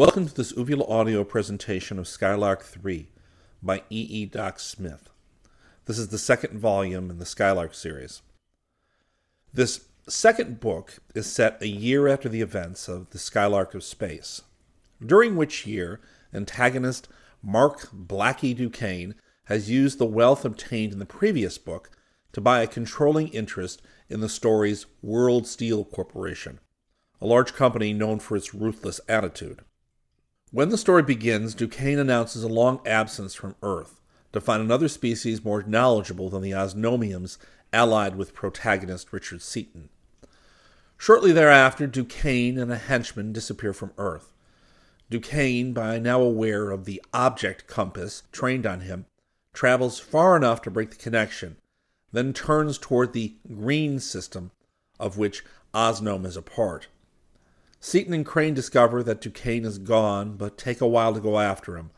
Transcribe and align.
Welcome 0.00 0.28
to 0.28 0.34
this 0.34 0.56
Uvula 0.56 0.86
audio 0.86 1.24
presentation 1.24 1.98
of 1.98 2.08
Skylark 2.08 2.62
3 2.62 3.10
by 3.62 3.82
E. 3.90 4.00
E. 4.00 4.24
Doc 4.24 4.58
Smith. 4.58 5.10
This 5.84 5.98
is 5.98 6.08
the 6.08 6.16
second 6.16 6.58
volume 6.58 7.10
in 7.10 7.18
the 7.18 7.26
Skylark 7.26 7.74
series. 7.74 8.22
This 9.52 9.88
second 10.08 10.58
book 10.58 11.00
is 11.14 11.30
set 11.30 11.60
a 11.60 11.68
year 11.68 12.08
after 12.08 12.30
the 12.30 12.40
events 12.40 12.88
of 12.88 13.10
the 13.10 13.18
Skylark 13.18 13.74
of 13.74 13.84
Space, 13.84 14.40
during 15.04 15.36
which 15.36 15.66
year 15.66 16.00
antagonist 16.32 17.06
Mark 17.42 17.90
Blackie 17.94 18.56
Duquesne 18.56 19.14
has 19.48 19.68
used 19.68 19.98
the 19.98 20.06
wealth 20.06 20.46
obtained 20.46 20.94
in 20.94 20.98
the 20.98 21.04
previous 21.04 21.58
book 21.58 21.90
to 22.32 22.40
buy 22.40 22.62
a 22.62 22.66
controlling 22.66 23.28
interest 23.28 23.82
in 24.08 24.20
the 24.20 24.30
story's 24.30 24.86
World 25.02 25.46
Steel 25.46 25.84
Corporation, 25.84 26.58
a 27.20 27.26
large 27.26 27.52
company 27.52 27.92
known 27.92 28.18
for 28.18 28.34
its 28.34 28.54
ruthless 28.54 29.02
attitude. 29.06 29.60
When 30.52 30.70
the 30.70 30.78
story 30.78 31.04
begins, 31.04 31.54
Duquesne 31.54 32.00
announces 32.00 32.42
a 32.42 32.48
long 32.48 32.80
absence 32.84 33.34
from 33.34 33.54
Earth 33.62 34.00
to 34.32 34.40
find 34.40 34.60
another 34.60 34.88
species 34.88 35.44
more 35.44 35.62
knowledgeable 35.62 36.28
than 36.28 36.42
the 36.42 36.50
Osnomians 36.50 37.38
allied 37.72 38.16
with 38.16 38.34
protagonist 38.34 39.12
Richard 39.12 39.42
Seaton. 39.42 39.90
Shortly 40.98 41.30
thereafter, 41.30 41.86
Duquesne 41.86 42.58
and 42.58 42.72
a 42.72 42.76
henchman 42.76 43.32
disappear 43.32 43.72
from 43.72 43.92
Earth. 43.96 44.32
Duquesne, 45.08 45.72
by 45.72 46.00
now 46.00 46.20
aware 46.20 46.72
of 46.72 46.84
the 46.84 47.00
object 47.14 47.68
compass 47.68 48.24
trained 48.32 48.66
on 48.66 48.80
him, 48.80 49.06
travels 49.52 50.00
far 50.00 50.36
enough 50.36 50.62
to 50.62 50.70
break 50.70 50.90
the 50.90 50.96
connection, 50.96 51.58
then 52.10 52.32
turns 52.32 52.76
toward 52.76 53.12
the 53.12 53.36
green 53.46 54.00
system, 54.00 54.50
of 54.98 55.16
which 55.16 55.44
Osnome 55.72 56.26
is 56.26 56.36
a 56.36 56.42
part. 56.42 56.88
Seaton 57.80 58.12
and 58.12 58.26
Crane 58.26 58.52
discover 58.52 59.02
that 59.02 59.22
Duquesne 59.22 59.64
is 59.64 59.78
gone, 59.78 60.36
but 60.36 60.58
take 60.58 60.82
a 60.82 60.86
while 60.86 61.14
to 61.14 61.20
go 61.20 61.40
after 61.40 61.76
him. 61.78 61.90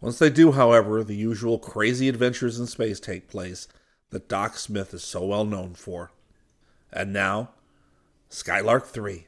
Once 0.00 0.18
they 0.20 0.30
do, 0.30 0.52
however, 0.52 1.02
the 1.02 1.16
usual 1.16 1.58
crazy 1.58 2.08
adventures 2.08 2.60
in 2.60 2.66
space 2.66 3.00
take 3.00 3.28
place 3.28 3.66
that 4.10 4.28
Doc 4.28 4.56
Smith 4.56 4.94
is 4.94 5.02
so 5.02 5.24
well 5.24 5.44
known 5.44 5.74
for. 5.74 6.12
And 6.92 7.12
now, 7.12 7.50
Skylark 8.28 8.86
3. 8.86 9.26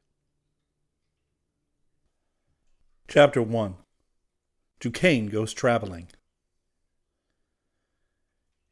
Chapter 3.08 3.42
1 3.42 3.74
Duquesne 4.78 5.27
Goes 5.27 5.52
Traveling. 5.52 6.06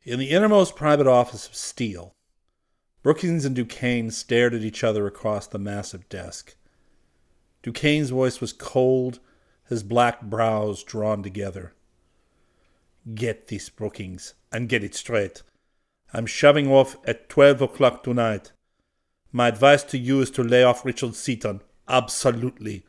In 0.04 0.20
the 0.20 0.30
innermost 0.30 0.76
private 0.76 1.08
office 1.08 1.48
of 1.48 1.56
Steel, 1.56 2.14
Brookings 3.02 3.44
and 3.44 3.56
Duquesne 3.56 4.12
stared 4.12 4.54
at 4.54 4.62
each 4.62 4.84
other 4.84 5.06
across 5.06 5.48
the 5.48 5.58
massive 5.58 6.08
desk. 6.08 6.54
Duquesne's 7.62 8.10
voice 8.10 8.40
was 8.40 8.52
cold, 8.52 9.18
his 9.68 9.82
black 9.82 10.22
brows 10.22 10.82
drawn 10.82 11.22
together. 11.22 11.74
Get 13.14 13.48
this, 13.48 13.68
Brookings, 13.68 14.34
and 14.52 14.68
get 14.68 14.84
it 14.84 14.94
straight. 14.94 15.42
I'm 16.12 16.26
shoving 16.26 16.70
off 16.70 16.96
at 17.06 17.28
12 17.28 17.62
o'clock 17.62 18.02
tonight. 18.02 18.52
My 19.32 19.48
advice 19.48 19.82
to 19.84 19.98
you 19.98 20.20
is 20.20 20.30
to 20.32 20.42
lay 20.42 20.62
off 20.62 20.84
Richard 20.84 21.14
Seaton. 21.14 21.60
Absolutely. 21.86 22.84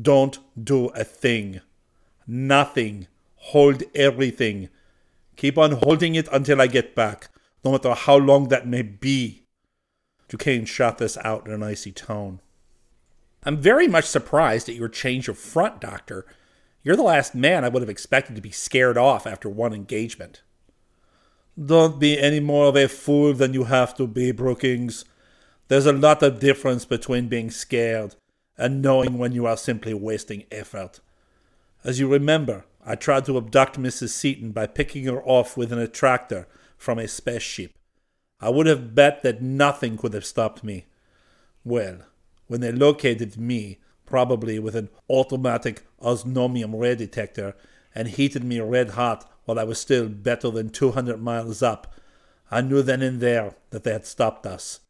Don't 0.00 0.38
do 0.62 0.86
a 0.88 1.04
thing. 1.04 1.60
Nothing. 2.26 3.08
Hold 3.36 3.82
everything. 3.94 4.68
Keep 5.36 5.58
on 5.58 5.72
holding 5.72 6.14
it 6.14 6.28
until 6.32 6.60
I 6.60 6.68
get 6.68 6.94
back, 6.94 7.28
no 7.64 7.72
matter 7.72 7.92
how 7.94 8.16
long 8.16 8.48
that 8.48 8.66
may 8.68 8.82
be. 8.82 9.44
Duquesne 10.28 10.64
shot 10.64 10.98
this 10.98 11.18
out 11.18 11.46
in 11.46 11.52
an 11.52 11.62
icy 11.62 11.92
tone. 11.92 12.40
I'm 13.44 13.58
very 13.58 13.86
much 13.86 14.06
surprised 14.06 14.68
at 14.68 14.74
your 14.74 14.88
change 14.88 15.28
of 15.28 15.38
front, 15.38 15.80
Doctor. 15.80 16.24
You're 16.82 16.96
the 16.96 17.02
last 17.02 17.34
man 17.34 17.64
I 17.64 17.68
would 17.68 17.82
have 17.82 17.90
expected 17.90 18.36
to 18.36 18.42
be 18.42 18.50
scared 18.50 18.96
off 18.96 19.26
after 19.26 19.48
one 19.48 19.74
engagement. 19.74 20.42
Don't 21.62 22.00
be 22.00 22.18
any 22.18 22.40
more 22.40 22.66
of 22.66 22.76
a 22.76 22.88
fool 22.88 23.32
than 23.32 23.54
you 23.54 23.64
have 23.64 23.94
to 23.96 24.06
be, 24.06 24.32
Brookings. 24.32 25.04
There's 25.68 25.86
a 25.86 25.92
lot 25.92 26.22
of 26.22 26.40
difference 26.40 26.84
between 26.84 27.28
being 27.28 27.50
scared 27.50 28.16
and 28.56 28.82
knowing 28.82 29.18
when 29.18 29.32
you 29.32 29.46
are 29.46 29.56
simply 29.56 29.94
wasting 29.94 30.44
effort. 30.50 31.00
As 31.84 32.00
you 32.00 32.08
remember, 32.08 32.64
I 32.84 32.96
tried 32.96 33.24
to 33.26 33.36
abduct 33.36 33.78
Mrs. 33.78 34.10
Seaton 34.10 34.52
by 34.52 34.66
picking 34.66 35.04
her 35.04 35.22
off 35.22 35.56
with 35.56 35.72
an 35.72 35.78
attractor 35.78 36.46
from 36.76 36.98
a 36.98 37.08
spaceship. 37.08 37.72
I 38.40 38.50
would 38.50 38.66
have 38.66 38.94
bet 38.94 39.22
that 39.22 39.40
nothing 39.40 39.96
could 39.96 40.12
have 40.12 40.26
stopped 40.26 40.64
me. 40.64 40.86
Well, 41.64 42.00
when 42.46 42.60
they 42.60 42.72
located 42.72 43.36
me, 43.36 43.78
probably 44.06 44.58
with 44.58 44.76
an 44.76 44.88
automatic 45.08 45.84
Osnomian 46.00 46.78
ray 46.78 46.94
detector, 46.94 47.56
and 47.94 48.08
heated 48.08 48.44
me 48.44 48.60
red 48.60 48.90
hot 48.90 49.30
while 49.44 49.58
I 49.58 49.64
was 49.64 49.78
still 49.78 50.08
better 50.08 50.50
than 50.50 50.70
200 50.70 51.20
miles 51.20 51.62
up, 51.62 51.94
I 52.50 52.60
knew 52.60 52.82
then 52.82 53.02
and 53.02 53.20
there 53.20 53.56
that 53.70 53.84
they 53.84 53.92
had 53.92 54.06
stopped 54.06 54.46
us. 54.46 54.80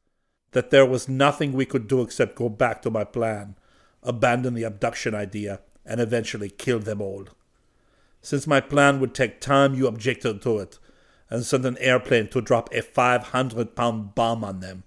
That 0.53 0.71
there 0.71 0.87
was 0.87 1.09
nothing 1.09 1.53
we 1.53 1.67
could 1.67 1.89
do 1.89 2.03
except 2.03 2.37
go 2.37 2.49
back 2.49 2.83
to 2.83 2.91
my 2.91 3.05
plan, 3.05 3.57
abandon 4.03 4.55
the 4.55 4.65
abduction 4.65 5.15
idea, 5.15 5.61
and 5.85 6.01
eventually 6.01 6.51
kill 6.51 6.79
them 6.79 7.01
all. 7.01 7.27
Since 8.23 8.47
my 8.47 8.61
plan 8.61 9.01
would 9.01 9.15
take 9.15 9.41
time, 9.41 9.75
you 9.75 9.87
objected 9.87 10.41
to 10.43 10.59
it, 10.59 10.79
and 11.29 11.45
sent 11.45 11.67
an 11.67 11.79
airplane 11.79 12.29
to 12.29 12.41
drop 12.41 12.73
a 12.73 12.83
500 12.83 13.75
pound 13.75 14.15
bomb 14.15 14.45
on 14.45 14.61
them. 14.61 14.85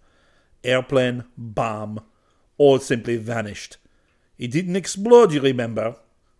Airplane, 0.63 1.25
bomb, 1.37 1.99
all 2.57 2.79
simply 2.79 3.17
vanished. 3.17 3.77
It 4.37 4.51
didn't 4.51 4.75
explode, 4.75 5.31
you 5.31 5.41
remember, 5.41 5.95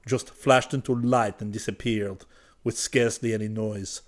just 0.06 0.30
flashed 0.30 0.74
into 0.74 0.96
light 0.96 1.42
and 1.42 1.52
disappeared, 1.52 2.26
with 2.64 2.78
scarcely 2.78 3.34
any 3.34 3.48
noise. 3.48 4.02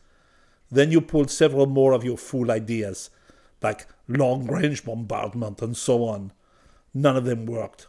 Then 0.72 0.92
you 0.92 1.02
pulled 1.02 1.32
several 1.32 1.66
more 1.66 1.94
of 1.94 2.04
your 2.04 2.18
fool 2.18 2.52
ideas, 2.52 3.10
like 3.62 3.88
long 4.08 4.48
range 4.48 4.86
bombardment 4.86 5.62
and 5.62 5.76
so 5.76 6.04
on. 6.04 6.32
None 6.94 7.18
of 7.18 7.26
them 7.26 7.46
worked. 7.46 7.88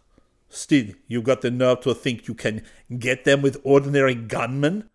Still, 0.48 0.86
you've 1.06 1.24
got 1.24 1.42
the 1.42 1.50
nerve 1.50 1.80
to 1.82 1.94
think 1.94 2.26
you 2.26 2.34
can 2.34 2.62
get 2.98 3.24
them 3.24 3.40
with 3.40 3.60
ordinary 3.62 4.14
gunmen? 4.14 4.90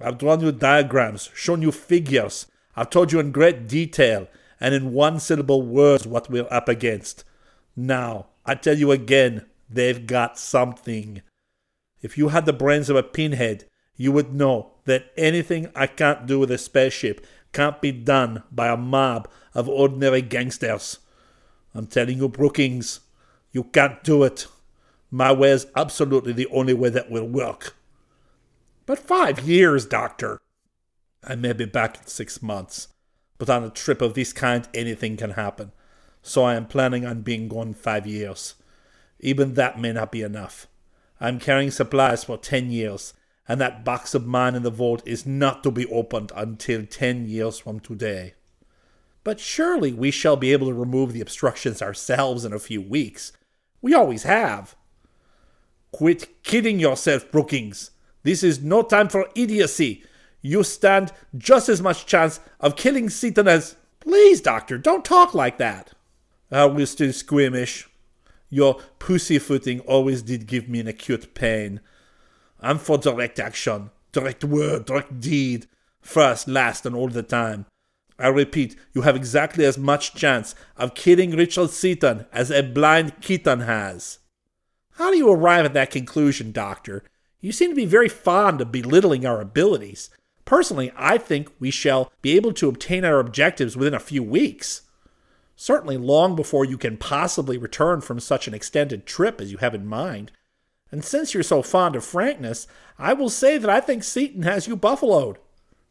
I've 0.00 0.18
drawn 0.18 0.40
you 0.40 0.52
diagrams, 0.52 1.30
shown 1.34 1.62
you 1.62 1.72
figures. 1.72 2.46
I've 2.76 2.90
told 2.90 3.10
you 3.10 3.18
in 3.18 3.32
great 3.32 3.66
detail 3.66 4.28
and 4.60 4.74
in 4.74 4.92
one 4.92 5.18
syllable 5.18 5.62
words 5.62 6.06
what 6.06 6.30
we're 6.30 6.46
up 6.50 6.68
against. 6.68 7.24
Now, 7.80 8.26
I 8.44 8.56
tell 8.56 8.76
you 8.76 8.90
again, 8.90 9.46
they've 9.70 10.04
got 10.04 10.36
something. 10.36 11.22
If 12.02 12.18
you 12.18 12.30
had 12.30 12.44
the 12.44 12.52
brains 12.52 12.90
of 12.90 12.96
a 12.96 13.04
pinhead, 13.04 13.66
you 13.96 14.10
would 14.10 14.34
know 14.34 14.72
that 14.86 15.12
anything 15.16 15.70
I 15.76 15.86
can't 15.86 16.26
do 16.26 16.40
with 16.40 16.50
a 16.50 16.58
spaceship 16.58 17.24
can't 17.52 17.80
be 17.80 17.92
done 17.92 18.42
by 18.50 18.66
a 18.66 18.76
mob 18.76 19.28
of 19.54 19.68
ordinary 19.68 20.22
gangsters. 20.22 20.98
I'm 21.72 21.86
telling 21.86 22.18
you, 22.18 22.28
Brookings, 22.28 22.98
you 23.52 23.62
can't 23.62 24.02
do 24.02 24.24
it. 24.24 24.48
My 25.08 25.30
way 25.30 25.50
is 25.50 25.68
absolutely 25.76 26.32
the 26.32 26.48
only 26.48 26.74
way 26.74 26.88
that 26.88 27.12
will 27.12 27.28
work. 27.28 27.76
But 28.86 28.98
five 28.98 29.38
years, 29.48 29.86
Doctor. 29.86 30.40
I 31.22 31.36
may 31.36 31.52
be 31.52 31.64
back 31.64 31.98
in 31.98 32.06
six 32.08 32.42
months, 32.42 32.88
but 33.38 33.48
on 33.48 33.62
a 33.62 33.70
trip 33.70 34.02
of 34.02 34.14
this 34.14 34.32
kind, 34.32 34.66
anything 34.74 35.16
can 35.16 35.30
happen 35.30 35.70
so 36.28 36.44
I 36.44 36.54
am 36.54 36.66
planning 36.66 37.06
on 37.06 37.22
being 37.22 37.48
gone 37.48 37.72
five 37.72 38.06
years. 38.06 38.54
Even 39.18 39.54
that 39.54 39.80
may 39.80 39.92
not 39.92 40.12
be 40.12 40.22
enough. 40.22 40.66
I 41.20 41.28
am 41.28 41.40
carrying 41.40 41.70
supplies 41.70 42.24
for 42.24 42.36
ten 42.36 42.70
years, 42.70 43.14
and 43.48 43.60
that 43.60 43.84
box 43.84 44.14
of 44.14 44.26
mine 44.26 44.54
in 44.54 44.62
the 44.62 44.70
vault 44.70 45.02
is 45.06 45.26
not 45.26 45.62
to 45.62 45.70
be 45.70 45.86
opened 45.86 46.30
until 46.36 46.84
ten 46.84 47.26
years 47.26 47.58
from 47.58 47.80
today. 47.80 48.34
But 49.24 49.40
surely 49.40 49.92
we 49.92 50.10
shall 50.10 50.36
be 50.36 50.52
able 50.52 50.68
to 50.68 50.74
remove 50.74 51.12
the 51.12 51.20
obstructions 51.20 51.82
ourselves 51.82 52.44
in 52.44 52.52
a 52.52 52.58
few 52.58 52.82
weeks. 52.82 53.32
We 53.80 53.94
always 53.94 54.24
have. 54.24 54.76
Quit 55.92 56.42
kidding 56.44 56.78
yourself, 56.78 57.30
Brookings. 57.32 57.90
This 58.22 58.42
is 58.42 58.62
no 58.62 58.82
time 58.82 59.08
for 59.08 59.28
idiocy. 59.34 60.04
You 60.42 60.62
stand 60.62 61.12
just 61.36 61.68
as 61.68 61.80
much 61.80 62.06
chance 62.06 62.38
of 62.60 62.76
killing 62.76 63.08
Seaton 63.08 63.48
as. 63.48 63.76
Please, 63.98 64.40
Doctor, 64.40 64.78
don't 64.78 65.04
talk 65.04 65.34
like 65.34 65.58
that. 65.58 65.92
I 66.50 66.64
was 66.64 66.90
still 66.90 67.12
squeamish. 67.12 67.88
Your 68.50 68.80
pussyfooting 68.98 69.80
always 69.80 70.22
did 70.22 70.46
give 70.46 70.68
me 70.68 70.80
an 70.80 70.88
acute 70.88 71.34
pain. 71.34 71.80
I'm 72.60 72.78
for 72.78 72.96
direct 72.96 73.38
action, 73.38 73.90
direct 74.12 74.44
word, 74.44 74.86
direct 74.86 75.20
deed, 75.20 75.66
first, 76.00 76.48
last, 76.48 76.86
and 76.86 76.96
all 76.96 77.08
the 77.08 77.22
time. 77.22 77.66
I 78.18 78.28
repeat, 78.28 78.76
you 78.94 79.02
have 79.02 79.14
exactly 79.14 79.64
as 79.64 79.78
much 79.78 80.14
chance 80.14 80.54
of 80.76 80.94
killing 80.94 81.32
Richard 81.32 81.70
Seaton 81.70 82.26
as 82.32 82.50
a 82.50 82.62
blind 82.62 83.20
kitten 83.20 83.60
has. 83.60 84.18
How 84.92 85.10
do 85.10 85.18
you 85.18 85.30
arrive 85.30 85.66
at 85.66 85.74
that 85.74 85.90
conclusion, 85.90 86.50
Doctor? 86.50 87.04
You 87.40 87.52
seem 87.52 87.70
to 87.70 87.76
be 87.76 87.84
very 87.84 88.08
fond 88.08 88.60
of 88.60 88.72
belittling 88.72 89.24
our 89.24 89.40
abilities. 89.40 90.10
Personally, 90.44 90.90
I 90.96 91.18
think 91.18 91.52
we 91.60 91.70
shall 91.70 92.10
be 92.22 92.34
able 92.34 92.52
to 92.54 92.68
obtain 92.68 93.04
our 93.04 93.20
objectives 93.20 93.76
within 93.76 93.94
a 93.94 94.00
few 94.00 94.22
weeks 94.24 94.82
certainly 95.60 95.96
long 95.96 96.36
before 96.36 96.64
you 96.64 96.78
can 96.78 96.96
possibly 96.96 97.58
return 97.58 98.00
from 98.00 98.20
such 98.20 98.46
an 98.46 98.54
extended 98.54 99.04
trip 99.04 99.40
as 99.40 99.50
you 99.50 99.58
have 99.58 99.74
in 99.74 99.84
mind. 99.84 100.30
And 100.92 101.04
since 101.04 101.34
you're 101.34 101.42
so 101.42 101.62
fond 101.62 101.96
of 101.96 102.04
frankness, 102.04 102.68
I 102.96 103.12
will 103.12 103.28
say 103.28 103.58
that 103.58 103.68
I 103.68 103.80
think 103.80 104.04
Seaton 104.04 104.44
has 104.44 104.68
you 104.68 104.76
buffaloed. 104.76 105.36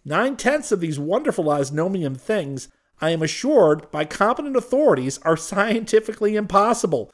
Nine 0.05 0.37
tenths 0.37 0.71
of 0.71 0.79
these 0.79 0.97
wonderful 0.97 1.49
Osnomian 1.49 2.15
things, 2.15 2.69
I 3.01 3.09
am 3.09 3.21
assured 3.21 3.91
by 3.91 4.05
competent 4.05 4.55
authorities, 4.55 5.19
are 5.23 5.35
scientifically 5.35 6.37
impossible. 6.37 7.11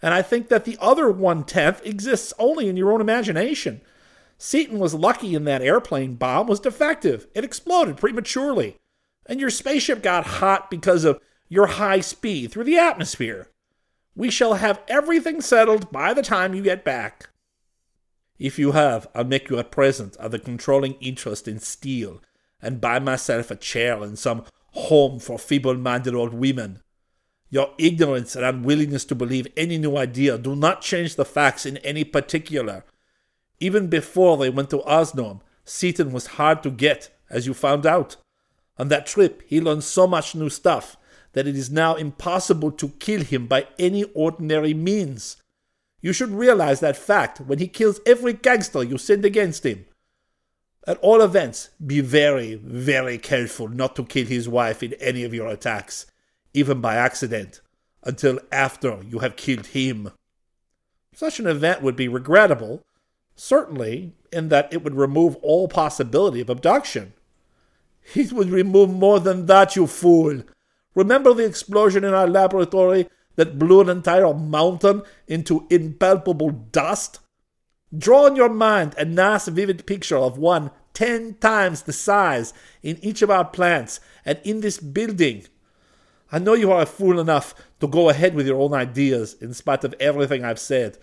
And 0.00 0.14
I 0.14 0.22
think 0.22 0.46
that 0.46 0.64
the 0.64 0.78
other 0.80 1.10
one 1.10 1.42
tenth 1.42 1.84
exists 1.84 2.32
only 2.38 2.68
in 2.68 2.76
your 2.76 2.92
own 2.92 3.00
imagination. 3.00 3.80
Seaton 4.38 4.78
was 4.78 4.94
lucky 4.94 5.34
in 5.34 5.42
that 5.46 5.60
airplane 5.60 6.14
bomb 6.14 6.46
was 6.46 6.60
defective. 6.60 7.26
It 7.34 7.42
exploded 7.42 7.96
prematurely. 7.96 8.76
And 9.28 9.40
your 9.40 9.50
spaceship 9.50 10.04
got 10.04 10.24
hot 10.24 10.70
because 10.70 11.04
of 11.04 11.20
your 11.48 11.66
high 11.66 12.00
speed 12.00 12.50
through 12.50 12.64
the 12.64 12.78
atmosphere. 12.78 13.48
We 14.14 14.30
shall 14.30 14.54
have 14.54 14.82
everything 14.88 15.40
settled 15.40 15.90
by 15.92 16.14
the 16.14 16.22
time 16.22 16.54
you 16.54 16.62
get 16.62 16.84
back. 16.84 17.28
If 18.38 18.58
you 18.58 18.72
have, 18.72 19.06
I'll 19.14 19.24
make 19.24 19.48
you 19.48 19.58
a 19.58 19.64
present 19.64 20.16
of 20.16 20.30
the 20.30 20.38
controlling 20.38 20.94
interest 20.94 21.48
in 21.48 21.58
steel 21.58 22.22
and 22.60 22.80
buy 22.80 22.98
myself 22.98 23.50
a 23.50 23.56
chair 23.56 24.02
in 24.02 24.16
some 24.16 24.44
home 24.72 25.18
for 25.18 25.38
feeble 25.38 25.76
minded 25.76 26.14
old 26.14 26.34
women. 26.34 26.82
Your 27.48 27.72
ignorance 27.78 28.34
and 28.34 28.44
unwillingness 28.44 29.04
to 29.06 29.14
believe 29.14 29.46
any 29.56 29.78
new 29.78 29.96
idea 29.96 30.36
do 30.36 30.56
not 30.56 30.82
change 30.82 31.14
the 31.14 31.24
facts 31.24 31.64
in 31.64 31.76
any 31.78 32.04
particular. 32.04 32.84
Even 33.60 33.88
before 33.88 34.36
they 34.36 34.50
went 34.50 34.70
to 34.70 34.78
Osnom, 34.78 35.40
Seaton 35.64 36.12
was 36.12 36.26
hard 36.26 36.62
to 36.62 36.70
get, 36.70 37.10
as 37.30 37.46
you 37.46 37.54
found 37.54 37.86
out. 37.86 38.16
On 38.78 38.88
that 38.88 39.06
trip, 39.06 39.42
he 39.46 39.60
learned 39.60 39.84
so 39.84 40.06
much 40.06 40.34
new 40.34 40.50
stuff 40.50 40.96
that 41.36 41.46
it 41.46 41.54
is 41.54 41.70
now 41.70 41.94
impossible 41.96 42.72
to 42.72 42.88
kill 42.98 43.20
him 43.20 43.46
by 43.46 43.66
any 43.78 44.04
ordinary 44.14 44.72
means. 44.72 45.36
You 46.00 46.14
should 46.14 46.30
realize 46.30 46.80
that 46.80 46.96
fact 46.96 47.42
when 47.42 47.58
he 47.58 47.68
kills 47.68 48.00
every 48.06 48.32
gangster 48.32 48.82
you 48.82 48.96
send 48.96 49.22
against 49.22 49.66
him. 49.66 49.84
At 50.86 50.96
all 51.02 51.20
events, 51.20 51.68
be 51.84 52.00
very, 52.00 52.54
very 52.54 53.18
careful 53.18 53.68
not 53.68 53.94
to 53.96 54.04
kill 54.06 54.24
his 54.24 54.48
wife 54.48 54.82
in 54.82 54.94
any 54.94 55.24
of 55.24 55.34
your 55.34 55.48
attacks, 55.48 56.06
even 56.54 56.80
by 56.80 56.94
accident, 56.94 57.60
until 58.02 58.38
after 58.50 59.02
you 59.06 59.18
have 59.18 59.36
killed 59.36 59.66
him. 59.66 60.12
Such 61.12 61.38
an 61.38 61.46
event 61.46 61.82
would 61.82 61.96
be 61.96 62.08
regrettable, 62.08 62.82
certainly, 63.34 64.14
in 64.32 64.48
that 64.48 64.72
it 64.72 64.82
would 64.82 64.94
remove 64.94 65.36
all 65.42 65.68
possibility 65.68 66.40
of 66.40 66.48
abduction. 66.48 67.12
It 68.14 68.32
would 68.32 68.48
remove 68.48 68.88
more 68.88 69.20
than 69.20 69.44
that, 69.46 69.76
you 69.76 69.86
fool. 69.86 70.42
Remember 70.96 71.32
the 71.34 71.44
explosion 71.44 72.02
in 72.02 72.14
our 72.14 72.26
laboratory 72.26 73.06
that 73.36 73.58
blew 73.58 73.82
an 73.82 73.90
entire 73.90 74.32
mountain 74.34 75.02
into 75.28 75.66
impalpable 75.70 76.50
dust? 76.50 77.20
Draw 77.96 78.26
in 78.28 78.36
your 78.36 78.48
mind 78.48 78.94
a 78.98 79.04
nice 79.04 79.46
vivid 79.46 79.86
picture 79.86 80.16
of 80.16 80.38
one 80.38 80.72
ten 80.94 81.34
times 81.34 81.82
the 81.82 81.92
size 81.92 82.54
in 82.82 82.98
each 83.04 83.20
of 83.20 83.30
our 83.30 83.44
plants 83.44 84.00
and 84.24 84.40
in 84.42 84.62
this 84.62 84.78
building. 84.78 85.46
I 86.32 86.38
know 86.38 86.54
you 86.54 86.72
are 86.72 86.82
a 86.82 86.86
fool 86.86 87.20
enough 87.20 87.54
to 87.80 87.86
go 87.86 88.08
ahead 88.08 88.34
with 88.34 88.46
your 88.46 88.60
own 88.60 88.72
ideas 88.72 89.36
in 89.40 89.52
spite 89.52 89.84
of 89.84 89.94
everything 90.00 90.44
I've 90.44 90.58
said, 90.58 90.96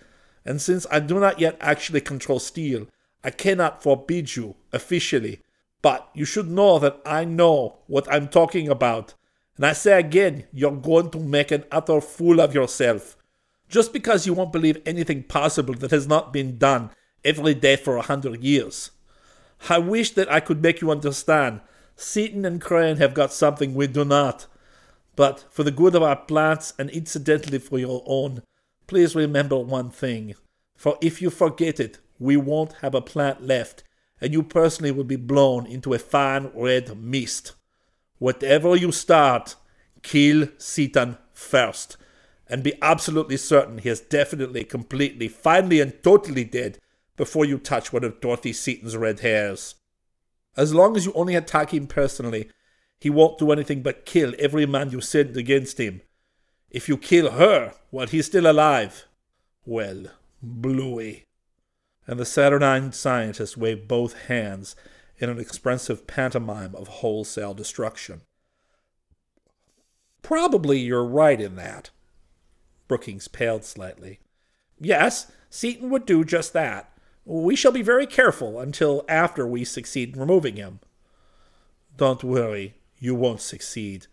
and 0.44 0.60
since 0.60 0.86
I 0.90 0.98
do 0.98 1.20
not 1.20 1.38
yet 1.38 1.56
actually 1.60 2.00
control 2.00 2.40
steel, 2.40 2.88
I 3.22 3.30
cannot 3.30 3.82
forbid 3.82 4.34
you 4.34 4.56
officially. 4.72 5.40
But 5.80 6.08
you 6.14 6.24
should 6.24 6.50
know 6.50 6.78
that 6.80 7.00
I 7.06 7.24
know 7.24 7.78
what 7.86 8.12
I'm 8.12 8.26
talking 8.28 8.68
about. 8.68 9.14
And 9.56 9.66
I 9.66 9.72
say 9.72 9.98
again, 9.98 10.44
you're 10.52 10.72
going 10.72 11.10
to 11.10 11.18
make 11.18 11.50
an 11.50 11.64
utter 11.70 12.00
fool 12.00 12.40
of 12.40 12.54
yourself. 12.54 13.16
Just 13.68 13.92
because 13.92 14.26
you 14.26 14.34
won't 14.34 14.52
believe 14.52 14.82
anything 14.84 15.22
possible 15.22 15.74
that 15.74 15.90
has 15.90 16.06
not 16.06 16.32
been 16.32 16.58
done 16.58 16.90
every 17.24 17.54
day 17.54 17.76
for 17.76 17.96
a 17.96 18.02
hundred 18.02 18.42
years. 18.42 18.90
I 19.68 19.78
wish 19.78 20.10
that 20.12 20.30
I 20.30 20.40
could 20.40 20.62
make 20.62 20.80
you 20.80 20.90
understand. 20.90 21.60
Seaton 21.96 22.44
and 22.44 22.60
Crane 22.60 22.96
have 22.96 23.14
got 23.14 23.32
something 23.32 23.74
we 23.74 23.86
do 23.86 24.04
not. 24.04 24.46
But 25.16 25.44
for 25.50 25.62
the 25.62 25.70
good 25.70 25.94
of 25.94 26.02
our 26.02 26.16
plants 26.16 26.74
and 26.78 26.90
incidentally 26.90 27.58
for 27.58 27.78
your 27.78 28.02
own, 28.06 28.42
please 28.86 29.14
remember 29.14 29.58
one 29.58 29.90
thing. 29.90 30.34
For 30.76 30.98
if 31.00 31.22
you 31.22 31.30
forget 31.30 31.78
it, 31.78 31.98
we 32.18 32.36
won't 32.36 32.74
have 32.82 32.94
a 32.94 33.00
plant 33.00 33.46
left, 33.46 33.84
and 34.20 34.32
you 34.32 34.42
personally 34.42 34.90
will 34.90 35.04
be 35.04 35.16
blown 35.16 35.66
into 35.66 35.94
a 35.94 35.98
fine 35.98 36.50
red 36.54 36.96
mist. 36.98 37.54
Whatever 38.24 38.74
you 38.74 38.90
start, 38.90 39.54
kill 40.02 40.48
Seaton 40.56 41.18
first 41.34 41.98
and 42.48 42.62
be 42.62 42.72
absolutely 42.80 43.36
certain 43.36 43.76
he 43.76 43.90
is 43.90 44.00
definitely, 44.00 44.64
completely, 44.64 45.28
finally, 45.28 45.78
and 45.78 46.02
totally 46.02 46.44
dead 46.44 46.78
before 47.18 47.44
you 47.44 47.58
touch 47.58 47.92
one 47.92 48.02
of 48.02 48.22
Dorothy 48.22 48.54
Seaton's 48.54 48.96
red 48.96 49.20
hairs. 49.20 49.74
As 50.56 50.74
long 50.74 50.96
as 50.96 51.04
you 51.04 51.12
only 51.12 51.34
attack 51.34 51.74
him 51.74 51.86
personally, 51.86 52.48
he 52.98 53.10
won't 53.10 53.36
do 53.36 53.52
anything 53.52 53.82
but 53.82 54.06
kill 54.06 54.32
every 54.38 54.64
man 54.64 54.88
you 54.88 55.02
send 55.02 55.36
against 55.36 55.78
him. 55.78 56.00
If 56.70 56.88
you 56.88 56.96
kill 56.96 57.32
her 57.32 57.74
while 57.90 58.06
he's 58.06 58.24
still 58.24 58.50
alive, 58.50 59.04
well, 59.66 60.06
bluey. 60.42 61.26
And 62.06 62.18
the 62.18 62.24
Saturnine 62.24 62.92
scientist 62.92 63.58
waved 63.58 63.86
both 63.86 64.28
hands 64.28 64.76
in 65.18 65.30
an 65.30 65.38
expressive 65.38 66.06
pantomime 66.06 66.74
of 66.74 66.88
wholesale 66.88 67.54
destruction. 67.54 68.22
Probably 70.22 70.78
you're 70.78 71.04
right 71.04 71.40
in 71.40 71.56
that. 71.56 71.90
Brookings 72.88 73.28
paled 73.28 73.64
slightly. 73.64 74.20
Yes, 74.80 75.30
Seaton 75.50 75.90
would 75.90 76.06
do 76.06 76.24
just 76.24 76.52
that. 76.52 76.90
We 77.24 77.56
shall 77.56 77.72
be 77.72 77.82
very 77.82 78.06
careful 78.06 78.60
until 78.60 79.04
after 79.08 79.46
we 79.46 79.64
succeed 79.64 80.14
in 80.14 80.20
removing 80.20 80.56
him. 80.56 80.80
Don't 81.96 82.24
worry, 82.24 82.74
you 82.98 83.14
won't 83.14 83.40
succeed. 83.40 84.06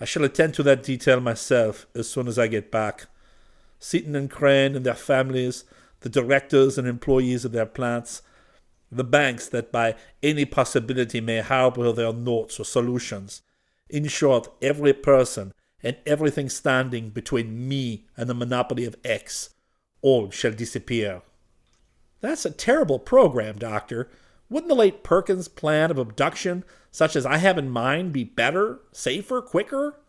I 0.00 0.04
shall 0.04 0.24
attend 0.24 0.54
to 0.54 0.62
that 0.64 0.82
detail 0.82 1.20
myself 1.20 1.86
as 1.94 2.08
soon 2.08 2.28
as 2.28 2.38
I 2.38 2.46
get 2.46 2.70
back. 2.70 3.06
Seaton 3.80 4.14
and 4.14 4.30
Crane 4.30 4.76
and 4.76 4.86
their 4.86 4.94
families, 4.94 5.64
the 6.00 6.08
directors 6.08 6.78
and 6.78 6.86
employees 6.86 7.44
of 7.44 7.52
their 7.52 7.66
plants, 7.66 8.22
the 8.90 9.04
banks 9.04 9.48
that 9.48 9.70
by 9.70 9.94
any 10.22 10.44
possibility 10.44 11.20
may 11.20 11.40
harbor 11.40 11.92
their 11.92 12.12
notes 12.12 12.58
or 12.58 12.64
solutions. 12.64 13.42
In 13.88 14.06
short, 14.08 14.48
every 14.62 14.92
person 14.92 15.52
and 15.82 15.96
everything 16.06 16.48
standing 16.48 17.10
between 17.10 17.68
me 17.68 18.06
and 18.16 18.28
the 18.28 18.34
monopoly 18.34 18.84
of 18.84 18.96
X, 19.04 19.50
all 20.02 20.30
shall 20.30 20.52
disappear. 20.52 21.22
That's 22.20 22.44
a 22.44 22.50
terrible 22.50 22.98
program, 22.98 23.56
Doctor. 23.58 24.10
Wouldn't 24.50 24.68
the 24.68 24.74
late 24.74 25.04
Perkins' 25.04 25.46
plan 25.46 25.90
of 25.90 25.98
abduction, 25.98 26.64
such 26.90 27.14
as 27.14 27.26
I 27.26 27.36
have 27.36 27.58
in 27.58 27.70
mind, 27.70 28.12
be 28.12 28.24
better, 28.24 28.80
safer, 28.92 29.40
quicker? 29.40 30.00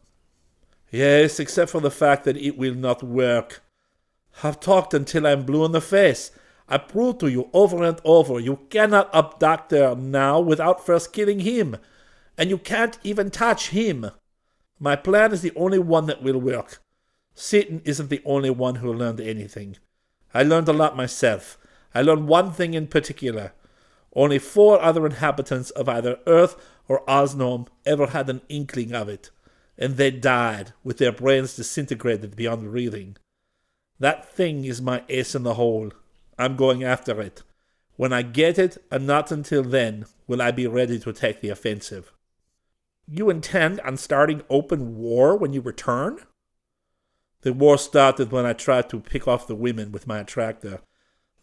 Yes, 0.92 1.40
except 1.40 1.70
for 1.70 1.82
the 1.82 1.92
fact 1.92 2.24
that 2.24 2.38
it 2.38 2.58
will 2.58 2.74
not 2.74 3.04
work. 3.04 3.62
I've 4.44 4.60
talked 4.60 4.94
until 4.94 5.28
I'm 5.28 5.44
blue 5.44 5.66
in 5.66 5.72
the 5.72 5.82
face. 5.82 6.32
I 6.72 6.78
prove 6.78 7.18
to 7.18 7.28
you 7.28 7.50
over 7.52 7.84
and 7.84 8.00
over 8.06 8.40
you 8.40 8.60
cannot 8.70 9.14
abduct 9.14 9.72
her 9.72 9.96
now 9.96 10.40
without 10.40 10.86
first 10.86 11.12
killing 11.12 11.40
him, 11.40 11.78
and 12.38 12.50
you 12.50 12.60
can't 12.60 13.00
even 13.04 13.32
touch 13.32 13.70
him. 13.70 14.12
My 14.80 14.96
plan 14.96 15.34
is 15.34 15.42
the 15.42 15.52
only 15.56 15.80
one 15.80 16.06
that 16.06 16.22
will 16.22 16.40
work. 16.40 16.82
Seaton 17.34 17.82
isn't 17.86 18.10
the 18.10 18.22
only 18.24 18.52
one 18.52 18.76
who 18.76 18.94
learned 18.94 19.20
anything. 19.20 19.78
I 20.34 20.44
learned 20.44 20.68
a 20.68 20.74
lot 20.74 20.96
myself. 20.96 21.58
I 21.96 22.04
learned 22.04 22.28
one 22.28 22.52
thing 22.52 22.76
in 22.76 22.86
particular. 22.88 23.54
Only 24.14 24.38
four 24.38 24.82
other 24.82 25.06
inhabitants 25.06 25.72
of 25.72 25.90
either 25.90 26.20
Earth 26.28 26.56
or 26.88 27.04
Osnom 27.08 27.68
ever 27.86 28.08
had 28.08 28.30
an 28.30 28.42
inkling 28.48 28.94
of 28.94 29.10
it, 29.10 29.32
and 29.78 29.98
they 29.98 30.12
died 30.12 30.74
with 30.84 30.98
their 30.98 31.12
brains 31.12 31.56
disintegrated 31.56 32.36
beyond 32.36 32.70
breathing. 32.70 33.18
That 34.00 34.32
thing 34.32 34.66
is 34.66 34.82
my 34.82 35.04
ace 35.10 35.34
in 35.34 35.44
the 35.44 35.56
hole. 35.56 35.92
I'm 36.40 36.56
going 36.56 36.84
after 36.84 37.22
it. 37.22 37.44
When 37.98 38.14
I 38.14 38.22
get 38.22 38.58
it, 38.58 38.78
and 38.90 39.06
not 39.06 39.30
until 39.30 39.62
then, 39.62 40.06
will 40.26 40.42
I 40.42 40.52
be 40.52 40.68
ready 40.68 40.98
to 41.00 41.12
take 41.12 41.42
the 41.42 41.50
offensive. 41.50 42.14
You 43.06 43.30
intend 43.30 43.82
on 43.82 43.98
starting 43.98 44.44
open 44.50 44.96
war 44.96 45.36
when 45.36 45.52
you 45.52 45.60
return? 45.60 46.20
The 47.42 47.52
war 47.52 47.78
started 47.78 48.32
when 48.32 48.46
I 48.46 48.54
tried 48.54 48.90
to 48.90 49.02
pick 49.02 49.28
off 49.28 49.48
the 49.48 49.56
women 49.56 49.92
with 49.92 50.08
my 50.08 50.20
attractor. 50.20 50.80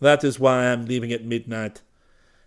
That 0.00 0.24
is 0.24 0.40
why 0.40 0.62
I 0.62 0.66
am 0.66 0.86
leaving 0.86 1.12
at 1.12 1.24
midnight. 1.24 1.82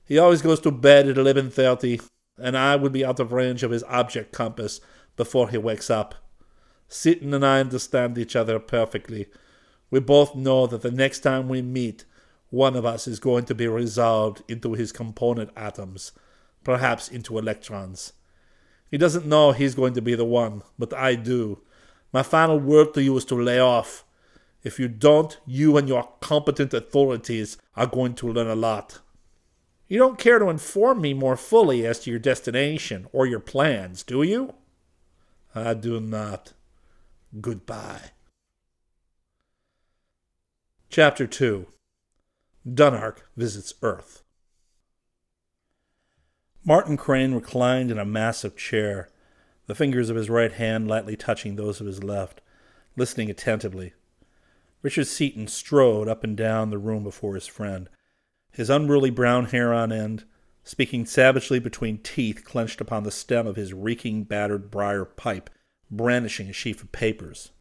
He 0.04 0.18
always 0.18 0.42
goes 0.42 0.60
to 0.62 0.72
bed 0.72 1.08
at 1.08 1.18
11:30, 1.18 2.02
and 2.40 2.58
I 2.58 2.78
will 2.78 2.90
be 2.90 3.06
out 3.06 3.20
of 3.20 3.32
range 3.32 3.62
of 3.62 3.70
his 3.70 3.84
object 3.84 4.32
compass 4.32 4.82
before 5.16 5.50
he 5.50 5.58
wakes 5.60 5.92
up. 5.92 6.16
Seaton 6.88 7.34
and 7.34 7.46
I 7.46 7.60
understand 7.60 8.18
each 8.18 8.36
other 8.36 8.58
perfectly. 8.58 9.28
We 9.92 10.00
both 10.00 10.36
know 10.36 10.66
that 10.66 10.82
the 10.82 10.92
next 10.92 11.20
time 11.20 11.48
we 11.48 11.62
meet, 11.62 12.06
one 12.50 12.76
of 12.76 12.86
us 12.86 13.08
is 13.08 13.20
going 13.20 13.46
to 13.46 13.56
be 13.56 13.68
resolved 13.68 14.42
into 14.48 14.74
his 14.74 14.92
component 14.92 15.52
atoms, 15.56 16.12
perhaps 16.64 17.08
into 17.08 17.38
electrons. 17.38 18.14
He 18.90 18.98
doesn't 18.98 19.26
know 19.26 19.52
he's 19.52 19.76
going 19.76 19.94
to 19.94 20.02
be 20.02 20.16
the 20.16 20.26
one, 20.26 20.64
but 20.78 20.94
I 20.94 21.16
do. 21.16 21.62
My 22.12 22.24
final 22.24 22.60
word 22.60 22.94
to 22.96 23.04
you 23.04 23.16
is 23.18 23.26
to 23.26 23.36
lay 23.36 23.60
off. 23.60 24.04
If 24.64 24.80
you 24.80 24.88
don't, 24.88 25.40
you 25.46 25.78
and 25.78 25.88
your 25.88 26.10
competent 26.22 26.74
authorities 26.74 27.58
are 27.76 27.86
going 27.86 28.16
to 28.16 28.32
learn 28.32 28.48
a 28.48 28.56
lot. 28.56 29.00
You 29.88 30.00
don't 30.00 30.20
care 30.20 30.40
to 30.40 30.50
inform 30.50 31.02
me 31.02 31.14
more 31.14 31.38
fully 31.38 31.86
as 31.86 32.00
to 32.02 32.10
your 32.10 32.20
destination 32.20 33.08
or 33.12 33.26
your 33.26 33.40
plans, 33.40 34.04
do 34.04 34.24
you? 34.24 34.56
I 35.54 35.74
do 35.76 36.00
not. 36.00 36.54
Goodbye. 37.40 38.12
Chapter 40.90 41.28
2 41.28 41.68
Dunark 42.68 43.20
visits 43.38 43.74
Earth. 43.82 44.24
Martin 46.66 46.98
Crane 46.98 47.34
reclined 47.34 47.90
in 47.90 47.98
a 47.98 48.06
massive 48.06 48.58
chair, 48.58 49.10
the 49.68 49.76
fingers 49.76 50.10
of 50.10 50.16
his 50.16 50.30
right 50.30 50.52
hand 50.52 50.88
lightly 50.88 51.16
touching 51.16 51.56
those 51.56 51.80
of 51.80 51.88
his 51.88 52.04
left, 52.04 52.42
listening 52.96 53.30
attentively. 53.30 53.94
Richard 54.82 55.08
Seaton 55.08 55.48
strode 55.48 56.08
up 56.08 56.24
and 56.24 56.36
down 56.36 56.70
the 56.70 56.78
room 56.78 57.04
before 57.04 57.36
his 57.36 57.48
friend, 57.48 57.90
his 58.52 58.70
unruly 58.70 59.10
brown 59.10 59.46
hair 59.46 59.74
on 59.74 59.92
end, 59.92 60.26
speaking 60.64 61.06
savagely 61.06 61.60
between 61.60 61.98
teeth 62.00 62.44
clenched 62.44 62.82
upon 62.82 63.04
the 63.04 63.12
stem 63.12 63.48
of 63.48 63.56
his 63.56 63.74
reeking, 63.74 64.24
battered 64.24 64.70
briar 64.70 65.06
pipe, 65.06 65.50
brandishing 65.90 66.50
a 66.50 66.54
sheaf 66.54 66.84
of 66.84 66.92
papers. 66.92 67.52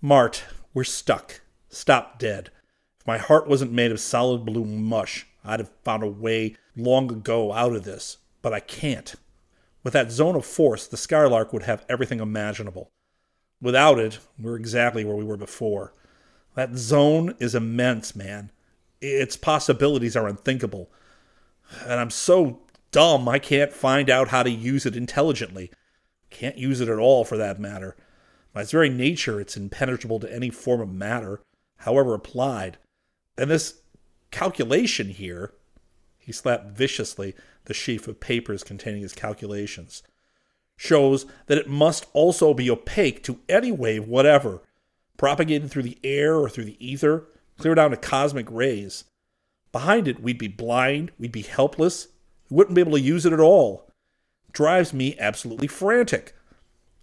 Mart, 0.00 0.44
we're 0.74 0.84
stuck. 0.84 1.40
Stop 1.68 2.18
dead. 2.18 2.50
My 3.06 3.18
heart 3.18 3.46
wasn't 3.46 3.72
made 3.72 3.92
of 3.92 4.00
solid 4.00 4.44
blue 4.44 4.64
mush, 4.64 5.26
I'd 5.44 5.60
have 5.60 5.70
found 5.84 6.02
a 6.02 6.08
way 6.08 6.56
long 6.76 7.10
ago 7.10 7.52
out 7.52 7.72
of 7.72 7.84
this, 7.84 8.18
but 8.42 8.52
I 8.52 8.60
can't. 8.60 9.14
With 9.84 9.92
that 9.92 10.10
zone 10.10 10.34
of 10.34 10.44
force, 10.44 10.86
the 10.88 10.96
Skylark 10.96 11.52
would 11.52 11.62
have 11.62 11.84
everything 11.88 12.18
imaginable. 12.18 12.90
Without 13.62 14.00
it, 14.00 14.18
we're 14.38 14.56
exactly 14.56 15.04
where 15.04 15.14
we 15.14 15.24
were 15.24 15.36
before. 15.36 15.94
That 16.56 16.74
zone 16.74 17.34
is 17.38 17.54
immense, 17.54 18.16
man. 18.16 18.50
Its 19.00 19.36
possibilities 19.36 20.16
are 20.16 20.26
unthinkable. 20.26 20.90
And 21.84 22.00
I'm 22.00 22.10
so 22.10 22.60
dumb 22.90 23.28
I 23.28 23.38
can't 23.38 23.72
find 23.72 24.10
out 24.10 24.28
how 24.28 24.42
to 24.42 24.50
use 24.50 24.84
it 24.84 24.96
intelligently. 24.96 25.70
Can't 26.30 26.58
use 26.58 26.80
it 26.80 26.88
at 26.88 26.98
all, 26.98 27.24
for 27.24 27.36
that 27.36 27.60
matter. 27.60 27.96
By 28.52 28.62
its 28.62 28.72
very 28.72 28.88
nature, 28.88 29.40
it's 29.40 29.56
impenetrable 29.56 30.18
to 30.20 30.34
any 30.34 30.50
form 30.50 30.80
of 30.80 30.92
matter, 30.92 31.40
however 31.78 32.14
applied. 32.14 32.78
And 33.38 33.50
this 33.50 33.80
calculation 34.30 35.08
here, 35.08 35.52
he 36.18 36.32
slapped 36.32 36.66
viciously 36.66 37.34
the 37.64 37.74
sheaf 37.74 38.08
of 38.08 38.20
papers 38.20 38.64
containing 38.64 39.02
his 39.02 39.12
calculations, 39.12 40.02
shows 40.76 41.26
that 41.46 41.58
it 41.58 41.68
must 41.68 42.06
also 42.12 42.54
be 42.54 42.70
opaque 42.70 43.22
to 43.24 43.40
any 43.48 43.70
wave 43.70 44.06
whatever, 44.06 44.62
propagated 45.16 45.70
through 45.70 45.82
the 45.82 45.98
air 46.02 46.36
or 46.36 46.48
through 46.48 46.64
the 46.64 46.86
ether, 46.86 47.26
clear 47.58 47.74
down 47.74 47.90
to 47.90 47.96
cosmic 47.96 48.50
rays. 48.50 49.04
Behind 49.72 50.08
it, 50.08 50.20
we'd 50.22 50.38
be 50.38 50.48
blind, 50.48 51.12
we'd 51.18 51.32
be 51.32 51.42
helpless, 51.42 52.08
we 52.48 52.56
wouldn't 52.56 52.74
be 52.74 52.80
able 52.80 52.92
to 52.92 53.00
use 53.00 53.26
it 53.26 53.32
at 53.32 53.40
all. 53.40 53.90
Drives 54.52 54.94
me 54.94 55.16
absolutely 55.18 55.66
frantic. 55.66 56.34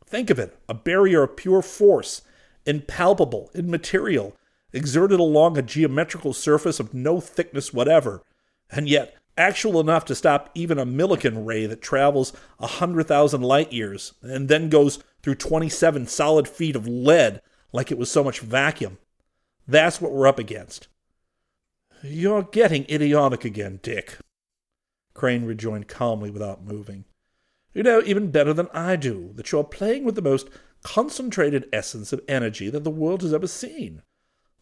Think 0.05 0.29
of 0.29 0.39
it 0.39 0.57
a 0.69 0.73
barrier 0.73 1.23
of 1.23 1.35
pure 1.35 1.61
force, 1.61 2.21
impalpable, 2.65 3.51
immaterial, 3.53 4.35
exerted 4.73 5.19
along 5.19 5.57
a 5.57 5.61
geometrical 5.61 6.33
surface 6.33 6.79
of 6.79 6.93
no 6.93 7.19
thickness 7.19 7.73
whatever, 7.73 8.23
and 8.69 8.89
yet 8.89 9.15
actual 9.37 9.79
enough 9.79 10.05
to 10.05 10.15
stop 10.15 10.49
even 10.53 10.77
a 10.77 10.85
Millikan 10.85 11.45
ray 11.45 11.65
that 11.65 11.81
travels 11.81 12.33
a 12.59 12.67
hundred 12.67 13.07
thousand 13.07 13.41
light 13.41 13.71
years 13.71 14.13
and 14.21 14.49
then 14.49 14.69
goes 14.69 15.03
through 15.21 15.35
27 15.35 16.07
solid 16.07 16.47
feet 16.47 16.75
of 16.75 16.87
lead 16.87 17.41
like 17.71 17.91
it 17.91 17.97
was 17.97 18.11
so 18.11 18.23
much 18.23 18.39
vacuum. 18.39 18.97
That's 19.67 20.01
what 20.01 20.11
we're 20.11 20.27
up 20.27 20.39
against. 20.39 20.87
You're 22.03 22.43
getting 22.43 22.85
idiotic 22.89 23.45
again, 23.45 23.79
Dick. 23.81 24.17
Crane 25.13 25.45
rejoined 25.45 25.87
calmly 25.87 26.29
without 26.29 26.65
moving. 26.65 27.05
You 27.73 27.81
know 27.81 28.01
even 28.05 28.29
better 28.29 28.53
than 28.53 28.67
I 28.73 28.95
do 28.97 29.31
that 29.35 29.51
you're 29.51 29.63
playing 29.63 30.03
with 30.03 30.15
the 30.15 30.21
most 30.21 30.49
concentrated 30.83 31.69
essence 31.71 32.13
of 32.13 32.21
energy 32.27 32.69
that 32.69 32.83
the 32.83 32.91
world 32.91 33.21
has 33.21 33.33
ever 33.33 33.47
seen. 33.47 34.03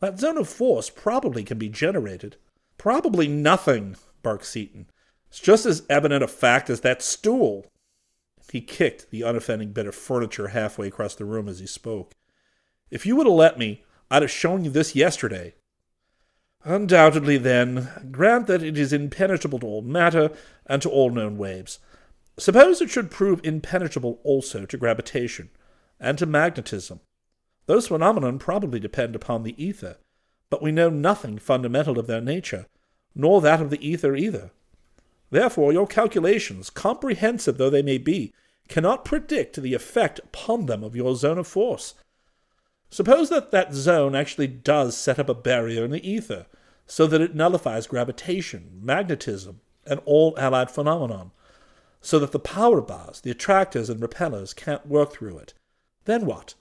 That 0.02 0.20
zone 0.20 0.38
of 0.38 0.50
force 0.50 0.90
probably 0.90 1.44
can 1.44 1.60
be 1.60 1.70
generated. 1.70 2.36
Probably 2.78 3.28
nothing, 3.28 3.96
barked 4.24 4.46
Seaton. 4.46 4.88
It's 5.30 5.40
just 5.40 5.66
as 5.66 5.84
evident 5.90 6.24
a 6.24 6.28
fact 6.28 6.70
as 6.70 6.82
that 6.82 7.04
stool. 7.04 7.68
He 8.52 8.62
kicked 8.62 9.12
the 9.12 9.22
unoffending 9.22 9.72
bit 9.72 9.86
of 9.86 9.96
furniture 9.96 10.50
halfway 10.50 10.88
across 10.88 11.16
the 11.16 11.24
room 11.24 11.48
as 11.48 11.60
he 11.60 11.68
spoke. 11.68 12.16
If 12.90 13.06
you 13.06 13.16
would 13.16 13.28
have 13.28 13.36
let 13.36 13.60
me, 13.60 13.84
I'd 14.10 14.24
have 14.24 14.32
shown 14.32 14.66
you 14.66 14.72
this 14.72 14.96
yesterday. 14.96 15.54
Undoubtedly, 16.64 17.38
then, 17.38 18.10
grant 18.12 18.48
that 18.48 18.64
it 18.64 18.78
is 18.78 18.92
impenetrable 18.92 19.60
to 19.60 19.68
all 19.68 19.82
matter 19.84 20.32
and 20.66 20.82
to 20.82 20.90
all 20.90 21.12
known 21.12 21.38
waves. 21.38 21.80
Suppose 22.38 22.82
it 22.82 22.90
should 22.90 23.12
prove 23.12 23.40
impenetrable 23.44 24.20
also 24.24 24.66
to 24.66 24.78
gravitation 24.78 25.50
and 26.00 26.18
to 26.18 26.26
magnetism. 26.26 27.02
Those 27.66 27.88
phenomena 27.88 28.32
probably 28.38 28.80
depend 28.80 29.16
upon 29.16 29.44
the 29.44 29.62
ether, 29.64 29.98
but 30.50 30.62
we 30.62 30.72
know 30.72 30.90
nothing 30.90 31.38
fundamental 31.38 32.00
of 32.00 32.08
their 32.08 32.22
nature, 32.22 32.68
nor 33.16 33.42
that 33.42 33.62
of 33.62 33.70
the 33.70 33.88
ether 33.88 34.16
either. 34.16 34.52
Therefore, 35.30 35.72
your 35.72 35.88
calculations, 35.88 36.70
comprehensive 36.70 37.58
though 37.58 37.70
they 37.70 37.82
may 37.82 37.98
be, 37.98 38.34
cannot 38.68 39.06
predict 39.06 39.62
the 39.62 39.74
effect 39.74 40.20
upon 40.20 40.66
them 40.66 40.84
of 40.84 40.96
your 40.96 41.16
zone 41.16 41.38
of 41.38 41.48
force. 41.48 41.94
Suppose 42.90 43.30
that 43.30 43.52
that 43.52 43.74
zone 43.74 44.16
actually 44.16 44.48
does 44.48 44.98
set 44.98 45.20
up 45.20 45.30
a 45.30 45.34
barrier 45.34 45.86
in 45.86 45.92
the 45.92 46.10
ether, 46.10 46.48
so 46.86 47.08
that 47.08 47.22
it 47.22 47.36
nullifies 47.36 47.88
gravitation, 47.88 48.80
magnetism, 48.82 49.62
and 49.86 50.02
all 50.04 50.34
allied 50.38 50.70
phenomenon, 50.70 51.32
so 52.02 52.20
that 52.20 52.34
the 52.34 52.40
power 52.40 52.82
bars, 52.82 53.22
the 53.22 53.32
attractors 53.32 53.90
and 53.90 54.02
repellers 54.02 54.54
can't 54.54 54.86
work 54.86 55.14
through 55.14 55.38
it. 55.38 55.54
Then 56.04 56.26
what? 56.26 56.56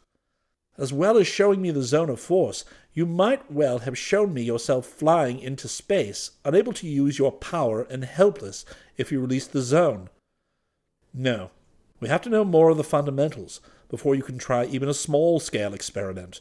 As 0.79 0.93
well 0.93 1.19
as 1.19 1.27
showing 1.27 1.61
me 1.61 1.71
the 1.71 1.83
zone 1.83 2.11
of 2.11 2.21
force, 2.21 2.65
you 2.93 3.07
might 3.07 3.51
well 3.51 3.81
have 3.81 3.99
shown 3.99 4.33
me 4.33 4.43
yourself 4.43 4.87
flying 4.87 5.39
into 5.39 5.69
space, 5.69 6.33
unable 6.45 6.73
to 6.73 6.89
use 6.89 7.19
your 7.19 7.33
power 7.33 7.83
and 7.83 8.05
helpless 8.05 8.65
if 8.97 9.13
you 9.13 9.21
released 9.21 9.53
the 9.53 9.63
zone. 9.63 10.09
No, 11.13 11.51
we 12.01 12.09
have 12.09 12.23
to 12.23 12.31
know 12.31 12.45
more 12.45 12.71
of 12.71 12.77
the 12.77 12.85
fundamentals 12.85 13.61
before 13.89 14.15
you 14.15 14.23
can 14.23 14.39
try 14.39 14.65
even 14.65 14.89
a 14.89 14.95
small 14.95 15.41
scale 15.41 15.75
experiment. 15.75 16.41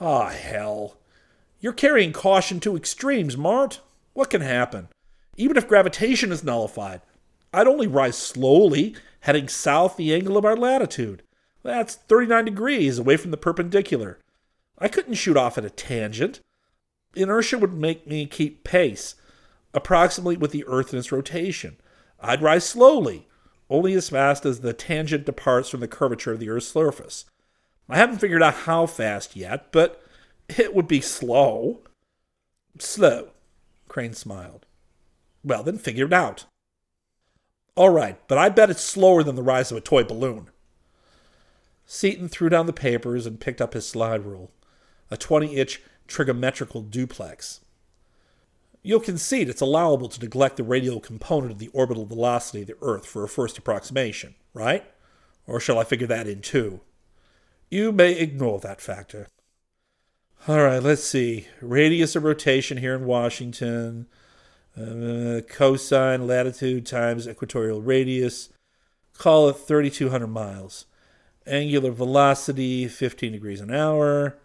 Ah, 0.00 0.28
hell. 0.28 0.96
You're 1.60 1.72
carrying 1.72 2.12
caution 2.12 2.60
to 2.60 2.76
extremes, 2.76 3.36
Mart. 3.36 3.80
What 4.12 4.30
can 4.30 4.42
happen? 4.42 4.88
Even 5.36 5.56
if 5.56 5.68
gravitation 5.68 6.30
is 6.30 6.44
nullified, 6.44 7.00
I'd 7.52 7.68
only 7.68 7.86
rise 7.86 8.16
slowly, 8.16 8.94
heading 9.20 9.48
south 9.48 9.96
the 9.96 10.14
angle 10.14 10.36
of 10.36 10.44
our 10.44 10.56
latitude. 10.56 11.22
That's 11.64 11.94
39 11.94 12.44
degrees 12.44 12.98
away 12.98 13.16
from 13.16 13.30
the 13.30 13.36
perpendicular. 13.36 14.18
I 14.78 14.88
couldn't 14.88 15.14
shoot 15.14 15.36
off 15.36 15.56
at 15.56 15.64
a 15.64 15.70
tangent. 15.70 16.40
Inertia 17.16 17.58
would 17.58 17.72
make 17.72 18.06
me 18.06 18.26
keep 18.26 18.64
pace, 18.64 19.14
approximately 19.72 20.36
with 20.36 20.50
the 20.52 20.64
Earth 20.66 20.92
in 20.92 20.98
its 20.98 21.10
rotation. 21.10 21.78
I'd 22.20 22.42
rise 22.42 22.64
slowly, 22.64 23.28
only 23.70 23.94
as 23.94 24.10
fast 24.10 24.44
as 24.44 24.60
the 24.60 24.74
tangent 24.74 25.24
departs 25.24 25.70
from 25.70 25.80
the 25.80 25.88
curvature 25.88 26.32
of 26.32 26.40
the 26.40 26.50
Earth's 26.50 26.68
surface. 26.68 27.24
I 27.88 27.96
haven't 27.96 28.18
figured 28.18 28.42
out 28.42 28.54
how 28.54 28.86
fast 28.86 29.34
yet, 29.34 29.72
but 29.72 30.02
it 30.48 30.74
would 30.74 30.88
be 30.88 31.00
slow. 31.00 31.80
Slow, 32.78 33.30
Crane 33.88 34.12
smiled. 34.12 34.66
Well, 35.42 35.62
then 35.62 35.78
figure 35.78 36.06
it 36.06 36.12
out. 36.12 36.44
All 37.74 37.90
right, 37.90 38.18
but 38.28 38.38
I 38.38 38.50
bet 38.50 38.70
it's 38.70 38.84
slower 38.84 39.22
than 39.22 39.36
the 39.36 39.42
rise 39.42 39.70
of 39.70 39.78
a 39.78 39.80
toy 39.80 40.04
balloon. 40.04 40.50
Seaton 41.86 42.28
threw 42.28 42.48
down 42.48 42.66
the 42.66 42.72
papers 42.72 43.26
and 43.26 43.40
picked 43.40 43.60
up 43.60 43.74
his 43.74 43.86
slide 43.86 44.24
rule, 44.24 44.50
a 45.10 45.16
20 45.16 45.54
inch 45.54 45.82
trigonometrical 46.06 46.82
duplex. 46.82 47.60
You'll 48.82 49.00
concede 49.00 49.48
it's 49.48 49.60
allowable 49.60 50.08
to 50.08 50.20
neglect 50.20 50.56
the 50.56 50.62
radial 50.62 51.00
component 51.00 51.52
of 51.52 51.58
the 51.58 51.68
orbital 51.68 52.04
velocity 52.04 52.62
of 52.62 52.66
the 52.66 52.76
Earth 52.82 53.06
for 53.06 53.24
a 53.24 53.28
first 53.28 53.56
approximation, 53.56 54.34
right? 54.52 54.84
Or 55.46 55.58
shall 55.58 55.78
I 55.78 55.84
figure 55.84 56.06
that 56.06 56.26
in 56.26 56.42
too? 56.42 56.80
You 57.70 57.92
may 57.92 58.12
ignore 58.12 58.60
that 58.60 58.80
factor. 58.80 59.28
All 60.46 60.62
right, 60.62 60.82
let's 60.82 61.02
see. 61.02 61.48
Radius 61.62 62.14
of 62.14 62.24
rotation 62.24 62.76
here 62.76 62.94
in 62.94 63.06
Washington, 63.06 64.06
uh, 64.76 65.40
cosine 65.48 66.26
latitude 66.26 66.84
times 66.84 67.26
equatorial 67.26 67.80
radius. 67.80 68.50
Call 69.16 69.48
it 69.48 69.56
3,200 69.56 70.26
miles. 70.26 70.84
Angular 71.46 71.90
velocity 71.90 72.88
15 72.88 73.32
degrees 73.32 73.60
an 73.60 73.74
hour. 73.74 74.38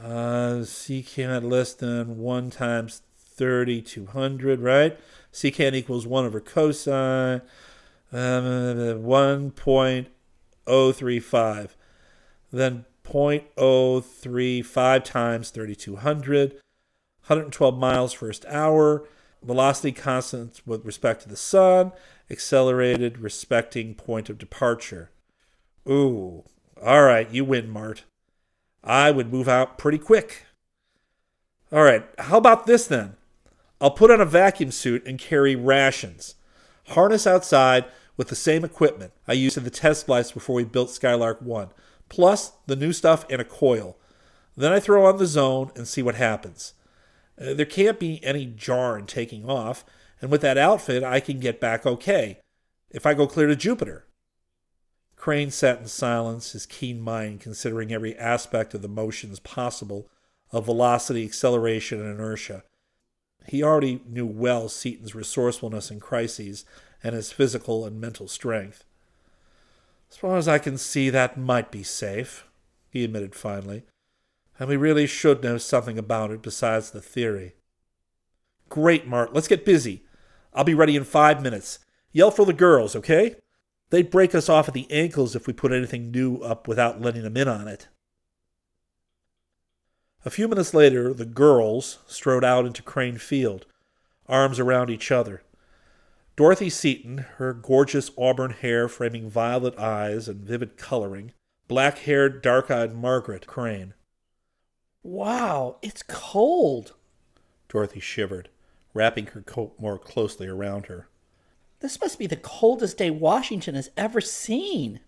Uh, 0.00 0.62
secant 0.62 1.50
less 1.50 1.74
than 1.74 2.18
1 2.18 2.50
times 2.50 3.02
3200, 3.16 4.60
right? 4.60 4.96
Secant 5.32 5.74
equals 5.74 6.06
1 6.06 6.26
over 6.26 6.40
cosine, 6.40 7.42
um, 8.12 9.02
1.035. 9.02 11.68
Then 12.50 12.86
0.035 13.04 15.04
times 15.04 15.50
3200, 15.50 16.52
112 16.52 17.78
miles 17.78 18.12
first 18.12 18.44
hour, 18.46 19.06
velocity 19.42 19.92
constant 19.92 20.60
with 20.66 20.84
respect 20.84 21.22
to 21.22 21.28
the 21.28 21.36
sun, 21.36 21.92
accelerated 22.30 23.18
respecting 23.18 23.94
point 23.94 24.28
of 24.28 24.36
departure. 24.38 25.10
Ooh, 25.88 26.44
all 26.82 27.02
right, 27.02 27.30
you 27.30 27.44
win, 27.44 27.70
Mart. 27.70 28.04
I 28.84 29.10
would 29.10 29.32
move 29.32 29.48
out 29.48 29.78
pretty 29.78 29.98
quick. 29.98 30.44
All 31.72 31.82
right, 31.82 32.06
how 32.18 32.38
about 32.38 32.66
this 32.66 32.86
then? 32.86 33.16
I'll 33.80 33.90
put 33.90 34.10
on 34.10 34.20
a 34.20 34.26
vacuum 34.26 34.70
suit 34.70 35.06
and 35.06 35.18
carry 35.18 35.54
rations. 35.54 36.34
Harness 36.88 37.26
outside 37.26 37.84
with 38.16 38.28
the 38.28 38.34
same 38.34 38.64
equipment 38.64 39.12
I 39.26 39.32
used 39.34 39.56
in 39.56 39.64
the 39.64 39.70
test 39.70 40.06
flights 40.06 40.32
before 40.32 40.56
we 40.56 40.64
built 40.64 40.90
Skylark 40.90 41.40
1, 41.40 41.68
plus 42.08 42.52
the 42.66 42.76
new 42.76 42.92
stuff 42.92 43.24
and 43.30 43.40
a 43.40 43.44
coil. 43.44 43.96
Then 44.56 44.72
I 44.72 44.80
throw 44.80 45.06
on 45.06 45.18
the 45.18 45.26
zone 45.26 45.70
and 45.76 45.86
see 45.86 46.02
what 46.02 46.16
happens. 46.16 46.74
Uh, 47.40 47.54
there 47.54 47.66
can't 47.66 48.00
be 48.00 48.22
any 48.24 48.46
jar 48.46 48.98
in 48.98 49.06
taking 49.06 49.48
off, 49.48 49.84
and 50.20 50.30
with 50.30 50.40
that 50.40 50.58
outfit, 50.58 51.04
I 51.04 51.20
can 51.20 51.38
get 51.38 51.60
back 51.60 51.86
okay 51.86 52.40
if 52.90 53.06
I 53.06 53.14
go 53.14 53.26
clear 53.26 53.46
to 53.46 53.54
Jupiter. 53.54 54.07
Crane 55.18 55.50
sat 55.50 55.80
in 55.80 55.88
silence, 55.88 56.52
his 56.52 56.64
keen 56.64 57.00
mind 57.00 57.40
considering 57.40 57.92
every 57.92 58.16
aspect 58.16 58.72
of 58.72 58.82
the 58.82 58.88
motions 58.88 59.40
possible 59.40 60.08
of 60.52 60.64
velocity, 60.64 61.24
acceleration, 61.24 62.00
and 62.00 62.14
inertia. 62.14 62.62
He 63.46 63.62
already 63.62 64.00
knew 64.06 64.26
well 64.26 64.68
Seaton's 64.68 65.16
resourcefulness 65.16 65.90
in 65.90 65.98
crises 65.98 66.64
and 67.02 67.14
his 67.14 67.32
physical 67.32 67.84
and 67.84 68.00
mental 68.00 68.28
strength. 68.28 68.84
As 70.08 70.16
far 70.16 70.36
as 70.36 70.46
I 70.46 70.58
can 70.58 70.78
see, 70.78 71.10
that 71.10 71.36
might 71.36 71.72
be 71.72 71.82
safe, 71.82 72.46
he 72.88 73.04
admitted 73.04 73.34
finally, 73.34 73.82
and 74.58 74.68
we 74.68 74.76
really 74.76 75.06
should 75.06 75.42
know 75.42 75.58
something 75.58 75.98
about 75.98 76.30
it 76.30 76.42
besides 76.42 76.90
the 76.90 77.00
theory. 77.00 77.54
Great, 78.68 79.06
Mart, 79.06 79.34
let's 79.34 79.48
get 79.48 79.64
busy. 79.64 80.04
I'll 80.54 80.64
be 80.64 80.74
ready 80.74 80.96
in 80.96 81.04
five 81.04 81.42
minutes. 81.42 81.80
Yell 82.12 82.30
for 82.30 82.46
the 82.46 82.52
girls, 82.52 82.94
okay? 82.94 83.36
They'd 83.90 84.10
break 84.10 84.34
us 84.34 84.48
off 84.48 84.68
at 84.68 84.74
the 84.74 84.90
ankles 84.90 85.34
if 85.34 85.46
we 85.46 85.52
put 85.52 85.72
anything 85.72 86.10
new 86.10 86.38
up 86.38 86.68
without 86.68 87.00
letting 87.00 87.22
them 87.22 87.36
in 87.36 87.48
on 87.48 87.68
it. 87.68 87.88
A 90.24 90.30
few 90.30 90.48
minutes 90.48 90.74
later, 90.74 91.14
the 91.14 91.24
girls 91.24 91.98
strode 92.06 92.44
out 92.44 92.66
into 92.66 92.82
Crane 92.82 93.18
Field, 93.18 93.66
arms 94.26 94.58
around 94.58 94.90
each 94.90 95.10
other. 95.10 95.42
Dorothy 96.36 96.70
Seaton, 96.70 97.18
her 97.38 97.52
gorgeous 97.52 98.10
auburn 98.18 98.50
hair 98.50 98.88
framing 98.88 99.30
violet 99.30 99.78
eyes 99.78 100.28
and 100.28 100.40
vivid 100.40 100.76
coloring, 100.76 101.32
black 101.66 101.98
haired, 101.98 102.42
dark 102.42 102.70
eyed 102.70 102.94
Margaret 102.94 103.46
Crane. 103.46 103.94
Wow, 105.02 105.78
it's 105.82 106.02
cold. 106.02 106.94
Dorothy 107.68 108.00
shivered, 108.00 108.50
wrapping 108.92 109.26
her 109.28 109.40
coat 109.40 109.74
more 109.78 109.98
closely 109.98 110.46
around 110.46 110.86
her. 110.86 111.07
This 111.80 112.00
must 112.00 112.18
be 112.18 112.26
the 112.26 112.36
coldest 112.36 112.98
day 112.98 113.10
Washington 113.10 113.74
has 113.74 113.90
ever 113.96 114.20
seen. 114.20 115.00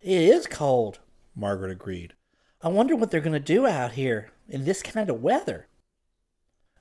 It 0.00 0.22
is 0.22 0.46
cold, 0.46 0.98
Margaret 1.34 1.70
agreed. 1.70 2.14
I 2.60 2.68
wonder 2.68 2.96
what 2.96 3.10
they're 3.10 3.20
going 3.20 3.32
to 3.32 3.40
do 3.40 3.66
out 3.66 3.92
here 3.92 4.32
in 4.48 4.64
this 4.64 4.82
kind 4.82 5.08
of 5.08 5.22
weather. 5.22 5.68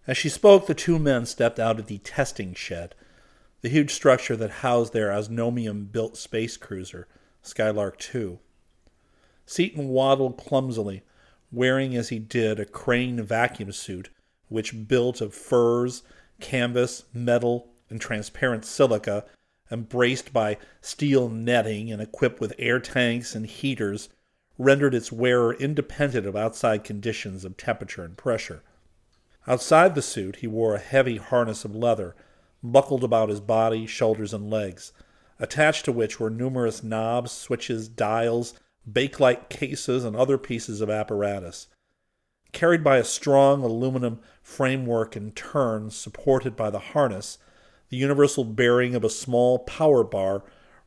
As 0.07 0.17
she 0.17 0.29
spoke, 0.29 0.65
the 0.65 0.73
two 0.73 0.97
men 0.97 1.25
stepped 1.25 1.59
out 1.59 1.79
of 1.79 1.87
the 1.87 1.99
testing 1.99 2.53
shed, 2.53 2.95
the 3.61 3.69
huge 3.69 3.93
structure 3.93 4.35
that 4.35 4.49
housed 4.61 4.93
their 4.93 5.11
Osnomian 5.11 5.85
built 5.91 6.17
space 6.17 6.57
cruiser, 6.57 7.07
Skylark 7.41 8.03
II. 8.15 8.39
Seaton 9.45 9.89
waddled 9.89 10.37
clumsily, 10.37 11.03
wearing 11.51 11.95
as 11.95 12.09
he 12.09 12.19
did 12.19 12.59
a 12.59 12.65
crane 12.65 13.21
vacuum 13.21 13.71
suit, 13.71 14.09
which 14.47 14.87
built 14.87 15.21
of 15.21 15.33
furs, 15.33 16.03
canvas, 16.39 17.03
metal, 17.13 17.69
and 17.89 18.01
transparent 18.01 18.65
silica, 18.65 19.25
embraced 19.71 20.33
by 20.33 20.57
steel 20.81 21.29
netting 21.29 21.91
and 21.91 22.01
equipped 22.01 22.39
with 22.39 22.53
air 22.57 22.79
tanks 22.79 23.35
and 23.35 23.45
heaters, 23.45 24.09
rendered 24.57 24.95
its 24.95 25.11
wearer 25.11 25.53
independent 25.53 26.25
of 26.25 26.35
outside 26.35 26.83
conditions 26.83 27.45
of 27.45 27.57
temperature 27.57 28.03
and 28.03 28.17
pressure. 28.17 28.63
Outside 29.45 29.95
the 29.95 30.01
suit, 30.01 30.37
he 30.37 30.47
wore 30.47 30.75
a 30.75 30.79
heavy 30.79 31.17
harness 31.17 31.63
of 31.63 31.75
leather, 31.75 32.15
buckled 32.63 33.03
about 33.03 33.29
his 33.29 33.39
body, 33.39 33.85
shoulders, 33.85 34.33
and 34.33 34.49
legs, 34.49 34.91
attached 35.39 35.85
to 35.85 35.91
which 35.91 36.19
were 36.19 36.29
numerous 36.29 36.83
knobs, 36.83 37.31
switches, 37.31 37.87
dials, 37.87 38.53
bakelite 38.89 39.49
cases, 39.49 40.03
and 40.03 40.15
other 40.15 40.37
pieces 40.37 40.81
of 40.81 40.89
apparatus. 40.89 41.67
Carried 42.51 42.83
by 42.83 42.97
a 42.97 43.03
strong 43.03 43.63
aluminum 43.63 44.19
framework 44.41 45.15
and 45.15 45.35
turn 45.35 45.91
supported 45.91 46.55
by 46.55 46.69
the 46.69 46.79
harness, 46.79 47.37
the 47.89 47.97
universal 47.97 48.43
bearing 48.43 48.95
of 48.95 49.03
a 49.03 49.09
small 49.09 49.59
power 49.59 50.03
bar 50.03 50.43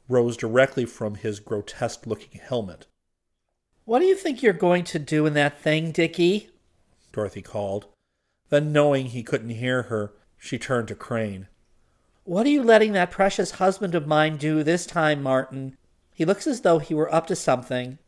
rose 0.08 0.36
directly 0.36 0.84
from 0.84 1.14
his 1.14 1.40
grotesque 1.40 2.06
looking 2.06 2.40
helmet. 2.40 2.86
What 3.84 4.00
do 4.00 4.04
you 4.04 4.16
think 4.16 4.42
you're 4.42 4.52
going 4.52 4.84
to 4.84 4.98
do 4.98 5.26
in 5.26 5.34
that 5.34 5.60
thing, 5.60 5.92
Dickie? 5.92 6.50
Dorothy 7.12 7.42
called. 7.42 7.86
Then, 8.48 8.72
knowing 8.72 9.06
he 9.06 9.22
couldn't 9.22 9.50
hear 9.50 9.82
her, 9.84 10.12
she 10.36 10.58
turned 10.58 10.88
to 10.88 10.94
Crane. 10.94 11.48
What 12.24 12.46
are 12.46 12.50
you 12.50 12.62
letting 12.62 12.92
that 12.92 13.10
precious 13.10 13.52
husband 13.52 13.94
of 13.94 14.06
mine 14.06 14.36
do 14.36 14.62
this 14.62 14.86
time, 14.86 15.22
Martin? 15.22 15.76
He 16.14 16.24
looks 16.24 16.46
as 16.46 16.60
though 16.60 16.78
he 16.78 16.94
were 16.94 17.12
up 17.14 17.26
to 17.28 17.36
something. 17.36 17.98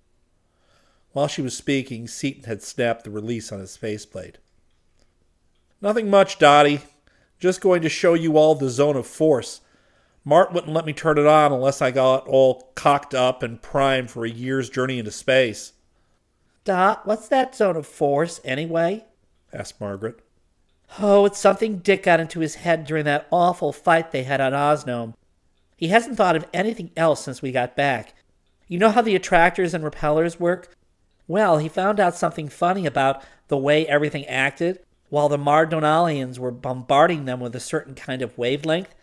While 1.12 1.28
she 1.28 1.42
was 1.42 1.56
speaking, 1.56 2.06
Seaton 2.06 2.44
had 2.44 2.62
snapped 2.62 3.04
the 3.04 3.10
release 3.10 3.52
on 3.52 3.60
his 3.60 3.76
faceplate. 3.76 4.38
Nothing 5.80 6.08
much, 6.08 6.38
Dottie. 6.38 6.82
Just 7.42 7.60
going 7.60 7.82
to 7.82 7.88
show 7.88 8.14
you 8.14 8.36
all 8.36 8.54
the 8.54 8.70
zone 8.70 8.94
of 8.94 9.04
force. 9.04 9.62
Mart 10.24 10.52
wouldn't 10.52 10.72
let 10.72 10.86
me 10.86 10.92
turn 10.92 11.18
it 11.18 11.26
on 11.26 11.50
unless 11.50 11.82
I 11.82 11.90
got 11.90 12.28
all 12.28 12.70
cocked 12.76 13.14
up 13.14 13.42
and 13.42 13.60
primed 13.60 14.12
for 14.12 14.24
a 14.24 14.30
year's 14.30 14.70
journey 14.70 15.00
into 15.00 15.10
space. 15.10 15.72
Dot, 16.62 17.04
what's 17.04 17.26
that 17.26 17.56
zone 17.56 17.74
of 17.74 17.84
force, 17.84 18.40
anyway? 18.44 19.06
asked 19.52 19.80
Margaret. 19.80 20.20
Oh, 21.00 21.26
it's 21.26 21.40
something 21.40 21.78
Dick 21.78 22.04
got 22.04 22.20
into 22.20 22.38
his 22.38 22.54
head 22.54 22.84
during 22.84 23.06
that 23.06 23.26
awful 23.32 23.72
fight 23.72 24.12
they 24.12 24.22
had 24.22 24.40
on 24.40 24.52
Osnome. 24.52 25.14
He 25.76 25.88
hasn't 25.88 26.16
thought 26.16 26.36
of 26.36 26.46
anything 26.54 26.92
else 26.96 27.24
since 27.24 27.42
we 27.42 27.50
got 27.50 27.74
back. 27.74 28.14
You 28.68 28.78
know 28.78 28.90
how 28.92 29.02
the 29.02 29.16
attractors 29.16 29.74
and 29.74 29.82
repellers 29.82 30.38
work? 30.38 30.76
Well, 31.26 31.58
he 31.58 31.68
found 31.68 31.98
out 31.98 32.14
something 32.14 32.48
funny 32.48 32.86
about 32.86 33.24
the 33.48 33.58
way 33.58 33.84
everything 33.88 34.26
acted 34.26 34.78
while 35.12 35.28
the 35.28 35.36
Mardonalians 35.36 36.38
were 36.38 36.50
bombarding 36.50 37.26
them 37.26 37.38
with 37.38 37.54
a 37.54 37.60
certain 37.60 37.94
kind 37.94 38.22
of 38.22 38.38
wavelength. 38.38 38.94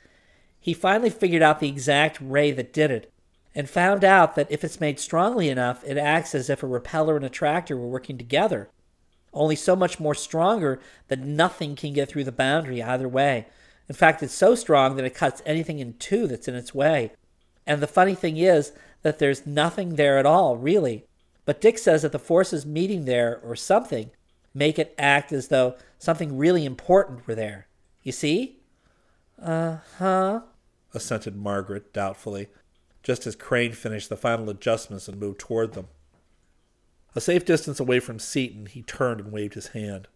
He 0.60 0.74
finally 0.74 1.12
figured 1.12 1.44
out 1.44 1.60
the 1.60 1.70
exact 1.70 2.18
ray 2.20 2.50
that 2.50 2.74
did 2.74 2.90
it, 2.90 3.14
and 3.54 3.70
found 3.70 4.04
out 4.04 4.34
that 4.34 4.52
if 4.52 4.64
it's 4.64 4.80
made 4.80 5.00
strongly 5.00 5.50
enough, 5.50 5.84
it 5.84 6.00
acts 6.00 6.34
as 6.34 6.50
if 6.50 6.64
a 6.64 6.68
repeller 6.68 7.16
and 7.16 7.24
attractor 7.24 7.78
were 7.78 7.88
working 7.88 8.18
together. 8.18 8.72
Only 9.34 9.56
so 9.56 9.76
much 9.76 10.00
more 10.00 10.16
stronger 10.16 10.80
that 11.10 11.20
nothing 11.20 11.76
can 11.76 11.94
get 11.94 12.10
through 12.10 12.24
the 12.24 12.32
boundary 12.32 12.82
either 12.82 13.08
way. 13.08 13.46
In 13.88 13.94
fact, 13.94 14.24
it's 14.24 14.34
so 14.34 14.56
strong 14.56 14.96
that 14.96 15.06
it 15.06 15.14
cuts 15.14 15.44
anything 15.46 15.78
in 15.78 15.94
two 16.00 16.26
that's 16.26 16.48
in 16.48 16.56
its 16.56 16.74
way. 16.74 17.12
And 17.68 17.84
the 17.84 17.88
funny 17.88 18.16
thing 18.16 18.38
is 18.38 18.72
that 19.04 19.20
there's 19.20 19.46
nothing 19.46 19.94
there 19.94 20.18
at 20.18 20.26
all, 20.26 20.58
really. 20.58 21.06
But 21.46 21.62
Dick 21.62 21.78
says 21.78 22.02
that 22.02 22.14
the 22.14 22.18
forces 22.18 22.66
meeting 22.66 23.06
there, 23.06 23.40
or 23.44 23.56
something, 23.56 24.10
make 24.56 24.80
it 24.80 24.96
act 24.98 25.32
as 25.32 25.50
though 25.50 25.76
something 26.00 26.38
really 26.38 26.66
important 26.66 27.28
were 27.28 27.36
there. 27.36 27.68
You 28.02 28.12
see? 28.12 28.62
Uh 29.40 29.78
huh, 30.00 30.42
assented 30.94 31.36
Margaret 31.36 31.94
doubtfully, 31.94 32.48
just 33.04 33.28
as 33.28 33.36
Crane 33.36 33.74
finished 33.74 34.10
the 34.10 34.18
final 34.18 34.50
adjustments 34.50 35.08
and 35.08 35.20
moved 35.20 35.40
toward 35.40 35.74
them. 35.74 35.88
A 37.16 37.22
safe 37.22 37.46
distance 37.46 37.80
away 37.80 38.00
from 38.00 38.20
Seaton, 38.20 38.66
he 38.66 38.82
turned 38.82 39.20
and 39.20 39.32
waved 39.32 39.54
his 39.54 39.68
hand. 39.68 40.08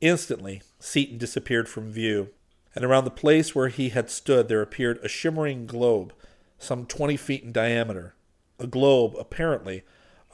Instantly, 0.00 0.62
Seaton 0.78 1.18
disappeared 1.18 1.68
from 1.68 1.92
view, 1.92 2.30
and 2.74 2.84
around 2.84 3.04
the 3.04 3.10
place 3.10 3.54
where 3.54 3.68
he 3.68 3.90
had 3.90 4.10
stood 4.10 4.48
there 4.48 4.62
appeared 4.62 4.98
a 5.02 5.08
shimmering 5.08 5.66
globe, 5.66 6.12
some 6.58 6.86
twenty 6.86 7.16
feet 7.16 7.42
in 7.42 7.52
diameter. 7.52 8.14
A 8.58 8.66
globe, 8.66 9.14
apparently, 9.18 9.82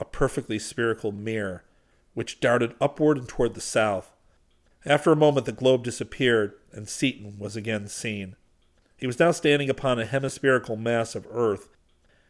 a 0.00 0.04
perfectly 0.04 0.58
spherical 0.58 1.12
mirror, 1.12 1.64
which 2.14 2.40
darted 2.40 2.74
upward 2.80 3.18
and 3.18 3.28
toward 3.28 3.54
the 3.54 3.60
south. 3.60 4.15
After 4.86 5.10
a 5.10 5.16
moment, 5.16 5.46
the 5.46 5.52
globe 5.52 5.82
disappeared, 5.82 6.54
and 6.70 6.88
Seaton 6.88 7.40
was 7.40 7.56
again 7.56 7.88
seen. 7.88 8.36
He 8.96 9.06
was 9.06 9.18
now 9.18 9.32
standing 9.32 9.68
upon 9.68 9.98
a 9.98 10.06
hemispherical 10.06 10.76
mass 10.76 11.16
of 11.16 11.26
earth. 11.28 11.68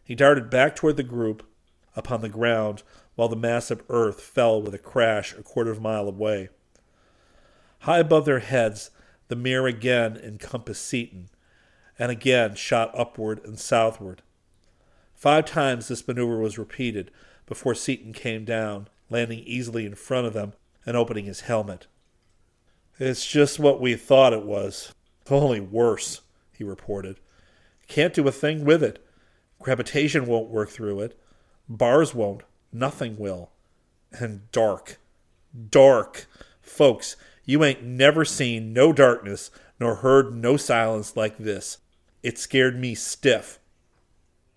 He 0.03 0.15
darted 0.15 0.49
back 0.49 0.75
toward 0.75 0.97
the 0.97 1.03
group 1.03 1.47
upon 1.95 2.23
the 2.23 2.31
ground, 2.31 2.83
while 3.15 3.29
the 3.29 3.37
mass 3.37 3.71
of 3.71 3.83
earth 3.91 4.23
fell 4.23 4.63
with 4.63 4.75
a 4.75 4.79
crash 4.79 5.35
a 5.35 5.43
quarter 5.43 5.71
of 5.71 5.79
a 5.79 5.83
mile 5.83 6.09
away. 6.09 6.49
High 7.81 7.99
above 7.99 8.25
their 8.25 8.39
heads, 8.39 8.91
the 9.29 9.37
mirror 9.37 9.67
again 9.67 10.17
encompassed 10.17 10.85
Seaton, 10.87 11.29
and 11.99 12.11
again 12.11 12.55
shot 12.55 12.91
upward 12.99 13.45
and 13.45 13.59
southward. 13.59 14.23
Five 15.15 15.45
times 15.45 15.89
this 15.89 16.09
maneuver 16.09 16.39
was 16.39 16.59
repeated, 16.59 17.11
before 17.45 17.75
Seaton 17.75 18.15
came 18.15 18.47
down, 18.47 18.89
landing 19.11 19.41
easily 19.41 19.85
in 19.85 19.95
front 19.95 20.27
of 20.27 20.33
them 20.33 20.55
and 20.87 20.97
opening 20.97 21.27
his 21.27 21.43
helmet. 21.43 21.87
It's 22.99 23.27
just 23.27 23.59
what 23.59 23.81
we 23.81 23.95
thought 23.95 24.33
it 24.33 24.45
was. 24.45 24.93
Only 25.29 25.61
worse, 25.61 26.23
he 26.53 26.65
reported. 26.65 27.21
Can't 27.89 28.15
do 28.15 28.27
a 28.27 28.33
thing 28.33 28.65
with 28.65 28.83
it. 28.83 29.05
Gravitation 29.61 30.27
won't 30.27 30.51
work 30.51 30.71
through 30.71 31.01
it. 31.01 31.19
Bars 31.69 32.15
won't. 32.15 32.43
Nothing 32.73 33.17
will. 33.17 33.51
And 34.13 34.51
dark. 34.53 34.99
Dark. 35.71 36.27
Folks, 36.61 37.17
you 37.45 37.65
ain't 37.65 37.83
never 37.83 38.25
seen 38.25 38.73
no 38.73 38.93
darkness 38.93 39.51
nor 39.79 39.97
heard 39.97 40.35
no 40.35 40.57
silence 40.57 41.17
like 41.17 41.39
this. 41.39 41.79
It 42.23 42.39
scared 42.39 42.79
me 42.79 42.95
stiff. 42.95 43.59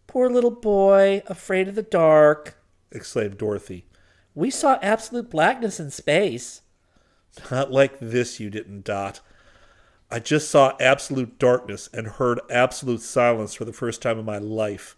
Poor 0.08 0.30
little 0.30 0.52
boy, 0.52 1.21
afraid 1.28 1.67
of 1.67 1.75
the 1.75 1.84
dark, 1.84 2.58
exclaimed 2.91 3.38
Dorothy. 3.38 3.86
We 4.34 4.49
saw 4.49 4.80
absolute 4.82 5.30
blackness 5.30 5.80
in 5.80 5.91
space. 5.91 6.62
Not 7.52 7.72
like 7.72 8.00
this, 8.00 8.39
you 8.39 8.50
didn't, 8.50 8.84
Dot. 8.84 9.22
I 10.12 10.20
just 10.20 10.50
saw 10.50 10.76
absolute 10.80 11.38
darkness 11.38 11.88
and 11.94 12.08
heard 12.08 12.39
absolute 12.50 13.02
silence 13.02 13.54
for 13.54 13.65
the 13.65 13.74
first 13.74 14.02
time 14.02 14.18
in 14.18 14.26
my 14.26 14.39
life. 14.39 14.98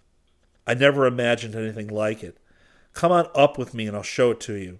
I 0.65 0.73
never 0.73 1.05
imagined 1.05 1.55
anything 1.55 1.87
like 1.87 2.23
it. 2.23 2.37
Come 2.93 3.11
on 3.11 3.27
up 3.35 3.57
with 3.57 3.73
me 3.73 3.87
and 3.87 3.95
I'll 3.95 4.03
show 4.03 4.31
it 4.31 4.39
to 4.41 4.53
you. 4.53 4.79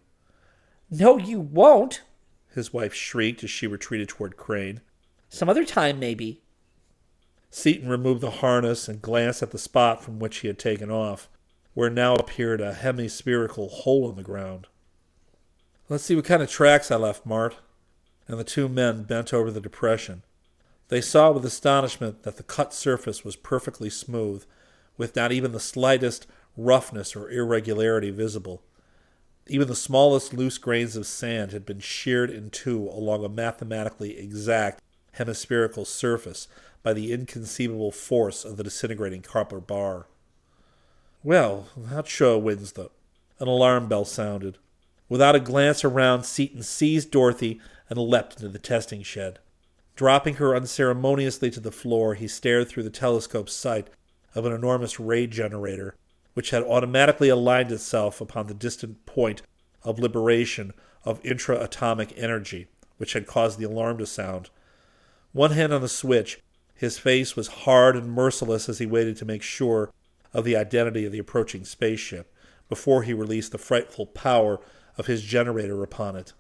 No, 0.90 1.18
you 1.18 1.40
won't, 1.40 2.02
his 2.54 2.74
wife 2.74 2.94
shrieked 2.94 3.44
as 3.44 3.50
she 3.50 3.68
retreated 3.68 4.10
toward 4.10 4.38
Crane. 4.38 4.82
Some 5.30 5.50
other 5.50 5.66
time, 5.66 6.00
maybe. 6.00 6.42
Seaton 7.50 7.90
removed 7.90 8.22
the 8.22 8.32
harness 8.32 8.88
and 8.88 9.02
glanced 9.02 9.44
at 9.44 9.52
the 9.52 9.58
spot 9.58 10.04
from 10.04 10.20
which 10.20 10.38
he 10.38 10.48
had 10.48 10.60
taken 10.60 10.90
off, 10.90 11.30
where 11.74 11.90
now 11.90 12.16
appeared 12.16 12.62
a 12.62 12.74
hemispherical 12.74 13.70
hole 13.70 14.10
in 14.10 14.16
the 14.16 14.24
ground. 14.24 14.68
Let's 15.92 16.06
see 16.06 16.16
what 16.16 16.24
kind 16.24 16.42
of 16.42 16.50
tracks 16.50 16.90
I 16.90 16.96
left, 16.96 17.26
Mart. 17.26 17.58
And 18.26 18.40
the 18.40 18.46
two 18.46 18.70
men 18.70 19.04
bent 19.04 19.34
over 19.34 19.52
the 19.52 19.60
depression. 19.60 20.24
They 20.88 21.02
saw 21.02 21.32
with 21.32 21.44
astonishment 21.44 22.24
that 22.24 22.38
the 22.38 22.44
cut 22.44 22.74
surface 22.74 23.26
was 23.26 23.36
perfectly 23.36 23.90
smooth, 23.90 24.46
with 24.96 25.18
not 25.18 25.34
even 25.34 25.52
the 25.52 25.60
slightest 25.60 26.28
roughness 26.56 27.14
or 27.14 27.30
irregularity 27.30 28.10
visible. 28.10 28.64
Even 29.48 29.68
the 29.68 29.76
smallest 29.76 30.34
loose 30.34 30.58
grains 30.58 30.96
of 30.96 31.06
sand 31.06 31.52
had 31.52 31.66
been 31.66 31.82
sheared 31.82 32.30
in 32.30 32.52
two 32.52 32.88
along 32.88 33.26
a 33.26 33.30
mathematically 33.30 34.18
exact 34.18 34.82
hemispherical 35.16 35.84
surface 35.84 36.48
by 36.84 36.94
the 36.94 37.12
inconceivable 37.12 37.92
force 37.92 38.46
of 38.46 38.56
the 38.56 38.64
disintegrating 38.64 39.24
copper 39.24 39.60
bar. 39.60 40.08
Well, 41.22 41.68
that 41.76 42.08
sure 42.08 42.38
wins 42.38 42.72
the. 42.72 42.92
An 43.42 43.50
alarm 43.50 43.90
bell 43.90 44.06
sounded. 44.06 44.58
Without 45.12 45.36
a 45.36 45.42
glance 45.42 45.84
around, 45.84 46.24
Seaton 46.24 46.64
seized 46.64 47.12
Dorothy 47.12 47.60
and 47.90 48.00
leapt 48.00 48.38
into 48.38 48.48
the 48.48 48.58
testing 48.58 49.04
shed. 49.04 49.40
Dropping 49.98 50.36
her 50.36 50.56
unceremoniously 50.56 51.52
to 51.52 51.60
the 51.60 51.70
floor, 51.70 52.14
he 52.14 52.30
stared 52.30 52.70
through 52.70 52.84
the 52.84 52.90
telescope's 52.90 53.52
sight 53.52 53.90
of 54.36 54.46
an 54.46 54.54
enormous 54.54 55.02
ray 55.02 55.28
generator 55.28 55.96
which 56.34 56.52
had 56.52 56.64
automatically 56.64 57.28
aligned 57.28 57.74
itself 57.74 58.22
upon 58.22 58.48
the 58.48 58.54
distant 58.54 59.06
point 59.06 59.42
of 59.84 60.00
liberation 60.00 60.72
of 61.04 61.20
intra-atomic 61.26 62.14
energy, 62.16 62.68
which 62.96 63.12
had 63.12 63.28
caused 63.28 63.60
the 63.60 63.66
alarm 63.66 63.98
to 63.98 64.06
sound. 64.06 64.50
One 65.34 65.52
hand 65.52 65.74
on 65.74 65.82
the 65.82 65.90
switch, 65.90 66.40
his 66.74 66.98
face 66.98 67.36
was 67.36 67.66
hard 67.68 67.98
and 67.98 68.14
merciless 68.14 68.70
as 68.70 68.80
he 68.80 68.86
waited 68.86 69.18
to 69.18 69.26
make 69.26 69.44
sure 69.44 69.92
of 70.34 70.46
the 70.46 70.56
identity 70.56 71.04
of 71.04 71.12
the 71.12 71.20
approaching 71.20 71.66
spaceship 71.66 72.34
before 72.70 73.04
he 73.04 73.14
released 73.14 73.52
the 73.52 73.58
frightful 73.58 74.06
power 74.06 74.62
of 74.98 75.08
his 75.08 75.24
generator 75.24 75.84
upon 75.84 76.16
it. 76.16 76.34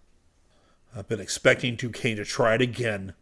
I've 0.95 1.07
been 1.07 1.19
expecting 1.19 1.75
Duquesne 1.75 2.17
to 2.17 2.25
try 2.25 2.55
it 2.55 2.61
again, 2.61 3.13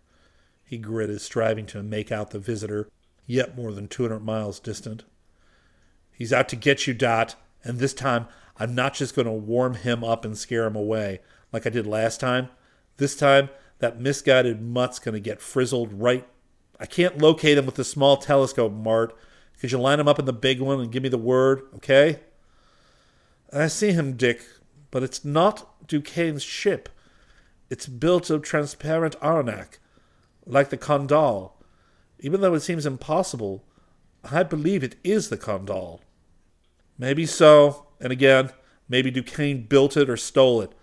he 0.66 0.78
gritted, 0.78 1.22
striving 1.22 1.66
to 1.68 1.84
make 1.84 2.12
out 2.12 2.32
the 2.32 2.40
visitor, 2.40 2.90
yet 3.26 3.56
more 3.56 3.72
than 3.72 3.88
two 3.88 4.04
hundred 4.04 4.22
miles 4.22 4.60
distant. 4.60 5.04
He's 6.12 6.34
out 6.34 6.50
to 6.50 6.56
get 6.56 6.88
you, 6.88 6.94
Dot, 6.94 7.36
and 7.64 7.80
this 7.80 7.94
time 7.94 8.28
I'm 8.58 8.76
not 8.76 8.94
just 8.94 9.16
going 9.16 9.26
to 9.26 9.32
warm 9.32 9.76
him 9.76 10.04
up 10.04 10.26
and 10.26 10.38
scare 10.38 10.66
him 10.66 10.76
away 10.76 11.22
like 11.54 11.66
I 11.66 11.70
did 11.70 11.88
last 11.88 12.20
time. 12.20 12.50
This 12.98 13.16
time, 13.16 13.50
that 13.80 14.02
misguided 14.02 14.62
mutt's 14.62 15.00
going 15.00 15.14
to 15.14 15.20
get 15.20 15.42
frizzled 15.42 15.94
right. 15.94 16.28
I 16.80 16.86
can't 16.86 17.20
locate 17.20 17.58
him 17.58 17.66
with 17.66 17.76
the 17.76 17.84
small 17.84 18.18
telescope, 18.18 18.74
Mart. 18.74 19.16
Could 19.60 19.72
you 19.72 19.78
line 19.78 20.00
him 20.00 20.08
up 20.08 20.20
in 20.20 20.26
the 20.26 20.34
big 20.34 20.60
one 20.60 20.80
and 20.80 20.92
give 20.92 21.04
me 21.04 21.10
the 21.10 21.18
word, 21.18 21.62
okay? 21.76 22.20
I 23.54 23.68
see 23.68 23.92
him, 23.92 24.18
Dick, 24.18 24.46
but 24.92 25.04
it's 25.04 25.24
not 25.24 25.88
Duquesne's 25.88 26.44
ship. 26.44 26.90
It's 27.70 27.88
built 27.88 28.30
of 28.30 28.42
transparent 28.42 29.20
arenak, 29.20 29.78
like 30.46 30.70
the 30.70 30.78
Kondal. 30.78 31.52
Even 32.20 32.42
though 32.42 32.54
it 32.54 32.62
seems 32.62 32.86
impossible, 32.86 33.64
I 34.30 34.44
believe 34.44 34.84
it 34.84 34.96
is 35.04 35.30
the 35.30 35.38
Kondal. 35.38 36.00
Maybe 36.98 37.26
so, 37.26 37.88
and 38.00 38.12
again, 38.12 38.52
maybe 38.90 39.12
Duquesne 39.12 39.64
built 39.64 39.96
it 39.96 40.10
or 40.10 40.18
stole 40.18 40.62
it. 40.62 40.74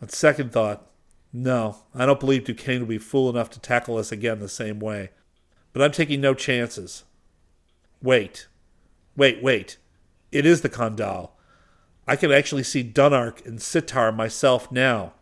On 0.00 0.08
second 0.08 0.52
thought, 0.52 0.86
no, 1.32 1.78
I 1.94 2.04
don't 2.04 2.20
believe 2.20 2.44
Duquesne 2.44 2.80
will 2.80 2.86
be 2.86 2.98
fool 2.98 3.30
enough 3.30 3.48
to 3.50 3.60
tackle 3.60 3.96
us 3.96 4.12
again 4.12 4.38
the 4.38 4.48
same 4.48 4.78
way. 4.78 5.10
But 5.72 5.82
I'm 5.82 5.92
taking 5.92 6.20
no 6.20 6.34
chances. 6.34 7.04
Wait. 8.02 8.46
Wait, 9.16 9.42
wait. 9.42 9.78
It 10.30 10.44
is 10.44 10.60
the 10.60 10.68
Kandal. 10.68 11.30
I 12.06 12.16
can 12.16 12.32
actually 12.32 12.64
see 12.64 12.82
Dunark 12.82 13.44
and 13.46 13.62
Sitar 13.62 14.10
myself 14.10 14.72
now. 14.72 15.12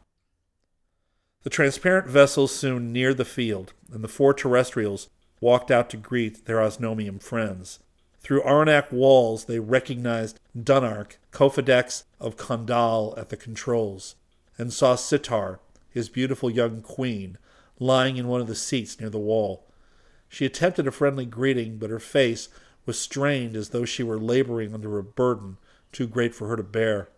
The 1.43 1.51
transparent 1.51 2.09
vessels 2.09 2.55
soon 2.55 2.93
neared 2.93 3.16
the 3.16 3.25
field, 3.25 3.73
and 3.93 4.05
the 4.05 4.09
four 4.09 4.35
terrestrials 4.35 5.09
walked 5.40 5.71
out 5.71 5.90
to 5.90 5.97
greet 5.97 6.47
their 6.47 6.61
Osnomian 6.61 7.19
friends. 7.19 7.79
Through 8.21 8.43
Arenak 8.43 8.93
walls, 8.93 9.47
they 9.47 9.59
recognized 9.59 10.38
Dunark, 10.57 11.16
Kofedix 11.33 12.05
of 12.19 12.37
Kandal, 12.37 13.16
at 13.16 13.31
the 13.31 13.37
controls, 13.37 14.16
and 14.59 14.73
saw 14.73 14.95
Sitar, 14.95 15.61
his 15.88 16.11
beautiful 16.11 16.51
young 16.51 16.83
queen, 16.83 17.38
lying 17.79 18.19
in 18.19 18.29
one 18.29 18.43
of 18.43 18.47
the 18.47 18.55
seats 18.55 19.01
near 19.01 19.09
the 19.09 19.19
wall. 19.19 19.66
She 20.29 20.45
attempted 20.45 20.87
a 20.87 20.93
friendly 20.93 21.25
greeting, 21.25 21.79
but 21.79 21.90
her 21.90 21.99
face 21.99 22.49
was 22.85 22.99
strained 22.99 23.57
as 23.57 23.71
though 23.71 23.87
she 23.87 24.03
were 24.03 24.19
laboring 24.19 24.75
under 24.75 24.99
a 24.99 25.03
burden 25.03 25.57
too 25.92 26.07
great 26.07 26.35
for 26.35 26.48
her 26.48 26.57
to 26.57 26.62
bear. 26.62 27.09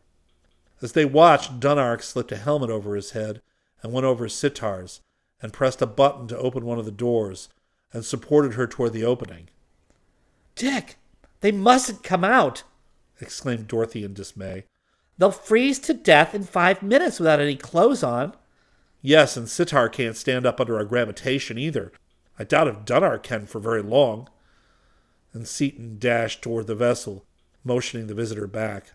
As 0.81 0.93
they 0.93 1.05
watched, 1.05 1.61
Dunark 1.61 2.03
slipped 2.03 2.33
a 2.33 2.37
helmet 2.37 2.71
over 2.71 2.97
his 2.97 3.13
head 3.13 3.41
and 3.83 3.93
went 3.93 4.07
over 4.07 4.29
Sitar's, 4.29 5.01
and 5.41 5.53
pressed 5.53 5.83
a 5.83 5.87
button 5.87 6.29
to 6.29 6.39
open 6.39 6.65
one 6.65 6.79
of 6.79 6.85
the 6.85 6.91
doors, 6.91 7.49
and 7.93 8.05
supported 8.05 8.55
her 8.55 8.67
toward 8.67 8.93
the 8.93 9.05
opening. 9.05 9.49
Dick, 10.55 10.97
they 11.41 11.53
mustn't 11.53 12.05
come 12.05 12.25
out, 12.25 12.63
exclaimed 13.21 13.67
Dorothy 13.67 14.05
in 14.05 14.15
dismay. 14.15 14.65
They'll 15.19 15.33
freeze 15.33 15.79
to 15.81 15.95
death 15.95 16.35
in 16.35 16.45
five 16.45 16.83
minutes 16.83 17.19
without 17.19 17.41
any 17.41 17.57
clothes 17.57 18.03
on. 18.03 18.35
Yes, 19.01 19.37
and 19.37 19.49
Sitar 19.49 19.89
can't 19.89 20.17
stand 20.17 20.47
up 20.47 20.61
under 20.61 20.77
our 20.77 20.85
gravitation 20.85 21.59
either. 21.59 21.93
I 22.39 22.45
doubt 22.45 22.69
if 22.69 22.85
Dunark 22.85 23.23
can 23.23 23.47
for 23.47 23.59
very 23.59 23.83
long. 23.83 24.29
And 25.33 25.49
Seaton 25.49 25.99
dashed 25.99 26.43
toward 26.43 26.67
the 26.67 26.75
vessel, 26.75 27.25
motioning 27.65 28.07
the 28.07 28.15
visitor 28.15 28.47
back. 28.47 28.93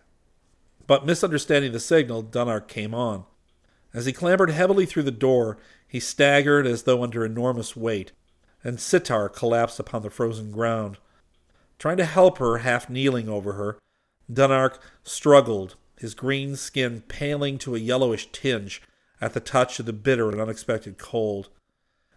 But 0.86 1.06
misunderstanding 1.06 1.72
the 1.72 1.80
signal, 1.80 2.22
Dunark 2.22 2.68
came 2.68 2.94
on. 2.94 3.24
As 3.94 4.06
he 4.06 4.12
clambered 4.12 4.50
heavily 4.50 4.86
through 4.86 5.04
the 5.04 5.10
door, 5.10 5.58
he 5.86 6.00
staggered 6.00 6.66
as 6.66 6.82
though 6.82 7.02
under 7.02 7.24
enormous 7.24 7.76
weight, 7.76 8.12
and 8.62 8.80
Sitar 8.80 9.28
collapsed 9.28 9.80
upon 9.80 10.02
the 10.02 10.10
frozen 10.10 10.50
ground. 10.50 10.98
Trying 11.78 11.96
to 11.98 12.04
help 12.04 12.38
her, 12.38 12.58
half 12.58 12.90
kneeling 12.90 13.28
over 13.28 13.52
her, 13.54 13.78
Dunark 14.30 14.78
struggled, 15.02 15.76
his 15.98 16.14
green 16.14 16.56
skin 16.56 17.02
paling 17.08 17.58
to 17.58 17.74
a 17.74 17.78
yellowish 17.78 18.30
tinge 18.32 18.82
at 19.20 19.32
the 19.34 19.40
touch 19.40 19.80
of 19.80 19.86
the 19.86 19.92
bitter 19.92 20.30
and 20.30 20.40
unexpected 20.40 20.98
cold. 20.98 21.48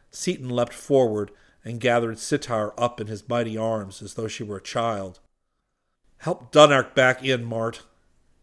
Seaton 0.09 0.49
leapt 0.49 0.73
forward 0.73 1.31
and 1.63 1.79
gathered 1.79 2.19
Sitar 2.19 2.73
up 2.77 2.99
in 2.99 3.07
his 3.07 3.27
mighty 3.29 3.57
arms 3.57 4.01
as 4.01 4.15
though 4.15 4.27
she 4.27 4.43
were 4.43 4.57
a 4.57 4.61
child. 4.61 5.19
Help 6.21 6.51
Dunark 6.51 6.93
back 6.93 7.23
in, 7.23 7.43
Mart, 7.43 7.81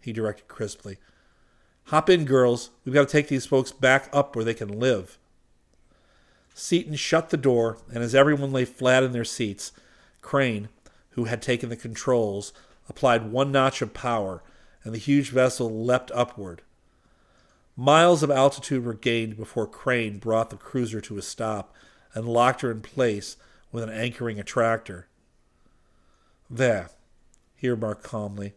he 0.01 0.13
directed 0.13 0.49
crisply. 0.49 0.99
Hop 1.85 2.11
in, 2.11 2.25
girls. 2.25 2.71
We've 2.85 2.93
got 2.93 3.07
to 3.07 3.13
take 3.13 3.29
these 3.29 3.47
folks 3.47 3.71
back 3.71 4.09
up 4.13 4.35
where 4.35 4.45
they 4.45 4.53
can 4.53 4.81
live. 4.81 5.17
Seaton 6.53 6.97
shut 6.97 7.31
the 7.31 7.37
door, 7.37 7.79
and 7.95 8.03
as 8.03 8.17
everyone 8.17 8.51
lay 8.51 8.65
flat 8.65 9.05
in 9.05 9.13
their 9.13 9.25
seats, 9.25 9.71
Crane, 10.23 10.71
who 11.11 11.27
had 11.27 11.41
taken 11.41 11.69
the 11.69 11.77
controls, 11.77 12.53
applied 12.89 13.31
one 13.31 13.53
notch 13.53 13.81
of 13.81 13.95
power, 13.95 14.43
and 14.83 14.93
the 14.93 14.99
huge 14.99 15.31
vessel 15.31 15.71
leapt 15.71 16.11
upward. 16.13 16.63
Miles 17.77 18.25
of 18.25 18.31
altitude 18.31 18.85
were 18.85 18.93
gained 18.93 19.37
before 19.37 19.69
Crane 19.69 20.19
brought 20.19 20.51
the 20.51 20.57
cruiser 20.57 21.01
to 21.03 21.17
a 21.17 21.23
stop 21.23 21.73
and 22.13 22.27
locked 22.29 22.63
her 22.63 22.73
in 22.73 22.81
place 22.81 23.37
with 23.71 23.85
an 23.85 23.91
anchoring 23.91 24.41
attractor. 24.41 25.07
There, 26.51 26.91
he 27.59 27.69
remarked 27.69 28.05
calmly. 28.05 28.55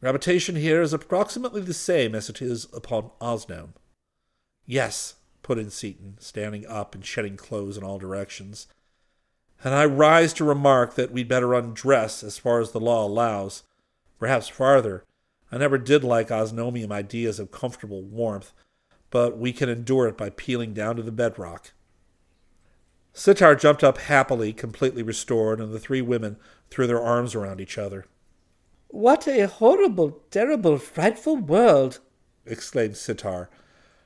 Gravitation 0.00 0.56
here 0.56 0.80
is 0.80 0.92
approximately 0.92 1.60
the 1.60 1.74
same 1.74 2.14
as 2.14 2.30
it 2.30 2.40
is 2.40 2.68
upon 2.72 3.10
Osnome. 3.20 3.74
Yes, 4.64 5.16
put 5.42 5.58
in 5.58 5.68
Seaton, 5.68 6.16
standing 6.20 6.64
up 6.66 6.94
and 6.94 7.04
shedding 7.04 7.36
clothes 7.36 7.76
in 7.76 7.82
all 7.82 7.98
directions. 7.98 8.68
And 9.64 9.74
I 9.74 9.84
rise 9.84 10.32
to 10.34 10.44
remark 10.44 10.94
that 10.94 11.10
we'd 11.10 11.28
better 11.28 11.54
undress 11.54 12.22
as 12.22 12.38
far 12.38 12.60
as 12.60 12.70
the 12.70 12.80
law 12.80 13.04
allows, 13.04 13.64
perhaps 14.18 14.48
farther. 14.48 15.04
I 15.50 15.58
never 15.58 15.76
did 15.76 16.04
like 16.04 16.30
Osnomian 16.30 16.92
ideas 16.92 17.40
of 17.40 17.50
comfortable 17.50 18.02
warmth, 18.02 18.52
but 19.10 19.38
we 19.38 19.52
can 19.52 19.68
endure 19.68 20.06
it 20.06 20.16
by 20.16 20.30
peeling 20.30 20.72
down 20.72 20.96
to 20.96 21.02
the 21.02 21.12
bedrock. 21.12 21.72
Sitar 23.12 23.56
jumped 23.56 23.82
up 23.82 23.98
happily, 23.98 24.52
completely 24.52 25.02
restored, 25.02 25.60
and 25.60 25.72
the 25.72 25.80
three 25.80 26.00
women 26.00 26.36
threw 26.70 26.86
their 26.86 27.02
arms 27.02 27.34
around 27.34 27.60
each 27.60 27.76
other. 27.76 28.06
What 28.92 29.28
a 29.28 29.46
horrible, 29.46 30.20
terrible, 30.32 30.76
frightful 30.76 31.36
world! 31.36 32.00
exclaimed 32.44 32.96
Sitar, 32.96 33.48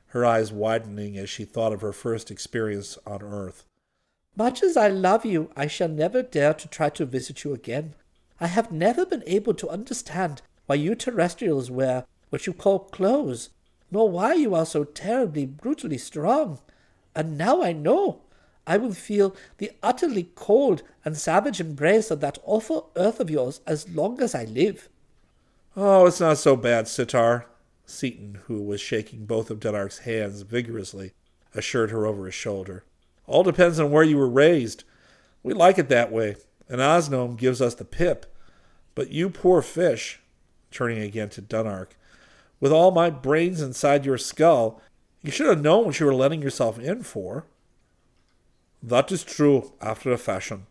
her 0.08 0.26
eyes 0.26 0.52
widening 0.52 1.16
as 1.16 1.30
she 1.30 1.46
thought 1.46 1.72
of 1.72 1.80
her 1.80 1.92
first 1.92 2.30
experience 2.30 2.98
on 3.06 3.22
Earth. 3.22 3.64
Much 4.36 4.62
as 4.62 4.76
I 4.76 4.88
love 4.88 5.24
you, 5.24 5.50
I 5.56 5.68
shall 5.68 5.88
never 5.88 6.22
dare 6.22 6.52
to 6.52 6.68
try 6.68 6.90
to 6.90 7.06
visit 7.06 7.44
you 7.44 7.54
again. 7.54 7.94
I 8.38 8.48
have 8.48 8.70
never 8.70 9.06
been 9.06 9.22
able 9.26 9.54
to 9.54 9.70
understand 9.70 10.42
why 10.66 10.74
you 10.74 10.94
terrestrials 10.94 11.70
wear 11.70 12.04
what 12.28 12.46
you 12.46 12.52
call 12.52 12.80
clothes, 12.80 13.48
nor 13.90 14.10
why 14.10 14.34
you 14.34 14.54
are 14.54 14.66
so 14.66 14.84
terribly, 14.84 15.46
brutally 15.46 15.98
strong. 15.98 16.58
And 17.16 17.38
now 17.38 17.62
I 17.62 17.72
know. 17.72 18.20
I 18.66 18.76
will 18.76 18.94
feel 18.94 19.36
the 19.58 19.70
utterly 19.82 20.30
cold 20.34 20.82
and 21.04 21.16
savage 21.16 21.60
embrace 21.60 22.10
of 22.10 22.20
that 22.20 22.38
awful 22.44 22.90
earth 22.96 23.20
of 23.20 23.30
yours 23.30 23.60
as 23.66 23.88
long 23.94 24.20
as 24.22 24.34
I 24.34 24.44
live. 24.44 24.88
Oh, 25.76 26.06
it's 26.06 26.20
not 26.20 26.38
so 26.38 26.56
bad, 26.56 26.88
Sitar. 26.88 27.46
Seaton, 27.86 28.40
who 28.46 28.62
was 28.62 28.80
shaking 28.80 29.26
both 29.26 29.50
of 29.50 29.60
Dunark's 29.60 29.98
hands 29.98 30.42
vigorously, 30.42 31.12
assured 31.54 31.90
her 31.90 32.06
over 32.06 32.24
his 32.26 32.34
shoulder. 32.34 32.84
All 33.26 33.42
depends 33.42 33.78
on 33.78 33.90
where 33.90 34.02
you 34.02 34.16
were 34.16 34.28
raised. 34.28 34.84
We 35.42 35.52
like 35.52 35.78
it 35.78 35.88
that 35.90 36.10
way, 36.10 36.36
and 36.68 36.80
Osnome 36.80 37.36
gives 37.36 37.60
us 37.60 37.74
the 37.74 37.84
pip. 37.84 38.34
But 38.94 39.10
you 39.10 39.28
poor 39.28 39.60
fish, 39.60 40.20
turning 40.70 40.98
again 40.98 41.28
to 41.30 41.42
Dunark, 41.42 41.88
with 42.60 42.72
all 42.72 42.90
my 42.90 43.10
brains 43.10 43.60
inside 43.60 44.06
your 44.06 44.16
skull, 44.16 44.80
you 45.22 45.30
should 45.30 45.48
have 45.48 45.60
known 45.62 45.84
what 45.84 46.00
you 46.00 46.06
were 46.06 46.14
letting 46.14 46.40
yourself 46.40 46.78
in 46.78 47.02
for. 47.02 47.44
That 48.86 49.10
is 49.10 49.24
true, 49.24 49.72
after 49.80 50.12
a 50.12 50.18
fashion, 50.18 50.66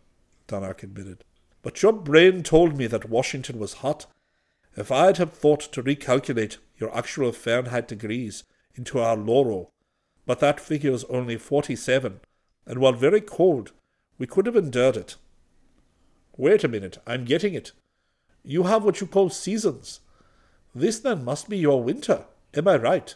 Dunark 0.46 0.84
admitted. 0.84 1.24
But 1.62 1.82
your 1.82 1.92
brain 1.92 2.44
told 2.44 2.78
me 2.78 2.86
that 2.86 3.10
Washington 3.10 3.58
was 3.58 3.74
hot. 3.74 4.06
If 4.76 4.92
I'd 4.92 5.16
have 5.16 5.32
thought 5.32 5.72
to 5.72 5.82
recalculate 5.82 6.58
your 6.78 6.96
actual 6.96 7.32
Fahrenheit 7.32 7.88
degrees 7.88 8.44
into 8.76 9.00
our 9.00 9.16
loro, 9.16 9.72
but 10.26 10.38
that 10.38 10.60
figure's 10.60 11.02
only 11.04 11.36
forty-seven, 11.36 12.20
and 12.66 12.78
while 12.78 12.92
very 12.92 13.20
cold, 13.20 13.72
we 14.16 14.28
could 14.28 14.46
have 14.46 14.54
endured 14.56 14.96
it. 14.96 15.16
Wait 16.36 16.62
a 16.62 16.68
minute, 16.68 16.98
I'm 17.08 17.24
getting 17.24 17.54
it. 17.54 17.72
You 18.44 18.62
have 18.62 18.84
what 18.84 19.00
you 19.00 19.08
call 19.08 19.28
seasons. 19.28 19.98
This 20.72 21.00
then 21.00 21.24
must 21.24 21.48
be 21.48 21.58
your 21.58 21.82
winter, 21.82 22.26
am 22.54 22.68
I 22.68 22.76
right? 22.76 23.12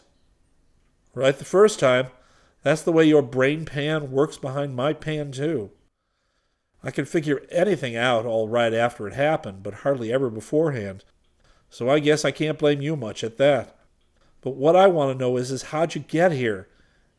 Right 1.13 1.37
the 1.37 1.45
first 1.45 1.79
time, 1.79 2.07
that's 2.61 2.81
the 2.81 2.91
way 2.91 3.05
your 3.05 3.21
brain 3.21 3.65
pan 3.65 4.11
works 4.11 4.37
behind 4.37 4.75
my 4.75 4.93
pan, 4.93 5.31
too. 5.31 5.71
I 6.83 6.91
can 6.91 7.05
figure 7.05 7.41
anything 7.51 7.95
out 7.95 8.25
all 8.25 8.47
right 8.47 8.73
after 8.73 9.07
it 9.07 9.13
happened, 9.13 9.63
but 9.63 9.75
hardly 9.75 10.13
ever 10.13 10.29
beforehand. 10.29 11.03
So 11.69 11.89
I 11.89 11.99
guess 11.99 12.25
I 12.25 12.31
can't 12.31 12.57
blame 12.57 12.81
you 12.81 12.95
much 12.95 13.23
at 13.23 13.37
that. 13.37 13.77
But 14.41 14.55
what 14.55 14.75
I 14.75 14.87
want 14.87 15.11
to 15.11 15.19
know 15.19 15.37
is, 15.37 15.51
is 15.51 15.63
how'd 15.63 15.95
you 15.95 16.01
get 16.01 16.31
here? 16.31 16.69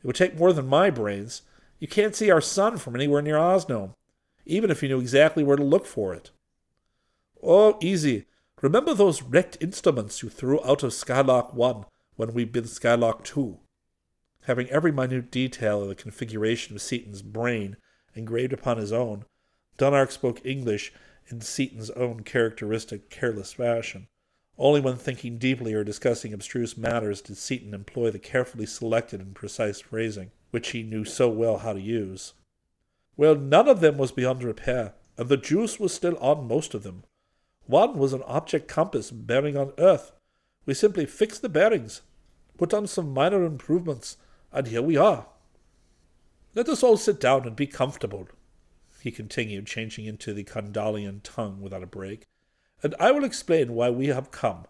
It 0.02 0.06
would 0.06 0.16
take 0.16 0.38
more 0.38 0.52
than 0.52 0.66
my 0.66 0.90
brains. 0.90 1.42
You 1.78 1.88
can't 1.88 2.14
see 2.14 2.30
our 2.30 2.40
sun 2.40 2.78
from 2.78 2.94
anywhere 2.94 3.22
near 3.22 3.36
Osnome, 3.36 3.94
even 4.46 4.70
if 4.70 4.82
you 4.82 4.88
knew 4.88 5.00
exactly 5.00 5.44
where 5.44 5.56
to 5.56 5.62
look 5.62 5.86
for 5.86 6.14
it. 6.14 6.30
Oh, 7.42 7.78
easy. 7.80 8.26
Remember 8.62 8.94
those 8.94 9.22
wrecked 9.22 9.56
instruments 9.60 10.22
you 10.22 10.28
threw 10.28 10.62
out 10.64 10.82
of 10.82 10.92
Skylark 10.92 11.54
1 11.54 11.84
when 12.16 12.34
we 12.34 12.44
built 12.44 12.68
Skylark 12.68 13.24
2? 13.24 13.58
Having 14.50 14.68
every 14.68 14.90
minute 14.90 15.30
detail 15.30 15.80
of 15.80 15.88
the 15.88 15.94
configuration 15.94 16.74
of 16.74 16.82
Seaton's 16.82 17.22
brain 17.22 17.76
engraved 18.16 18.52
upon 18.52 18.78
his 18.78 18.92
own, 18.92 19.24
Dunark 19.78 20.10
spoke 20.10 20.44
English 20.44 20.92
in 21.28 21.40
Seaton's 21.40 21.90
own 21.90 22.24
characteristic 22.24 23.10
careless 23.10 23.52
fashion. 23.52 24.08
Only 24.58 24.80
when 24.80 24.96
thinking 24.96 25.38
deeply 25.38 25.72
or 25.72 25.84
discussing 25.84 26.32
abstruse 26.32 26.76
matters 26.76 27.20
did 27.20 27.36
Seaton 27.36 27.72
employ 27.74 28.10
the 28.10 28.18
carefully 28.18 28.66
selected 28.66 29.20
and 29.20 29.36
precise 29.36 29.78
phrasing, 29.78 30.32
which 30.50 30.70
he 30.70 30.82
knew 30.82 31.04
so 31.04 31.28
well 31.28 31.58
how 31.58 31.72
to 31.72 31.80
use. 31.80 32.32
Well, 33.16 33.36
none 33.36 33.68
of 33.68 33.78
them 33.78 33.98
was 33.98 34.10
beyond 34.10 34.42
repair, 34.42 34.94
and 35.16 35.28
the 35.28 35.36
juice 35.36 35.78
was 35.78 35.94
still 35.94 36.16
on 36.16 36.48
most 36.48 36.74
of 36.74 36.82
them. 36.82 37.04
One 37.66 37.96
was 37.96 38.12
an 38.12 38.24
object 38.24 38.66
compass 38.66 39.12
bearing 39.12 39.56
on 39.56 39.74
Earth. 39.78 40.10
We 40.66 40.74
simply 40.74 41.06
fixed 41.06 41.40
the 41.40 41.48
bearings, 41.48 42.02
put 42.58 42.74
on 42.74 42.88
some 42.88 43.14
minor 43.14 43.44
improvements, 43.44 44.16
and 44.52 44.66
here 44.66 44.82
we 44.82 44.96
are. 44.96 45.26
Let 46.54 46.68
us 46.68 46.82
all 46.82 46.96
sit 46.96 47.20
down 47.20 47.46
and 47.46 47.54
be 47.54 47.66
comfortable, 47.66 48.28
he 49.00 49.10
continued, 49.10 49.66
changing 49.66 50.04
into 50.04 50.34
the 50.34 50.44
Kandalian 50.44 51.20
tongue 51.22 51.60
without 51.60 51.82
a 51.82 51.86
break, 51.86 52.26
and 52.82 52.94
I 52.98 53.12
will 53.12 53.24
explain 53.24 53.74
why 53.74 53.90
we 53.90 54.08
have 54.08 54.30
come. 54.30 54.64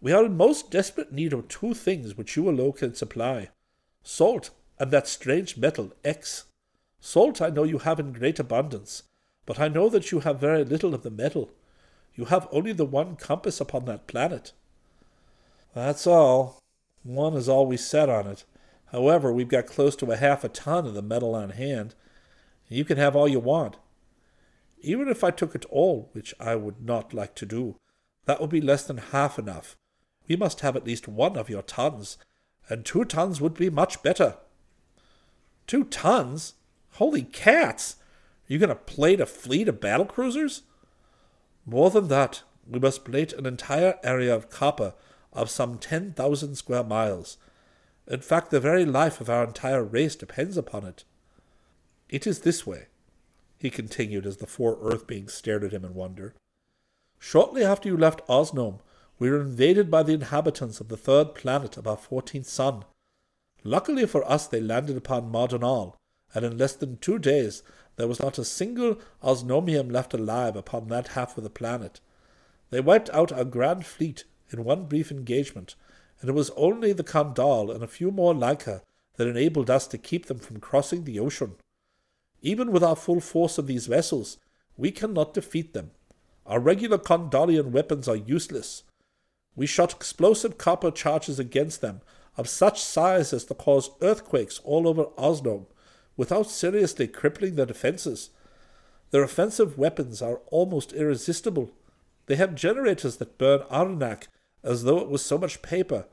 We 0.00 0.12
are 0.12 0.24
in 0.24 0.36
most 0.36 0.70
desperate 0.70 1.12
need 1.12 1.32
of 1.32 1.48
two 1.48 1.74
things 1.74 2.16
which 2.16 2.36
you 2.36 2.48
alone 2.48 2.72
can 2.72 2.94
supply 2.94 3.50
salt 4.02 4.50
and 4.78 4.90
that 4.90 5.08
strange 5.08 5.56
metal 5.56 5.92
X. 6.04 6.44
Salt 7.00 7.40
I 7.40 7.48
know 7.48 7.64
you 7.64 7.78
have 7.78 7.98
in 7.98 8.12
great 8.12 8.38
abundance, 8.38 9.04
but 9.46 9.58
I 9.58 9.68
know 9.68 9.88
that 9.88 10.12
you 10.12 10.20
have 10.20 10.38
very 10.38 10.64
little 10.64 10.94
of 10.94 11.02
the 11.02 11.10
metal. 11.10 11.50
You 12.14 12.26
have 12.26 12.48
only 12.52 12.72
the 12.72 12.84
one 12.84 13.16
compass 13.16 13.60
upon 13.60 13.86
that 13.86 14.06
planet. 14.06 14.52
That's 15.74 16.06
all. 16.06 16.58
One 17.02 17.34
is 17.34 17.48
all 17.48 17.66
we 17.66 17.76
set 17.76 18.08
on 18.08 18.26
it. 18.26 18.44
However, 18.94 19.32
we've 19.32 19.48
got 19.48 19.66
close 19.66 19.96
to 19.96 20.12
a 20.12 20.16
half 20.16 20.44
a 20.44 20.48
ton 20.48 20.86
of 20.86 20.94
the 20.94 21.02
metal 21.02 21.34
on 21.34 21.50
hand. 21.50 21.96
You 22.68 22.84
can 22.84 22.96
have 22.96 23.16
all 23.16 23.26
you 23.26 23.40
want. 23.40 23.76
Even 24.82 25.08
if 25.08 25.24
I 25.24 25.32
took 25.32 25.56
it 25.56 25.64
all, 25.64 26.10
which 26.12 26.32
I 26.38 26.54
would 26.54 26.80
not 26.80 27.12
like 27.12 27.34
to 27.36 27.44
do, 27.44 27.74
that 28.26 28.40
would 28.40 28.50
be 28.50 28.60
less 28.60 28.84
than 28.84 28.98
half 28.98 29.36
enough. 29.36 29.76
We 30.28 30.36
must 30.36 30.60
have 30.60 30.76
at 30.76 30.86
least 30.86 31.08
one 31.08 31.36
of 31.36 31.50
your 31.50 31.62
tons, 31.62 32.18
and 32.68 32.84
two 32.84 33.04
tons 33.04 33.40
would 33.40 33.54
be 33.54 33.68
much 33.68 34.00
better. 34.04 34.36
Two 35.66 35.82
tons? 35.82 36.54
Holy 36.92 37.22
cats! 37.22 37.96
Are 38.48 38.52
you 38.52 38.60
going 38.60 38.68
to 38.68 38.76
plate 38.76 39.20
a 39.20 39.26
fleet 39.26 39.66
of 39.66 39.80
battle 39.80 40.06
cruisers? 40.06 40.62
More 41.66 41.90
than 41.90 42.06
that, 42.06 42.44
we 42.64 42.78
must 42.78 43.04
plate 43.04 43.32
an 43.32 43.44
entire 43.44 43.98
area 44.04 44.32
of 44.32 44.50
copper 44.50 44.94
of 45.32 45.50
some 45.50 45.78
ten 45.78 46.12
thousand 46.12 46.54
square 46.54 46.84
miles. 46.84 47.38
In 48.06 48.20
fact, 48.20 48.50
the 48.50 48.60
very 48.60 48.84
life 48.84 49.20
of 49.20 49.30
our 49.30 49.44
entire 49.44 49.82
race 49.82 50.14
depends 50.14 50.56
upon 50.56 50.84
it. 50.84 51.04
It 52.08 52.26
is 52.26 52.40
this 52.40 52.66
way, 52.66 52.86
he 53.58 53.70
continued 53.70 54.26
as 54.26 54.36
the 54.36 54.46
four 54.46 54.78
Earth 54.82 55.06
beings 55.06 55.32
stared 55.32 55.64
at 55.64 55.72
him 55.72 55.84
in 55.84 55.94
wonder. 55.94 56.34
Shortly 57.18 57.64
after 57.64 57.88
you 57.88 57.96
left 57.96 58.26
Osnome, 58.28 58.80
we 59.18 59.30
were 59.30 59.40
invaded 59.40 59.90
by 59.90 60.02
the 60.02 60.12
inhabitants 60.12 60.80
of 60.80 60.88
the 60.88 60.96
third 60.96 61.34
planet 61.34 61.76
of 61.76 61.86
our 61.86 61.96
fourteenth 61.96 62.46
sun. 62.46 62.84
Luckily 63.62 64.04
for 64.06 64.30
us, 64.30 64.46
they 64.46 64.60
landed 64.60 64.96
upon 64.96 65.32
Mardonal, 65.32 65.94
and 66.34 66.44
in 66.44 66.58
less 66.58 66.74
than 66.74 66.98
two 66.98 67.18
days 67.18 67.62
there 67.96 68.08
was 68.08 68.20
not 68.20 68.36
a 68.36 68.44
single 68.44 68.98
Osnomian 69.22 69.90
left 69.90 70.12
alive 70.12 70.56
upon 70.56 70.88
that 70.88 71.08
half 71.08 71.38
of 71.38 71.44
the 71.44 71.48
planet. 71.50 72.00
They 72.68 72.80
wiped 72.80 73.08
out 73.10 73.32
our 73.32 73.44
grand 73.44 73.86
fleet 73.86 74.24
in 74.50 74.64
one 74.64 74.84
brief 74.84 75.10
engagement, 75.10 75.76
and 76.24 76.30
it 76.30 76.34
was 76.34 76.50
only 76.56 76.94
the 76.94 77.04
Kandal 77.04 77.70
and 77.70 77.84
a 77.84 77.86
few 77.86 78.10
more 78.10 78.32
like 78.32 78.62
her 78.62 78.80
that 79.16 79.28
enabled 79.28 79.68
us 79.68 79.86
to 79.86 79.98
keep 79.98 80.24
them 80.24 80.38
from 80.38 80.58
crossing 80.58 81.04
the 81.04 81.20
ocean. 81.20 81.56
Even 82.40 82.72
with 82.72 82.82
our 82.82 82.96
full 82.96 83.20
force 83.20 83.58
of 83.58 83.66
these 83.66 83.88
vessels, 83.88 84.38
we 84.74 84.90
cannot 84.90 85.34
defeat 85.34 85.74
them. 85.74 85.90
Our 86.46 86.60
regular 86.60 86.96
Kandalian 86.96 87.72
weapons 87.72 88.08
are 88.08 88.16
useless. 88.16 88.84
We 89.54 89.66
shot 89.66 89.92
explosive 89.92 90.56
copper 90.56 90.90
charges 90.90 91.38
against 91.38 91.82
them 91.82 92.00
of 92.38 92.48
such 92.48 92.82
size 92.82 93.34
as 93.34 93.44
to 93.44 93.54
cause 93.54 93.90
earthquakes 94.00 94.62
all 94.64 94.88
over 94.88 95.04
Osnome, 95.18 95.66
without 96.16 96.48
seriously 96.48 97.06
crippling 97.06 97.56
their 97.56 97.66
defenses. 97.66 98.30
Their 99.10 99.24
offensive 99.24 99.76
weapons 99.76 100.22
are 100.22 100.40
almost 100.46 100.94
irresistible. 100.94 101.70
They 102.28 102.36
have 102.36 102.54
generators 102.54 103.16
that 103.16 103.36
burn 103.36 103.60
arenak 103.70 104.28
as 104.62 104.84
though 104.84 105.00
it 105.00 105.10
was 105.10 105.22
so 105.22 105.36
much 105.36 105.60
paper, 105.60 106.06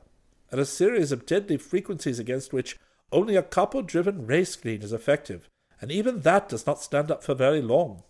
and 0.52 0.60
a 0.60 0.66
series 0.66 1.10
of 1.10 1.26
deadly 1.26 1.56
frequencies 1.56 2.18
against 2.18 2.52
which 2.52 2.78
only 3.10 3.34
a 3.36 3.42
copper 3.42 3.80
driven 3.80 4.26
ray 4.26 4.44
screen 4.44 4.82
is 4.82 4.92
effective, 4.92 5.48
and 5.80 5.90
even 5.90 6.20
that 6.20 6.50
does 6.50 6.66
not 6.66 6.82
stand 6.82 7.10
up 7.10 7.24
for 7.24 7.34
very 7.34 7.62
long. 7.62 8.02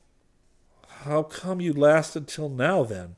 How 0.88 1.22
come 1.22 1.61
you 1.61 1.72
last 1.72 2.16
until 2.16 2.48
now, 2.48 2.83
then? 2.83 3.16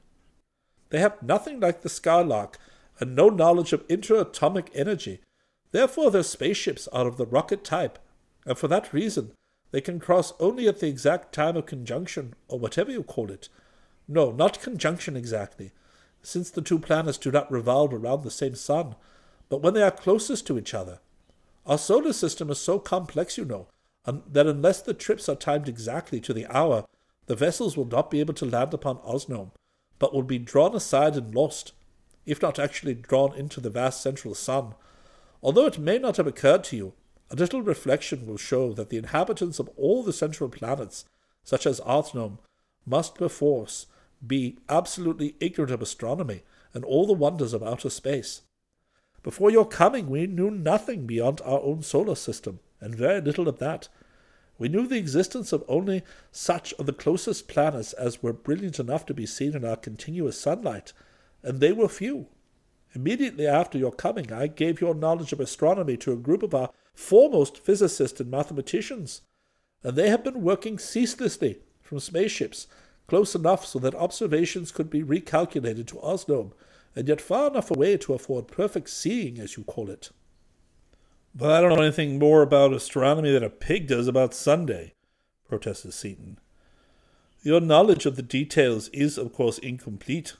They 0.90 1.00
have 1.00 1.22
nothing 1.22 1.58
like 1.58 1.80
the 1.80 1.88
Skylark 1.88 2.58
and 3.00 3.16
no 3.16 3.28
knowledge 3.28 3.72
of 3.72 3.88
interatomic 3.88 4.68
energy. 4.74 5.20
Therefore, 5.72 6.10
their 6.10 6.22
spaceships 6.22 6.87
are 6.88 7.08
of 7.08 7.16
the 7.16 7.26
rocket 7.26 7.64
type, 7.64 7.98
and 8.46 8.56
for 8.56 8.68
that 8.68 8.92
reason, 8.92 9.32
they 9.70 9.80
can 9.80 9.98
cross 9.98 10.34
only 10.38 10.68
at 10.68 10.80
the 10.80 10.88
exact 10.88 11.34
time 11.34 11.56
of 11.56 11.66
conjunction, 11.66 12.34
or 12.46 12.58
whatever 12.58 12.92
you 12.92 13.02
call 13.02 13.30
it. 13.30 13.48
No, 14.06 14.30
not 14.30 14.60
conjunction 14.60 15.16
exactly, 15.16 15.72
since 16.22 16.50
the 16.50 16.62
two 16.62 16.78
planets 16.78 17.18
do 17.18 17.30
not 17.30 17.50
revolve 17.50 17.92
around 17.92 18.22
the 18.22 18.30
same 18.30 18.54
sun, 18.54 18.94
but 19.48 19.62
when 19.62 19.74
they 19.74 19.83
are 19.83 19.90
closest 19.90 20.46
to 20.46 20.59
each 20.59 20.74
other. 20.74 21.00
Our 21.66 21.78
solar 21.78 22.12
system 22.12 22.50
is 22.50 22.61
so 22.61 22.78
complex, 22.78 23.38
you 23.38 23.44
know, 23.44 23.68
that 24.04 24.46
unless 24.46 24.83
the 24.83 24.94
trips 24.94 25.28
are 25.28 25.35
timed 25.35 25.68
exactly 25.68 26.20
to 26.20 26.35
the 26.35 26.46
hour, 26.46 26.85
the 27.26 27.37
vessels 27.37 27.76
will 27.76 27.87
not 27.87 28.11
be 28.11 28.20
able 28.20 28.35
to 28.35 28.44
land 28.44 28.74
upon 28.74 28.98
Osnome, 28.98 29.52
but 29.98 30.12
will 30.12 30.22
be 30.22 30.38
drawn 30.38 30.74
aside 30.74 31.16
and 31.16 31.35
lost, 31.35 31.72
if 32.26 32.42
not 32.42 32.59
actually 32.59 32.94
drawn 32.94 33.35
into 33.35 33.61
the 33.61 33.70
vast 33.70 34.02
central 34.02 34.35
sun. 34.35 34.74
Although 35.42 35.66
it 35.66 35.78
may 35.78 35.98
not 35.98 36.16
have 36.18 36.26
occurred 36.26 36.64
to 36.64 36.76
you, 36.76 36.92
a 37.30 37.37
little 37.37 37.62
reflection 37.62 38.26
will 38.26 38.37
show 38.37 38.72
that 38.74 38.90
the 38.90 38.98
inhabitants 38.98 39.59
of 39.59 39.70
all 39.76 40.02
the 40.02 40.12
central 40.12 40.50
planets, 40.50 41.07
such 41.42 41.66
as 41.66 41.80
Osnome, 41.80 42.38
must 42.85 43.14
perforce 43.14 43.87
be 44.26 44.59
absolutely 44.68 45.37
ignorant 45.40 45.72
of 45.72 45.80
astronomy 45.80 46.42
and 46.74 46.85
all 46.85 47.07
the 47.07 47.12
wonders 47.12 47.54
of 47.54 47.62
outer 47.62 47.90
space. 47.90 48.42
Before 49.24 49.50
your 49.50 49.66
coming, 49.66 50.10
we 50.10 50.26
knew 50.26 50.50
nothing 50.50 51.06
beyond 51.06 51.40
our 51.44 51.60
own 51.60 51.82
solar 51.82 52.14
system, 52.14 52.60
and 52.78 52.94
very 52.94 53.22
little 53.22 53.48
of 53.48 53.58
that. 53.58 53.88
We 54.58 54.68
knew 54.68 54.87
the 54.87 54.98
existence 54.98 55.50
of 55.50 55.64
only 55.66 56.02
such 56.30 56.74
of 56.74 56.84
the 56.84 56.92
closest 56.92 57.48
planets 57.48 57.94
as 57.94 58.22
were 58.22 58.34
brilliant 58.34 58.78
enough 58.78 59.06
to 59.06 59.14
be 59.14 59.24
seen 59.24 59.56
in 59.56 59.64
our 59.64 59.76
continuous 59.76 60.38
sunlight, 60.38 60.92
and 61.42 61.58
they 61.58 61.72
were 61.72 61.88
few. 61.88 62.26
Immediately 62.94 63.46
after 63.46 63.78
your 63.78 63.92
coming, 63.92 64.30
I 64.30 64.46
gave 64.46 64.82
your 64.82 64.94
knowledge 64.94 65.32
of 65.32 65.40
astronomy 65.40 65.96
to 65.96 66.12
a 66.12 66.16
group 66.16 66.42
of 66.42 66.54
our 66.54 66.70
foremost 66.94 67.56
physicists 67.56 68.20
and 68.20 68.30
mathematicians, 68.30 69.22
and 69.82 69.96
they 69.96 70.10
have 70.10 70.22
been 70.22 70.42
working 70.42 70.78
ceaselessly 70.78 71.60
from 71.80 71.98
spaceships 71.98 72.66
close 73.08 73.34
enough 73.34 73.64
so 73.64 73.78
that 73.78 73.94
observations 73.94 74.70
could 74.70 74.90
be 74.90 75.02
recalculated 75.02 75.87
to 75.87 75.96
Osnome, 75.96 76.52
and 76.96 77.09
yet 77.09 77.20
far 77.20 77.48
enough 77.50 77.70
away 77.70 77.96
to 77.96 78.14
afford 78.14 78.48
perfect 78.48 78.88
seeing, 78.90 79.38
as 79.38 79.57
you 79.57 79.64
call 79.64 79.90
it. 79.90 80.11
But 81.35 81.50
I 81.50 81.61
don't 81.61 81.70
know 81.70 81.83
anything 81.83 82.18
more 82.18 82.42
about 82.42 82.72
astronomy 82.72 83.33
than 83.33 83.42
a 83.42 83.50
pig 83.50 83.88
does 83.88 84.07
about 84.07 84.35
Sunday, 84.35 84.94
protested 85.48 85.92
Seaton. 85.92 86.38
Your 87.42 87.61
knowledge 87.61 88.07
of 88.07 88.16
the 88.16 88.22
details 88.22 88.88
is, 88.88 89.18
of 89.18 89.33
course, 89.33 89.59
incomplete, 89.59 90.35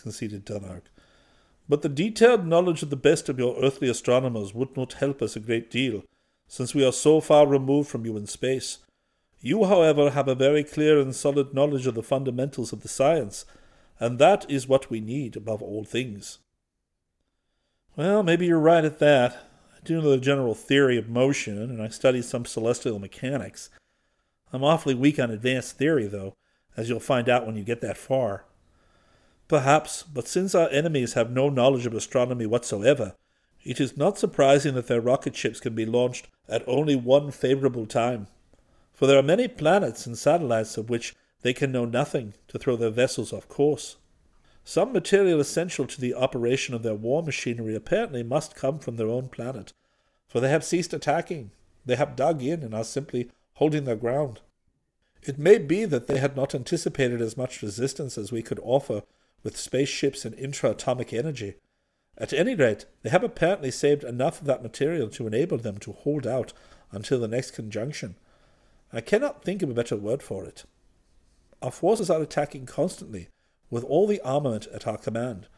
conceded 0.00 0.46
Dunark. 0.46 0.82
But 1.68 1.82
the 1.82 1.88
detailed 1.88 2.46
knowledge 2.46 2.82
of 2.82 2.90
the 2.90 2.96
best 2.96 3.28
of 3.28 3.38
your 3.38 3.62
earthly 3.62 3.88
astronomers 3.88 4.54
would 4.54 4.76
not 4.76 4.94
help 4.94 5.20
us 5.20 5.36
a 5.36 5.40
great 5.40 5.70
deal, 5.70 6.04
since 6.46 6.74
we 6.74 6.84
are 6.86 6.92
so 6.92 7.20
far 7.20 7.46
removed 7.46 7.90
from 7.90 8.06
you 8.06 8.16
in 8.16 8.26
space. 8.26 8.78
You, 9.40 9.64
however, 9.64 10.10
have 10.10 10.28
a 10.28 10.34
very 10.34 10.64
clear 10.64 10.98
and 10.98 11.14
solid 11.14 11.52
knowledge 11.52 11.86
of 11.86 11.94
the 11.94 12.02
fundamentals 12.02 12.72
of 12.72 12.80
the 12.80 12.88
science, 12.88 13.44
and 14.00 14.18
that 14.18 14.48
is 14.50 14.68
what 14.68 14.90
we 14.90 15.00
need 15.00 15.36
above 15.36 15.62
all 15.62 15.84
things. 15.84 16.38
Well, 17.96 18.22
maybe 18.22 18.46
you're 18.46 18.58
right 18.58 18.84
at 18.84 19.00
that. 19.00 19.50
I 19.76 19.80
do 19.84 20.00
know 20.00 20.10
the 20.10 20.18
general 20.18 20.54
theory 20.54 20.98
of 20.98 21.08
motion, 21.08 21.58
and 21.62 21.82
I 21.82 21.88
study 21.88 22.22
some 22.22 22.44
celestial 22.44 22.98
mechanics. 22.98 23.70
I'm 24.52 24.64
awfully 24.64 24.94
weak 24.94 25.18
on 25.18 25.30
advanced 25.30 25.76
theory, 25.76 26.06
though, 26.06 26.34
as 26.76 26.88
you'll 26.88 27.00
find 27.00 27.28
out 27.28 27.44
when 27.44 27.56
you 27.56 27.64
get 27.64 27.80
that 27.80 27.96
far. 27.96 28.44
Perhaps, 29.48 30.02
but 30.02 30.28
since 30.28 30.54
our 30.54 30.68
enemies 30.68 31.14
have 31.14 31.30
no 31.30 31.48
knowledge 31.48 31.86
of 31.86 31.94
astronomy 31.94 32.46
whatsoever, 32.46 33.14
it 33.64 33.80
is 33.80 33.96
not 33.96 34.18
surprising 34.18 34.74
that 34.74 34.86
their 34.86 35.00
rocket 35.00 35.34
ships 35.34 35.58
can 35.58 35.74
be 35.74 35.86
launched 35.86 36.28
at 36.48 36.66
only 36.68 36.96
one 36.96 37.30
favorable 37.30 37.86
time. 37.86 38.28
For 38.92 39.06
there 39.06 39.18
are 39.18 39.22
many 39.22 39.48
planets 39.48 40.06
and 40.06 40.16
satellites 40.16 40.76
of 40.76 40.88
which 40.88 41.14
they 41.42 41.52
can 41.52 41.72
know 41.72 41.84
nothing 41.84 42.34
to 42.48 42.58
throw 42.58 42.76
their 42.76 42.90
vessels 42.90 43.32
off 43.32 43.48
course. 43.48 43.96
Some 44.64 44.92
material 44.92 45.40
essential 45.40 45.86
to 45.86 46.00
the 46.00 46.14
operation 46.14 46.74
of 46.74 46.82
their 46.82 46.94
war 46.94 47.22
machinery 47.22 47.74
apparently 47.74 48.22
must 48.22 48.54
come 48.54 48.78
from 48.78 48.96
their 48.96 49.08
own 49.08 49.28
planet, 49.28 49.72
for 50.26 50.40
they 50.40 50.50
have 50.50 50.64
ceased 50.64 50.92
attacking, 50.92 51.50
they 51.86 51.96
have 51.96 52.16
dug 52.16 52.42
in 52.42 52.62
and 52.62 52.74
are 52.74 52.84
simply 52.84 53.30
holding 53.54 53.84
their 53.84 53.96
ground. 53.96 54.40
It 55.22 55.38
may 55.38 55.58
be 55.58 55.84
that 55.86 56.06
they 56.06 56.18
had 56.18 56.36
not 56.36 56.54
anticipated 56.54 57.20
as 57.20 57.36
much 57.36 57.62
resistance 57.62 58.18
as 58.18 58.30
we 58.30 58.42
could 58.42 58.60
offer 58.62 59.02
with 59.42 59.56
spaceships 59.56 60.24
and 60.24 60.34
intra-atomic 60.34 61.12
energy. 61.12 61.54
At 62.16 62.32
any 62.32 62.54
rate, 62.54 62.84
they 63.02 63.10
have 63.10 63.24
apparently 63.24 63.70
saved 63.70 64.04
enough 64.04 64.40
of 64.40 64.46
that 64.46 64.62
material 64.62 65.08
to 65.10 65.26
enable 65.26 65.58
them 65.58 65.78
to 65.78 65.92
hold 65.92 66.26
out 66.26 66.52
until 66.92 67.20
the 67.20 67.28
next 67.28 67.52
conjunction. 67.52 68.16
I 68.92 69.00
cannot 69.00 69.44
think 69.44 69.62
of 69.62 69.70
a 69.70 69.74
better 69.74 69.96
word 69.96 70.22
for 70.22 70.44
it. 70.44 70.64
Our 71.62 71.70
forces 71.70 72.08
are 72.10 72.22
attacking 72.22 72.66
constantly, 72.66 73.28
with 73.70 73.84
all 73.84 74.06
the 74.06 74.20
armament 74.20 74.66
at 74.72 74.86
our 74.86 74.98
command, 74.98 75.48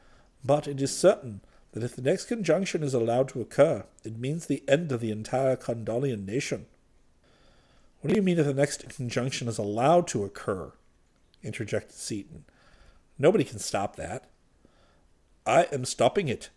but 0.44 0.66
it 0.66 0.80
is 0.80 0.96
certain 0.96 1.42
that 1.72 1.82
if 1.82 1.94
the 1.94 2.02
next 2.02 2.24
conjunction 2.24 2.82
is 2.82 2.94
allowed 2.94 3.28
to 3.28 3.40
occur, 3.40 3.84
it 4.04 4.18
means 4.18 4.46
the 4.46 4.64
end 4.66 4.90
of 4.90 5.00
the 5.00 5.10
entire 5.10 5.56
Kondalian 5.56 6.26
nation. 6.26 6.66
What 8.00 8.08
do 8.08 8.16
you 8.16 8.22
mean 8.22 8.38
if 8.38 8.46
the 8.46 8.54
next 8.54 8.88
conjunction 8.88 9.46
is 9.46 9.58
allowed 9.58 10.06
to 10.08 10.24
occur? 10.24 10.72
interjected 11.42 11.96
Seaton. 11.96 12.44
Nobody 13.18 13.44
can 13.44 13.58
stop 13.58 13.96
that. 13.96 14.28
I 15.46 15.64
am 15.72 15.84
stopping 15.84 16.28
it, 16.28 16.50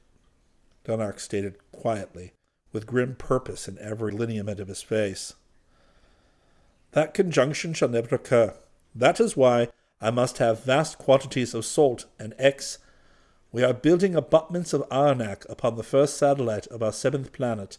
Dunark 0.86 1.20
stated 1.20 1.58
quietly, 1.72 2.34
with 2.72 2.88
grim 2.88 3.16
purpose 3.16 3.68
in 3.68 3.78
every 3.80 4.12
lineament 4.12 4.60
of 4.60 4.68
his 4.68 4.82
face. 4.82 5.34
That 6.92 7.14
conjunction 7.14 7.74
shall 7.74 7.90
never 7.90 8.16
occur. 8.16 8.56
That 8.96 9.20
is 9.20 9.36
why 9.36 9.70
I 10.00 10.12
must 10.12 10.38
have 10.38 10.64
vast 10.64 10.98
quantities 10.98 11.54
of 11.54 11.66
salt 11.66 12.06
and 12.20 12.34
X. 12.38 12.78
We 13.52 13.64
are 13.64 13.74
building 13.74 14.16
abutments 14.16 14.74
of 14.74 14.88
Arenak 14.90 15.50
upon 15.50 15.76
the 15.76 15.84
first 15.84 16.18
satellite 16.18 16.68
of 16.68 16.84
our 16.84 16.92
seventh 16.92 17.32
planet, 17.32 17.78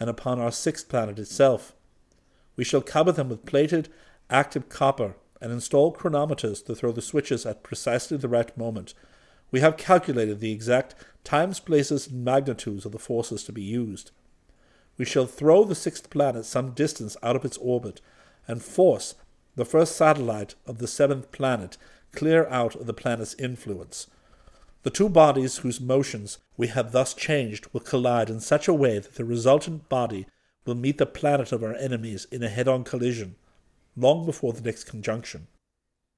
and 0.00 0.08
upon 0.08 0.40
our 0.40 0.50
sixth 0.50 0.88
planet 0.88 1.18
itself. 1.18 1.74
We 2.56 2.64
shall 2.64 2.80
cover 2.80 3.12
them 3.12 3.28
with 3.28 3.46
plated, 3.46 3.90
active 4.30 4.68
copper 4.68 5.14
and 5.40 5.52
install 5.52 5.92
chronometers 5.92 6.62
to 6.62 6.74
throw 6.74 6.92
the 6.92 7.02
switches 7.02 7.46
at 7.46 7.62
precisely 7.62 8.16
the 8.16 8.28
right 8.28 8.56
moment. 8.56 8.94
We 9.50 9.60
have 9.60 9.76
calculated 9.76 10.40
the 10.40 10.52
exact 10.52 10.94
times, 11.24 11.60
places, 11.60 12.06
and 12.06 12.24
magnitudes 12.24 12.84
of 12.84 12.92
the 12.92 12.98
forces 12.98 13.44
to 13.44 13.52
be 13.52 13.62
used. 13.62 14.10
We 14.96 15.04
shall 15.04 15.26
throw 15.26 15.64
the 15.64 15.74
sixth 15.74 16.10
planet 16.10 16.44
some 16.44 16.72
distance 16.72 17.16
out 17.22 17.36
of 17.36 17.44
its 17.44 17.56
orbit 17.58 18.00
and 18.46 18.62
force 18.62 19.14
the 19.56 19.64
first 19.64 19.96
satellite 19.96 20.54
of 20.66 20.78
the 20.78 20.86
seventh 20.86 21.30
planet 21.32 21.76
clear 22.12 22.46
out 22.48 22.74
of 22.74 22.86
the 22.86 22.94
planet's 22.94 23.34
influence. 23.34 24.06
The 24.82 24.90
two 24.90 25.08
bodies 25.08 25.58
whose 25.58 25.80
motions 25.80 26.38
we 26.56 26.68
have 26.68 26.92
thus 26.92 27.12
changed 27.12 27.66
will 27.72 27.80
collide 27.80 28.30
in 28.30 28.40
such 28.40 28.66
a 28.66 28.74
way 28.74 28.98
that 28.98 29.14
the 29.16 29.24
resultant 29.24 29.88
body 29.88 30.26
will 30.64 30.74
meet 30.74 30.98
the 30.98 31.06
planet 31.06 31.52
of 31.52 31.62
our 31.62 31.74
enemies 31.74 32.26
in 32.30 32.42
a 32.42 32.48
head 32.48 32.68
on 32.68 32.84
collision 32.84 33.36
long 33.96 34.24
before 34.24 34.52
the 34.52 34.62
next 34.62 34.84
conjunction. 34.84 35.46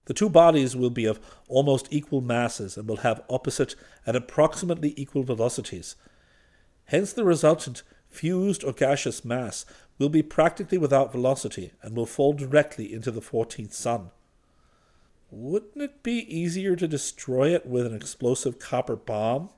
The 0.04 0.14
two 0.14 0.28
bodies 0.28 0.76
will 0.76 0.90
be 0.90 1.04
of 1.04 1.20
almost 1.48 1.88
equal 1.90 2.20
masses 2.20 2.76
and 2.76 2.88
will 2.88 2.98
have 2.98 3.22
opposite 3.30 3.74
and 4.04 4.16
approximately 4.16 4.94
equal 4.96 5.22
velocities. 5.22 5.96
Hence, 6.86 7.12
the 7.12 7.24
resultant 7.24 7.82
fused 8.12 8.62
or 8.64 8.72
gaseous 8.72 9.24
mass 9.24 9.64
will 9.98 10.08
be 10.08 10.22
practically 10.22 10.78
without 10.78 11.12
velocity 11.12 11.72
and 11.82 11.96
will 11.96 12.06
fall 12.06 12.32
directly 12.32 12.92
into 12.92 13.10
the 13.10 13.20
14th 13.20 13.72
sun. 13.72 14.10
Wouldn't 15.30 15.82
it 15.82 16.02
be 16.02 16.18
easier 16.34 16.76
to 16.76 16.86
destroy 16.86 17.54
it 17.54 17.64
with 17.64 17.86
an 17.86 17.94
explosive 17.94 18.58
copper 18.58 18.96
bomb? 18.96 19.48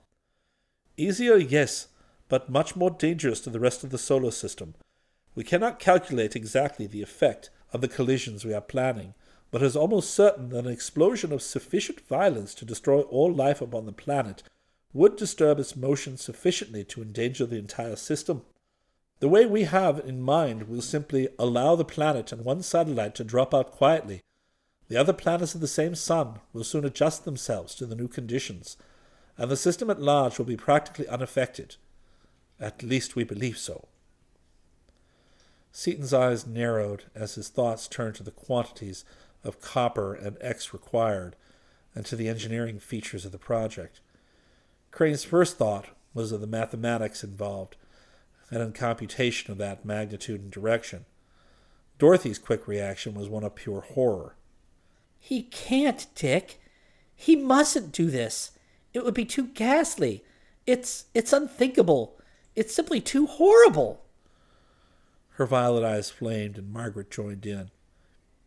Easier, 0.97 1.37
yes, 1.37 1.89
but 2.29 2.49
much 2.49 2.77
more 2.77 2.91
dangerous 2.91 3.41
to 3.41 3.51
the 3.51 3.59
rest 3.59 3.83
of 3.83 3.91
the 3.91 3.99
solar 3.99 4.31
system. 4.31 4.75
We 5.35 5.43
cannot 5.43 5.81
calculate 5.81 6.37
exactly 6.37 6.87
the 6.87 7.03
effect 7.03 7.51
of 7.73 7.81
the 7.81 7.89
collisions 7.89 8.45
we 8.45 8.55
are 8.55 8.61
planning, 8.61 9.15
but 9.51 9.63
it 9.63 9.67
is 9.67 9.77
almost 9.77 10.15
certain 10.15 10.51
that 10.51 10.65
an 10.65 10.71
explosion 10.73 11.33
of 11.33 11.43
sufficient 11.43 12.01
violence 12.03 12.55
to 12.55 12.65
destroy 12.65 13.01
all 13.03 13.33
life 13.33 13.61
upon 13.61 13.87
the 13.87 13.93
planet 13.93 14.45
would 14.95 15.17
disturb 15.17 15.59
its 15.59 15.77
motion 15.77 16.17
sufficiently 16.17 16.85
to 16.85 17.03
endanger 17.03 17.45
the 17.45 17.59
entire 17.59 17.97
system. 17.97 18.43
The 19.19 19.29
way 19.29 19.45
we 19.45 19.65
have 19.65 19.99
in 19.99 20.23
mind 20.23 20.69
will 20.69 20.81
simply 20.81 21.29
allow 21.39 21.75
the 21.75 21.85
planet 21.85 22.33
and 22.33 22.45
one 22.45 22.63
satellite 22.63 23.15
to 23.17 23.25
drop 23.25 23.53
out 23.53 23.73
quietly. 23.73 24.23
The 24.89 24.97
other 24.97 25.13
planets 25.13 25.55
of 25.55 25.61
the 25.61 25.67
same 25.67 25.95
sun 25.95 26.41
will 26.53 26.65
soon 26.65 26.85
adjust 26.85 27.25
themselves 27.25 27.75
to 27.77 27.87
the 27.87 27.97
new 27.97 28.09
conditions, 28.09 28.77
and 29.37 29.51
the 29.51 29.57
system 29.57 29.91
at 29.91 30.01
large 30.01 30.39
will 30.39 30.45
be 30.47 30.57
practically 30.57 31.09
unaffected. 31.09 31.77
At 32.61 32.83
least 32.83 33.17
we 33.17 33.25
believe 33.25 33.59
so. 33.59 33.89
Seaton's 35.73 36.15
eyes 36.15 36.47
narrowed 36.47 37.05
as 37.17 37.35
his 37.35 37.49
thoughts 37.49 37.89
turned 37.89 38.15
to 38.17 38.23
the 38.23 38.31
quantities 38.31 39.05
of 39.43 39.61
copper 39.61 40.15
and 40.15 40.37
X 40.41 40.73
required, 40.73 41.35
and 41.97 42.07
to 42.07 42.15
the 42.15 42.29
engineering 42.29 42.79
features 42.79 43.25
of 43.25 43.33
the 43.33 43.39
project. 43.39 44.01
Crane's 44.95 45.25
first 45.25 45.59
thought 45.59 45.89
was 46.15 46.31
of 46.31 46.41
the 46.41 46.47
mathematics 46.47 47.25
involved 47.25 47.75
and 48.49 48.63
in 48.63 48.73
computation 48.73 49.51
of 49.51 49.59
that 49.59 49.85
magnitude 49.85 50.41
and 50.41 50.53
direction. 50.53 51.05
Dorothy's 51.99 52.39
quick 52.39 52.69
reaction 52.69 53.13
was 53.13 53.29
one 53.29 53.43
of 53.43 53.57
pure 53.57 53.81
horror. 53.81 54.37
He 55.19 55.43
can't, 55.43 56.07
Dick. 56.15 56.61
He 57.13 57.35
mustn't 57.35 57.91
do 57.91 58.09
this. 58.09 58.53
It 58.93 59.05
would 59.05 59.15
be 59.15 59.25
too 59.25 59.49
ghastly. 59.49 60.23
It's 60.65 61.07
it's 61.13 61.33
unthinkable. 61.33 62.17
It's 62.55 62.73
simply 62.73 63.01
too 63.01 63.27
horrible. 63.27 64.05
Her 65.31 65.47
violet 65.47 65.83
eyes 65.83 66.11
flamed, 66.11 66.57
and 66.57 66.73
Margaret 66.73 67.11
joined 67.11 67.47
in. 67.47 67.73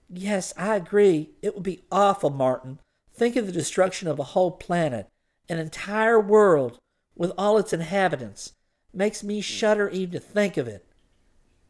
Yes, 0.10 0.54
I 0.56 0.78
agree. 0.78 1.32
It 1.42 1.56
would 1.56 1.64
be 1.64 1.84
awful, 1.92 2.30
Martin. 2.30 2.80
Think 3.14 3.36
of 3.36 3.48
the 3.48 3.52
destruction 3.52 4.08
of 4.08 4.18
a 4.18 4.32
whole 4.32 4.52
planet, 4.52 5.10
an 5.50 5.60
entire 5.60 6.20
world, 6.20 6.80
with 7.16 7.32
all 7.38 7.58
its 7.58 7.74
inhabitants. 7.74 8.54
Makes 8.94 9.24
me 9.24 9.42
shudder 9.42 9.90
even 9.90 10.12
to 10.12 10.20
think 10.20 10.58
of 10.58 10.68
it. 10.68 10.86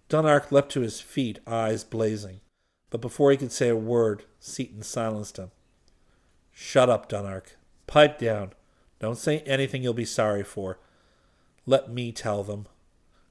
Dunark 0.10 0.52
leapt 0.52 0.72
to 0.74 0.82
his 0.82 1.02
feet, 1.02 1.40
eyes 1.46 1.84
blazing. 1.84 2.40
But 2.90 3.02
before 3.02 3.32
he 3.32 3.38
could 3.38 3.52
say 3.52 3.70
a 3.70 3.76
word, 3.76 4.24
Seaton 4.40 4.84
silenced 4.84 5.38
him. 5.38 5.52
Shut 6.52 6.90
up, 6.90 7.10
Dunark. 7.10 7.56
Pipe 7.86 8.18
down. 8.18 8.54
Don't 9.00 9.18
say 9.18 9.40
anything 9.42 9.84
you'll 9.84 9.94
be 9.94 10.06
sorry 10.06 10.44
for. 10.44 10.80
Let 11.66 11.92
me 11.92 12.12
tell 12.12 12.44
them. 12.44 12.68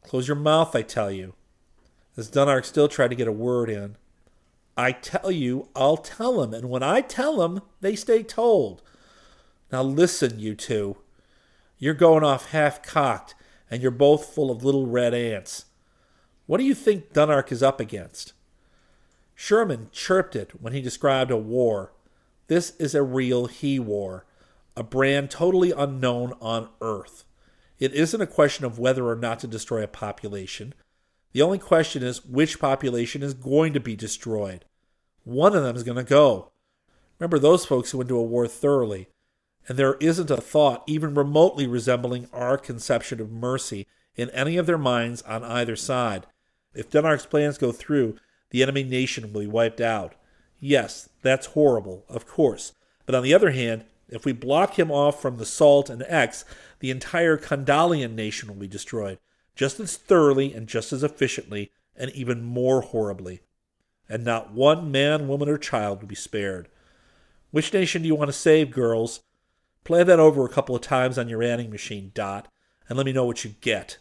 Close 0.02 0.28
your 0.28 0.36
mouth, 0.36 0.76
I 0.76 0.82
tell 0.82 1.10
you. 1.10 1.34
As 2.16 2.30
Dunark 2.30 2.64
still 2.64 2.88
tried 2.88 3.08
to 3.08 3.16
get 3.16 3.28
a 3.28 3.32
word 3.32 3.68
in, 3.68 3.96
I 4.76 4.92
tell 4.92 5.30
you, 5.30 5.68
I'll 5.74 5.96
tell 5.96 6.40
them, 6.40 6.52
and 6.52 6.68
when 6.68 6.82
I 6.82 7.00
tell 7.00 7.38
them, 7.38 7.62
they 7.80 7.96
stay 7.96 8.22
told. 8.22 8.82
Now 9.72 9.82
listen, 9.82 10.38
you 10.38 10.54
two. 10.54 10.98
You're 11.78 11.94
going 11.94 12.24
off 12.24 12.50
half 12.50 12.82
cocked, 12.82 13.34
and 13.70 13.82
you're 13.82 13.90
both 13.90 14.32
full 14.34 14.50
of 14.50 14.64
little 14.64 14.86
red 14.86 15.12
ants. 15.12 15.66
What 16.46 16.58
do 16.58 16.64
you 16.64 16.74
think 16.74 17.12
Dunark 17.12 17.50
is 17.50 17.62
up 17.62 17.80
against? 17.80 18.32
Sherman 19.34 19.90
chirped 19.92 20.34
it 20.34 20.62
when 20.62 20.72
he 20.72 20.80
described 20.80 21.30
a 21.30 21.36
war. 21.36 21.92
This 22.46 22.70
is 22.78 22.94
a 22.94 23.02
real 23.02 23.46
he 23.46 23.78
war, 23.78 24.24
a 24.76 24.82
brand 24.82 25.30
totally 25.30 25.72
unknown 25.72 26.34
on 26.40 26.68
Earth. 26.80 27.24
It 27.78 27.92
isn't 27.92 28.20
a 28.20 28.26
question 28.26 28.64
of 28.64 28.78
whether 28.78 29.06
or 29.06 29.16
not 29.16 29.40
to 29.40 29.46
destroy 29.46 29.82
a 29.82 29.88
population. 29.88 30.72
The 31.32 31.42
only 31.42 31.58
question 31.58 32.02
is 32.02 32.24
which 32.24 32.58
population 32.58 33.22
is 33.22 33.34
going 33.34 33.74
to 33.74 33.80
be 33.80 33.96
destroyed. 33.96 34.64
One 35.24 35.54
of 35.54 35.62
them 35.62 35.76
is 35.76 35.82
going 35.82 35.98
to 35.98 36.04
go. 36.04 36.52
Remember 37.18 37.38
those 37.38 37.66
folks 37.66 37.90
who 37.90 37.98
went 37.98 38.08
to 38.08 38.18
a 38.18 38.22
war 38.22 38.46
thoroughly. 38.46 39.08
And 39.68 39.76
there 39.76 39.94
isn't 39.94 40.30
a 40.30 40.36
thought 40.36 40.84
even 40.86 41.14
remotely 41.14 41.66
resembling 41.66 42.28
our 42.32 42.56
conception 42.56 43.20
of 43.20 43.30
mercy 43.30 43.86
in 44.14 44.30
any 44.30 44.56
of 44.56 44.66
their 44.66 44.78
minds 44.78 45.22
on 45.22 45.42
either 45.42 45.76
side. 45.76 46.26
If 46.74 46.90
Dunark's 46.90 47.26
plans 47.26 47.58
go 47.58 47.72
through, 47.72 48.16
the 48.50 48.62
enemy 48.62 48.84
nation 48.84 49.32
will 49.32 49.40
be 49.40 49.46
wiped 49.46 49.80
out. 49.80 50.14
Yes, 50.60 51.08
that's 51.22 51.46
horrible, 51.48 52.04
of 52.08 52.26
course. 52.26 52.72
But 53.04 53.14
on 53.14 53.22
the 53.22 53.34
other 53.34 53.50
hand, 53.50 53.84
if 54.08 54.24
we 54.24 54.32
block 54.32 54.78
him 54.78 54.90
off 54.90 55.20
from 55.20 55.36
the 55.36 55.46
Salt 55.46 55.90
and 55.90 56.04
X, 56.06 56.44
the 56.80 56.90
entire 56.90 57.36
Kondalian 57.36 58.14
nation 58.14 58.48
will 58.48 58.56
be 58.56 58.68
destroyed, 58.68 59.18
just 59.54 59.80
as 59.80 59.96
thoroughly 59.96 60.52
and 60.54 60.68
just 60.68 60.92
as 60.92 61.02
efficiently, 61.02 61.72
and 61.96 62.10
even 62.12 62.44
more 62.44 62.82
horribly. 62.82 63.40
And 64.08 64.24
not 64.24 64.52
one 64.52 64.92
man, 64.92 65.26
woman, 65.26 65.48
or 65.48 65.58
child 65.58 66.00
will 66.00 66.08
be 66.08 66.14
spared. 66.14 66.68
Which 67.50 67.72
nation 67.72 68.02
do 68.02 68.08
you 68.08 68.14
want 68.14 68.28
to 68.28 68.32
save, 68.32 68.70
girls? 68.70 69.20
Play 69.86 70.02
that 70.02 70.18
over 70.18 70.44
a 70.44 70.48
couple 70.48 70.74
of 70.74 70.82
times 70.82 71.16
on 71.16 71.28
your 71.28 71.44
adding 71.44 71.70
machine, 71.70 72.10
Dot, 72.12 72.48
and 72.88 72.96
let 72.96 73.06
me 73.06 73.12
know 73.12 73.24
what 73.24 73.44
you 73.44 73.54
get. 73.60 73.98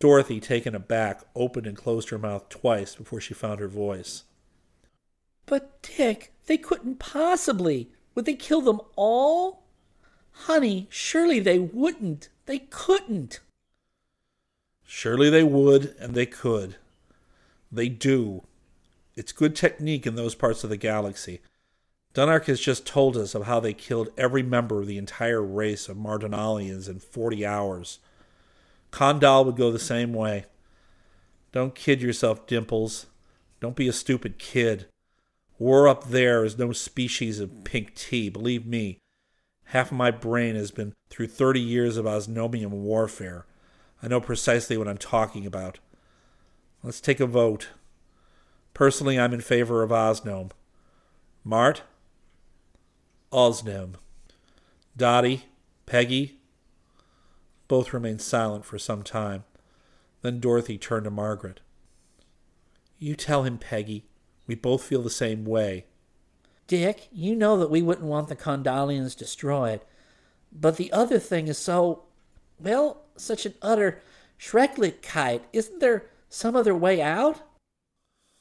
Dorothy, 0.00 0.40
taken 0.40 0.74
aback, 0.74 1.20
opened 1.36 1.68
and 1.68 1.76
closed 1.76 2.08
her 2.08 2.18
mouth 2.18 2.48
twice 2.48 2.96
before 2.96 3.20
she 3.20 3.34
found 3.34 3.60
her 3.60 3.68
voice. 3.68 4.24
But, 5.46 5.80
Dick, 5.82 6.32
they 6.46 6.58
couldn't 6.58 6.98
possibly. 6.98 7.92
Would 8.16 8.24
they 8.24 8.34
kill 8.34 8.60
them 8.60 8.80
all? 8.96 9.62
Honey, 10.32 10.88
surely 10.90 11.38
they 11.38 11.60
wouldn't. 11.60 12.28
They 12.46 12.58
couldn't. 12.58 13.38
Surely 14.84 15.30
they 15.30 15.44
would, 15.44 15.94
and 16.00 16.16
they 16.16 16.26
could. 16.26 16.74
They 17.70 17.88
do. 17.88 18.42
It's 19.14 19.30
good 19.30 19.54
technique 19.54 20.04
in 20.04 20.16
those 20.16 20.34
parts 20.34 20.64
of 20.64 20.70
the 20.70 20.76
galaxy. 20.76 21.42
Dunark 22.14 22.46
has 22.46 22.60
just 22.60 22.86
told 22.86 23.16
us 23.16 23.34
of 23.34 23.44
how 23.44 23.60
they 23.60 23.72
killed 23.74 24.08
every 24.16 24.42
member 24.42 24.80
of 24.80 24.86
the 24.86 24.98
entire 24.98 25.42
race 25.42 25.88
of 25.88 25.96
Mardonalians 25.96 26.88
in 26.88 26.98
40 26.98 27.46
hours. 27.46 27.98
Kondal 28.90 29.44
would 29.44 29.56
go 29.56 29.70
the 29.70 29.78
same 29.78 30.12
way. 30.12 30.46
Don't 31.52 31.74
kid 31.74 32.02
yourself, 32.02 32.46
Dimples. 32.46 33.06
Don't 33.60 33.76
be 33.76 33.88
a 33.88 33.92
stupid 33.92 34.38
kid. 34.38 34.86
War 35.58 35.88
up 35.88 36.08
there 36.08 36.44
is 36.44 36.58
no 36.58 36.72
species 36.72 37.40
of 37.40 37.64
pink 37.64 37.94
tea, 37.94 38.28
believe 38.28 38.66
me. 38.66 38.98
Half 39.66 39.90
of 39.90 39.98
my 39.98 40.10
brain 40.10 40.54
has 40.54 40.70
been 40.70 40.94
through 41.10 41.26
30 41.28 41.60
years 41.60 41.96
of 41.96 42.06
Osnomian 42.06 42.70
warfare. 42.70 43.44
I 44.02 44.08
know 44.08 44.20
precisely 44.20 44.76
what 44.76 44.88
I'm 44.88 44.98
talking 44.98 45.44
about. 45.44 45.78
Let's 46.82 47.00
take 47.00 47.20
a 47.20 47.26
vote. 47.26 47.68
Personally, 48.72 49.18
I'm 49.18 49.34
in 49.34 49.40
favor 49.40 49.82
of 49.82 49.90
Osnome. 49.90 50.52
Mart? 51.44 51.82
Osnome. 53.32 53.94
Dottie? 54.96 55.44
Peggy? 55.86 56.40
Both 57.68 57.92
remained 57.92 58.22
silent 58.22 58.64
for 58.64 58.78
some 58.78 59.02
time. 59.02 59.44
Then 60.22 60.40
Dorothy 60.40 60.78
turned 60.78 61.04
to 61.04 61.10
Margaret. 61.10 61.60
You 62.98 63.14
tell 63.14 63.44
him, 63.44 63.58
Peggy. 63.58 64.04
We 64.46 64.54
both 64.54 64.82
feel 64.82 65.02
the 65.02 65.10
same 65.10 65.44
way. 65.44 65.84
Dick, 66.66 67.08
you 67.12 67.36
know 67.36 67.56
that 67.58 67.70
we 67.70 67.82
wouldn't 67.82 68.06
want 68.06 68.28
the 68.28 68.36
Kondalians 68.36 69.16
destroyed. 69.16 69.80
But 70.50 70.76
the 70.76 70.92
other 70.92 71.18
thing 71.18 71.48
is 71.48 71.58
so, 71.58 72.04
well, 72.58 73.02
such 73.16 73.46
an 73.46 73.54
utter 73.62 74.02
Schrecklichkeit. 74.38 75.42
Isn't 75.52 75.80
there 75.80 76.06
some 76.28 76.56
other 76.56 76.74
way 76.74 77.00
out? 77.00 77.42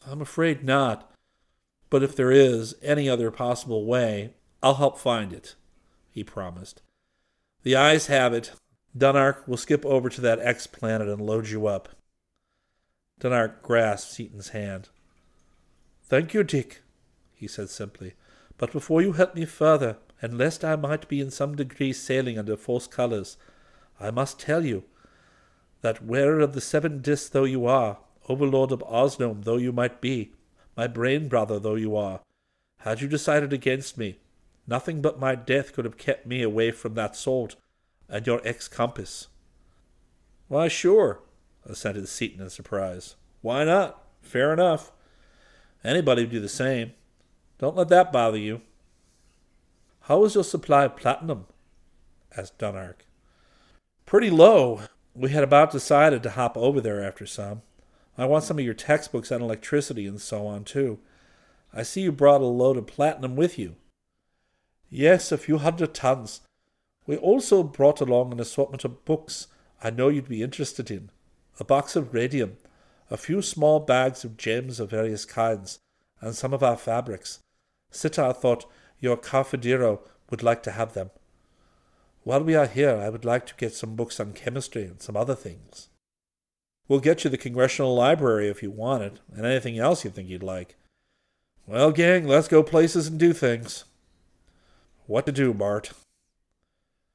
I'm 0.05 0.21
afraid 0.21 0.63
not. 0.63 1.11
But 1.89 2.03
if 2.03 2.15
there 2.15 2.31
is 2.31 2.75
any 2.81 3.09
other 3.09 3.31
possible 3.31 3.85
way, 3.85 4.33
I'll 4.61 4.75
help 4.75 4.97
find 4.97 5.33
it, 5.33 5.55
he 6.09 6.23
promised. 6.23 6.81
The 7.63 7.75
ayes 7.75 8.07
have 8.07 8.33
it. 8.33 8.51
Dunark 8.97 9.47
will 9.47 9.57
skip 9.57 9.85
over 9.85 10.09
to 10.09 10.21
that 10.21 10.39
X 10.39 10.65
planet 10.65 11.07
and 11.07 11.21
load 11.21 11.49
you 11.49 11.67
up. 11.67 11.89
Dunark 13.19 13.61
grasped 13.61 14.11
Seaton's 14.11 14.49
hand. 14.49 14.89
Thank 16.03 16.33
you, 16.33 16.43
Dick, 16.43 16.81
he 17.33 17.47
said 17.47 17.69
simply. 17.69 18.13
But 18.57 18.71
before 18.71 19.01
you 19.01 19.13
help 19.13 19.35
me 19.35 19.45
further, 19.45 19.97
and 20.21 20.37
lest 20.37 20.63
I 20.63 20.75
might 20.75 21.07
be 21.07 21.19
in 21.19 21.29
some 21.29 21.55
degree 21.55 21.93
sailing 21.93 22.39
under 22.39 22.57
false 22.57 22.87
colours, 22.87 23.37
I 23.99 24.11
must 24.11 24.39
tell 24.39 24.65
you 24.65 24.83
that 25.81 26.03
wearer 26.03 26.39
of 26.39 26.53
the 26.53 26.61
seven 26.61 27.01
discs 27.01 27.29
though 27.29 27.43
you 27.43 27.65
are, 27.65 27.99
overlord 28.27 28.71
of 28.71 28.83
Osnome 28.83 29.43
though 29.43 29.57
you 29.57 29.71
might 29.71 30.01
be, 30.01 30.33
my 30.75 30.87
brain 30.87 31.27
brother 31.27 31.59
though 31.59 31.75
you 31.75 31.95
are, 31.95 32.21
had 32.79 33.01
you 33.01 33.07
decided 33.07 33.53
against 33.53 33.97
me, 33.97 34.17
nothing 34.67 35.01
but 35.01 35.19
my 35.19 35.33
death 35.33 35.73
could 35.73 35.85
have 35.85 35.97
kept 35.97 36.27
me 36.27 36.43
away 36.43 36.71
from 36.71 36.93
that 36.93 37.15
salt 37.15 37.55
and 38.09 38.27
your 38.27 38.41
ex 38.43 38.67
compass. 38.67 39.27
Why, 40.47 40.67
sure, 40.67 41.21
assented 41.65 42.07
Seaton 42.07 42.41
in 42.41 42.49
surprise. 42.49 43.15
Why 43.41 43.63
not? 43.63 44.03
Fair 44.21 44.53
enough. 44.53 44.91
Anybody 45.83 46.23
would 46.23 46.31
do 46.31 46.39
the 46.39 46.49
same. 46.49 46.93
Don't 47.59 47.75
let 47.75 47.89
that 47.89 48.11
bother 48.11 48.37
you. 48.37 48.61
How 50.01 50.23
is 50.23 50.35
your 50.35 50.43
supply 50.43 50.85
of 50.85 50.95
platinum? 50.95 51.47
asked 52.35 52.57
Dunark. 52.57 53.01
Pretty 54.05 54.29
low. 54.29 54.81
We 55.13 55.31
had 55.31 55.43
about 55.43 55.71
decided 55.71 56.23
to 56.23 56.31
hop 56.31 56.55
over 56.55 56.79
there 56.79 57.03
after 57.03 57.25
some. 57.25 57.61
I 58.17 58.25
want 58.25 58.43
some 58.43 58.57
of 58.57 58.65
your 58.65 58.73
textbooks 58.73 59.31
on 59.31 59.41
electricity 59.41 60.07
and 60.07 60.21
so 60.21 60.47
on, 60.47 60.63
too. 60.63 60.99
I 61.73 61.83
see 61.83 62.01
you 62.01 62.11
brought 62.11 62.41
a 62.41 62.45
load 62.45 62.77
of 62.77 62.87
platinum 62.87 63.35
with 63.35 63.59
you. 63.59 63.75
Yes, 64.89 65.31
a 65.31 65.37
few 65.37 65.57
hundred 65.57 65.93
tons. 65.93 66.41
We 67.05 67.17
also 67.17 67.63
brought 67.63 68.01
along 68.01 68.31
an 68.31 68.39
assortment 68.39 68.85
of 68.85 69.05
books 69.05 69.47
I 69.81 69.89
know 69.89 70.09
you'd 70.09 70.27
be 70.27 70.41
interested 70.41 70.89
in. 70.89 71.11
A 71.59 71.63
box 71.63 71.95
of 71.95 72.13
radium, 72.13 72.57
a 73.11 73.17
few 73.17 73.41
small 73.41 73.79
bags 73.79 74.23
of 74.23 74.37
gems 74.37 74.79
of 74.79 74.89
various 74.89 75.25
kinds, 75.25 75.79
and 76.19 76.35
some 76.35 76.53
of 76.53 76.63
our 76.63 76.77
fabrics. 76.77 77.39
Sitar 77.91 78.33
thought 78.33 78.65
your 78.99 79.17
Carfadiro 79.17 79.99
would 80.29 80.43
like 80.43 80.63
to 80.63 80.71
have 80.71 80.93
them. 80.93 81.11
While 82.23 82.43
we 82.43 82.55
are 82.55 82.67
here, 82.67 82.97
I 82.97 83.09
would 83.09 83.23
like 83.23 83.45
to 83.47 83.55
get 83.55 83.73
some 83.73 83.95
books 83.95 84.19
on 84.19 84.33
chemistry 84.33 84.83
and 84.83 85.01
some 85.01 85.15
other 85.15 85.35
things. 85.35 85.89
We'll 86.87 86.99
get 86.99 87.23
you 87.23 87.29
the 87.29 87.37
Congressional 87.37 87.95
Library 87.95 88.49
if 88.49 88.63
you 88.63 88.71
want 88.71 89.03
it, 89.03 89.19
and 89.35 89.45
anything 89.45 89.77
else 89.77 90.03
you 90.03 90.11
think 90.11 90.27
you'd 90.27 90.43
like. 90.43 90.75
Well, 91.65 91.91
gang, 91.91 92.27
let's 92.27 92.47
go 92.47 92.63
places 92.63 93.07
and 93.07 93.19
do 93.19 93.33
things. 93.33 93.85
What 95.07 95.25
to 95.25 95.31
do, 95.31 95.53
Bart? 95.53 95.93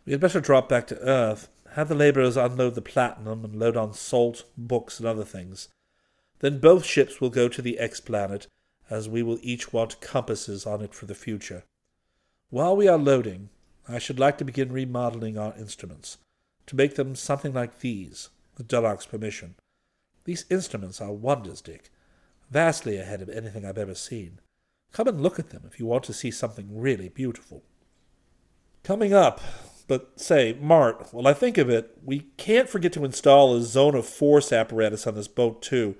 We 0.07 0.13
had 0.13 0.21
better 0.21 0.41
drop 0.41 0.67
back 0.67 0.87
to 0.87 0.99
Earth, 1.01 1.51
have 1.73 1.89
the 1.89 1.95
laborers 1.95 2.39
unload 2.39 2.75
the 2.75 2.81
platinum 2.81 3.45
and 3.45 3.55
load 3.55 3.77
on 3.77 3.93
salt, 3.93 4.45
books, 4.57 4.99
and 4.99 5.07
other 5.07 5.25
things. 5.25 5.69
Then 6.41 6.59
both 6.59 6.87
ships 6.87 7.21
will 7.21 7.29
go 7.29 7.49
to 7.49 7.61
the 7.61 7.79
X 7.79 8.01
planet, 8.01 8.47
as 8.89 9.11
we 9.11 9.23
will 9.23 9.39
each 9.43 9.75
want 9.75 10.01
compasses 10.01 10.65
on 10.65 10.81
it 10.81 10.95
for 10.95 11.05
the 11.05 11.15
future. 11.15 11.65
While 12.49 12.77
we 12.77 12.89
are 12.89 12.97
loading, 12.97 13.51
I 13.87 13.99
should 13.99 14.19
like 14.19 14.39
to 14.39 14.45
begin 14.45 14.73
remodeling 14.73 15.37
our 15.37 15.55
instruments, 15.59 16.17
to 16.69 16.77
make 16.77 16.95
them 16.95 17.15
something 17.15 17.53
like 17.53 17.81
these, 17.81 18.31
with 18.57 18.69
Dunark's 18.69 19.07
permission. 19.07 19.55
These 20.25 20.47
instruments 20.49 21.03
are 21.03 21.13
wonders, 21.13 21.61
Dick, 21.61 21.91
vastly 22.51 22.97
ahead 22.97 23.21
of 23.21 23.29
anything 23.29 23.67
I've 23.67 23.77
ever 23.77 23.95
seen. 23.95 24.41
Come 24.93 25.09
and 25.09 25.23
look 25.23 25.39
at 25.39 25.51
them 25.51 25.65
if 25.67 25.79
you 25.79 25.85
want 25.85 26.05
to 26.05 26.15
see 26.15 26.31
something 26.31 26.69
really 26.71 27.11
beautiful. 27.11 27.65
Coming 28.83 29.13
up, 29.13 29.41
but 29.87 30.21
say, 30.21 30.57
Mart, 30.61 31.09
while 31.13 31.29
I 31.29 31.35
think 31.35 31.57
of 31.57 31.71
it, 31.71 31.97
we 32.05 32.21
can't 32.37 32.69
forget 32.69 32.93
to 32.95 33.05
install 33.05 33.55
a 33.55 33.63
zone 33.63 33.95
of 33.95 34.07
force 34.07 34.53
apparatus 34.53 35.07
on 35.07 35.15
this 35.15 35.29
boat, 35.29 35.63
too. 35.63 35.97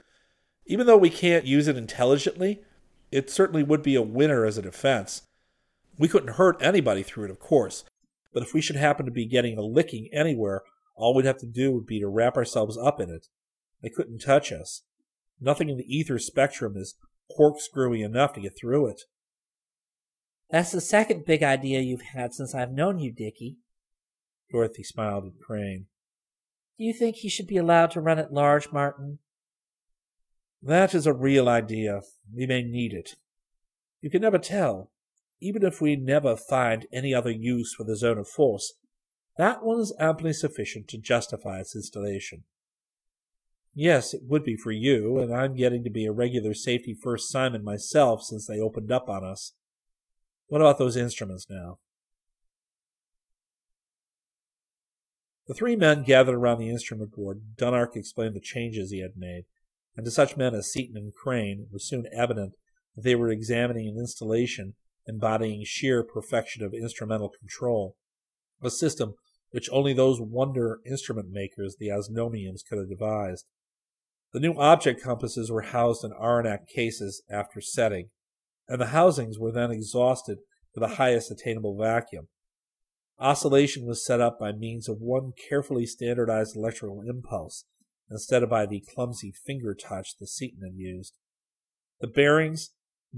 Even 0.67 0.87
though 0.87 0.97
we 0.97 1.11
can't 1.11 1.47
use 1.47 1.69
it 1.69 1.77
intelligently, 1.77 2.63
it 3.13 3.31
certainly 3.31 3.63
would 3.63 3.83
be 3.83 3.95
a 3.95 4.03
winner 4.03 4.45
as 4.45 4.59
a 4.59 4.63
defense. 4.63 5.23
We 5.97 6.09
couldn't 6.09 6.35
hurt 6.35 6.61
anybody 6.61 7.05
through 7.05 7.27
it, 7.27 7.31
of 7.31 7.39
course, 7.39 7.85
but 8.33 8.43
if 8.43 8.53
we 8.53 8.61
should 8.61 8.77
happen 8.77 9.07
to 9.07 9.13
be 9.13 9.27
getting 9.27 9.59
a 9.59 9.63
licking 9.63 10.09
anywhere, 10.13 10.63
all 10.97 11.15
we'd 11.15 11.25
have 11.25 11.39
to 11.39 11.47
do 11.47 11.71
would 11.71 11.87
be 11.87 12.01
to 12.01 12.09
wrap 12.09 12.37
ourselves 12.37 12.77
up 12.77 12.99
in 13.01 13.11
it. 13.11 13.29
They 13.81 13.91
couldn't 13.91 14.19
touch 14.21 14.51
us. 14.51 14.83
Nothing 15.41 15.69
in 15.69 15.77
the 15.77 15.97
ether 15.97 16.19
spectrum 16.19 16.77
is 16.77 16.95
corkscrewy 17.37 18.05
enough 18.05 18.33
to 18.33 18.41
get 18.41 18.57
through 18.57 18.87
it. 18.87 19.03
That's 20.53 20.71
the 20.71 20.83
second 20.83 21.25
big 21.25 21.43
idea 21.43 21.81
you've 21.81 22.03
had 22.03 22.35
since 22.35 22.55
I've 22.55 22.71
known 22.71 22.99
you, 22.99 23.11
Dickie. 23.11 23.57
Dorothy 24.51 24.83
smiled 24.83 25.25
at 25.25 25.41
Crane. 25.41 25.87
Do 26.79 26.85
you 26.85 26.93
think 26.93 27.17
he 27.17 27.31
should 27.31 27.47
be 27.47 27.57
allowed 27.57 27.91
to 27.93 28.03
run 28.03 28.19
at 28.19 28.35
large, 28.35 28.71
Martin? 28.71 29.19
That 30.63 30.95
is 30.95 31.07
a 31.07 31.15
real 31.15 31.49
idea. 31.49 32.03
We 32.37 32.47
may 32.47 32.63
need 32.63 32.93
it. 32.93 33.17
You 34.03 34.11
can 34.11 34.21
never 34.21 34.37
tell. 34.37 34.91
Even 35.41 35.65
if 35.65 35.81
we 35.81 35.97
never 35.97 36.37
find 36.37 36.87
any 36.93 37.15
other 37.15 37.31
use 37.31 37.75
for 37.75 37.85
the 37.85 37.97
zone 37.97 38.19
of 38.19 38.29
force, 38.29 38.75
that 39.39 39.65
one 39.65 39.81
is 39.81 39.97
amply 39.99 40.35
sufficient 40.35 40.87
to 40.89 40.99
justify 40.99 41.61
its 41.61 41.75
installation. 41.75 42.45
Yes, 43.75 44.13
it 44.13 44.21
would 44.25 44.45
be 44.45 44.57
for 44.57 44.71
you, 44.71 45.19
and 45.19 45.35
I'm 45.35 45.57
getting 45.57 45.83
to 45.85 45.91
be 45.91 46.05
a 46.05 46.13
regular 46.13 46.53
safety 46.53 46.95
first 46.95 47.31
Simon 47.31 47.65
myself 47.65 48.23
since 48.23 48.47
they 48.47 48.61
opened 48.61 48.93
up 48.93 49.09
on 49.09 49.25
us. 49.25 49.55
What 50.49 50.61
about 50.61 50.79
those 50.79 50.97
instruments 50.97 51.47
now? 51.49 51.79
The 55.47 55.55
three 55.55 55.77
men 55.77 56.05
gathered 56.05 56.35
around 56.35 56.59
the 56.59 56.71
instrument 56.71 57.13
board. 57.13 57.43
Dunark 57.57 57.97
explained 57.97 58.35
the 58.35 58.41
changes 58.41 58.91
he 58.91 59.01
had 59.01 59.17
made, 59.17 59.45
and 59.97 60.05
to 60.05 60.11
such 60.11 60.37
men 60.37 60.55
as 60.55 60.71
Seaton 60.71 60.97
and 60.97 61.13
Crane 61.13 61.67
it 61.69 61.73
was 61.73 61.87
soon 61.87 62.07
evident 62.13 62.55
that 62.95 63.03
they 63.03 63.15
were 63.15 63.31
examining 63.31 63.89
an 63.89 63.99
installation 63.99 64.75
embodying 65.07 65.65
sheer 65.65 66.05
perfection 66.05 66.65
of 66.65 66.73
instrumental 66.73 67.29
control, 67.29 67.97
a 68.63 68.71
system 68.71 69.15
which 69.51 69.69
only 69.73 69.93
those 69.93 70.21
wonder 70.21 70.81
instrument 70.87 71.29
makers, 71.31 71.77
the 71.79 71.89
Osnomians, 71.89 72.65
could 72.67 72.79
have 72.79 72.89
devised. 72.89 73.47
The 74.33 74.41
new 74.41 74.55
object 74.55 75.03
compasses 75.03 75.51
were 75.51 75.63
housed 75.63 76.05
in 76.05 76.13
Arenak 76.13 76.67
cases 76.67 77.23
after 77.29 77.61
setting, 77.61 78.11
and 78.69 78.81
the 78.81 78.87
housings 78.87 79.39
were 79.39 79.53
then 79.53 79.71
exhausted 79.71 80.39
to 80.75 80.81
the 80.81 80.97
highest 80.97 81.31
attainable 81.31 81.77
vacuum. 81.77 82.29
Oscillation 83.19 83.87
was 83.87 84.05
set 84.05 84.21
up 84.21 84.39
by 84.39 84.53
means 84.53 84.89
of 84.89 85.01
one 85.01 85.33
carefully 85.49 85.87
standardized 85.87 86.57
electrical 86.57 87.03
impulse, 87.07 87.65
instead 88.11 88.43
of 88.43 88.51
by 88.51 88.67
the 88.67 88.83
clumsy 88.95 89.33
finger 89.33 89.75
touch 89.75 90.17
the 90.19 90.27
Seaton 90.27 90.63
had 90.63 90.75
used. 90.75 91.19
The 92.01 92.09
bearings, 92.09 92.71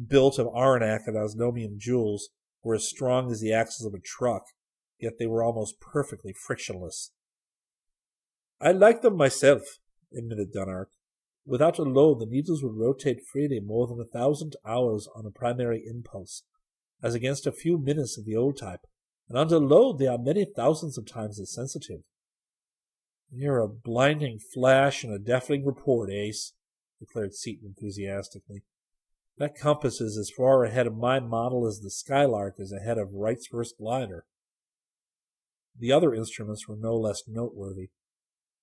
built 0.08 0.38
of 0.38 0.46
Arenak 0.48 1.06
and 1.06 1.16
osnomium 1.16 1.78
jewels, 1.78 2.28
were 2.62 2.74
as 2.74 2.88
strong 2.88 3.30
as 3.30 3.40
the 3.40 3.52
axles 3.52 3.86
of 3.86 3.94
a 3.94 4.02
truck, 4.02 4.44
yet 4.98 5.14
they 5.18 5.26
were 5.26 5.42
almost 5.42 5.80
perfectly 5.80 6.32
frictionless. 6.32 7.12
I 8.60 8.72
like 8.72 9.02
them 9.02 9.16
myself, 9.16 9.62
admitted 10.16 10.52
Dunark. 10.52 10.86
Without 11.46 11.78
a 11.78 11.82
load, 11.82 12.20
the 12.20 12.26
needles 12.26 12.62
would 12.62 12.76
rotate 12.76 13.20
freely 13.20 13.60
more 13.60 13.86
than 13.86 14.00
a 14.00 14.04
thousand 14.04 14.56
hours 14.64 15.08
on 15.14 15.26
a 15.26 15.30
primary 15.30 15.84
impulse, 15.86 16.44
as 17.02 17.14
against 17.14 17.46
a 17.46 17.52
few 17.52 17.76
minutes 17.76 18.16
of 18.16 18.24
the 18.24 18.36
old 18.36 18.56
type, 18.56 18.86
and 19.28 19.36
under 19.36 19.58
load 19.58 19.98
they 19.98 20.06
are 20.06 20.18
many 20.18 20.44
thousands 20.44 20.96
of 20.96 21.06
times 21.06 21.38
as 21.38 21.52
sensitive. 21.52 22.00
You're 23.30 23.60
a 23.60 23.68
blinding 23.68 24.38
flash 24.38 25.04
and 25.04 25.12
a 25.12 25.18
deafening 25.18 25.66
report, 25.66 26.10
Ace, 26.10 26.54
declared 26.98 27.34
Seaton 27.34 27.74
enthusiastically. 27.76 28.62
That 29.36 29.58
compass 29.58 30.00
is 30.00 30.16
as 30.16 30.30
far 30.30 30.64
ahead 30.64 30.86
of 30.86 30.96
my 30.96 31.20
model 31.20 31.66
as 31.66 31.80
the 31.80 31.90
Skylark 31.90 32.54
is 32.58 32.72
ahead 32.72 32.96
of 32.96 33.12
Wright's 33.12 33.48
first 33.48 33.76
glider. 33.76 34.24
The 35.76 35.92
other 35.92 36.14
instruments 36.14 36.68
were 36.68 36.76
no 36.76 36.94
less 36.94 37.24
noteworthy. 37.26 37.90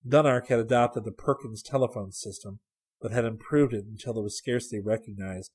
Dunark 0.08 0.48
had 0.48 0.60
adopted 0.60 1.04
the 1.04 1.12
Perkins 1.12 1.62
telephone 1.62 2.12
system, 2.12 2.60
but 3.02 3.12
had 3.12 3.26
improved 3.26 3.74
it 3.74 3.86
until 3.86 4.18
it 4.18 4.24
was 4.24 4.38
scarcely 4.38 4.80
recognized, 4.80 5.52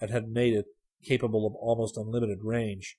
and 0.00 0.10
had 0.10 0.28
made 0.28 0.54
it 0.54 0.66
capable 1.04 1.46
of 1.46 1.54
almost 1.54 1.96
unlimited 1.96 2.40
range. 2.42 2.96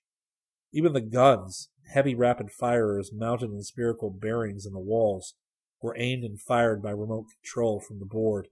Even 0.72 0.94
the 0.94 1.02
guns, 1.02 1.70
heavy 1.94 2.16
rapid 2.16 2.52
firers 2.52 3.12
mounted 3.14 3.52
in 3.52 3.64
spherical 3.64 4.10
bearings 4.10 4.66
in 4.66 4.74
the 4.74 4.80
walls, 4.80 5.34
were 5.82 5.96
aimed 5.98 6.24
and 6.24 6.40
fired 6.40 6.82
by 6.82 6.92
remote 6.92 7.26
control 7.42 7.80
from 7.80 8.00
the 8.00 8.06
board. 8.06 8.48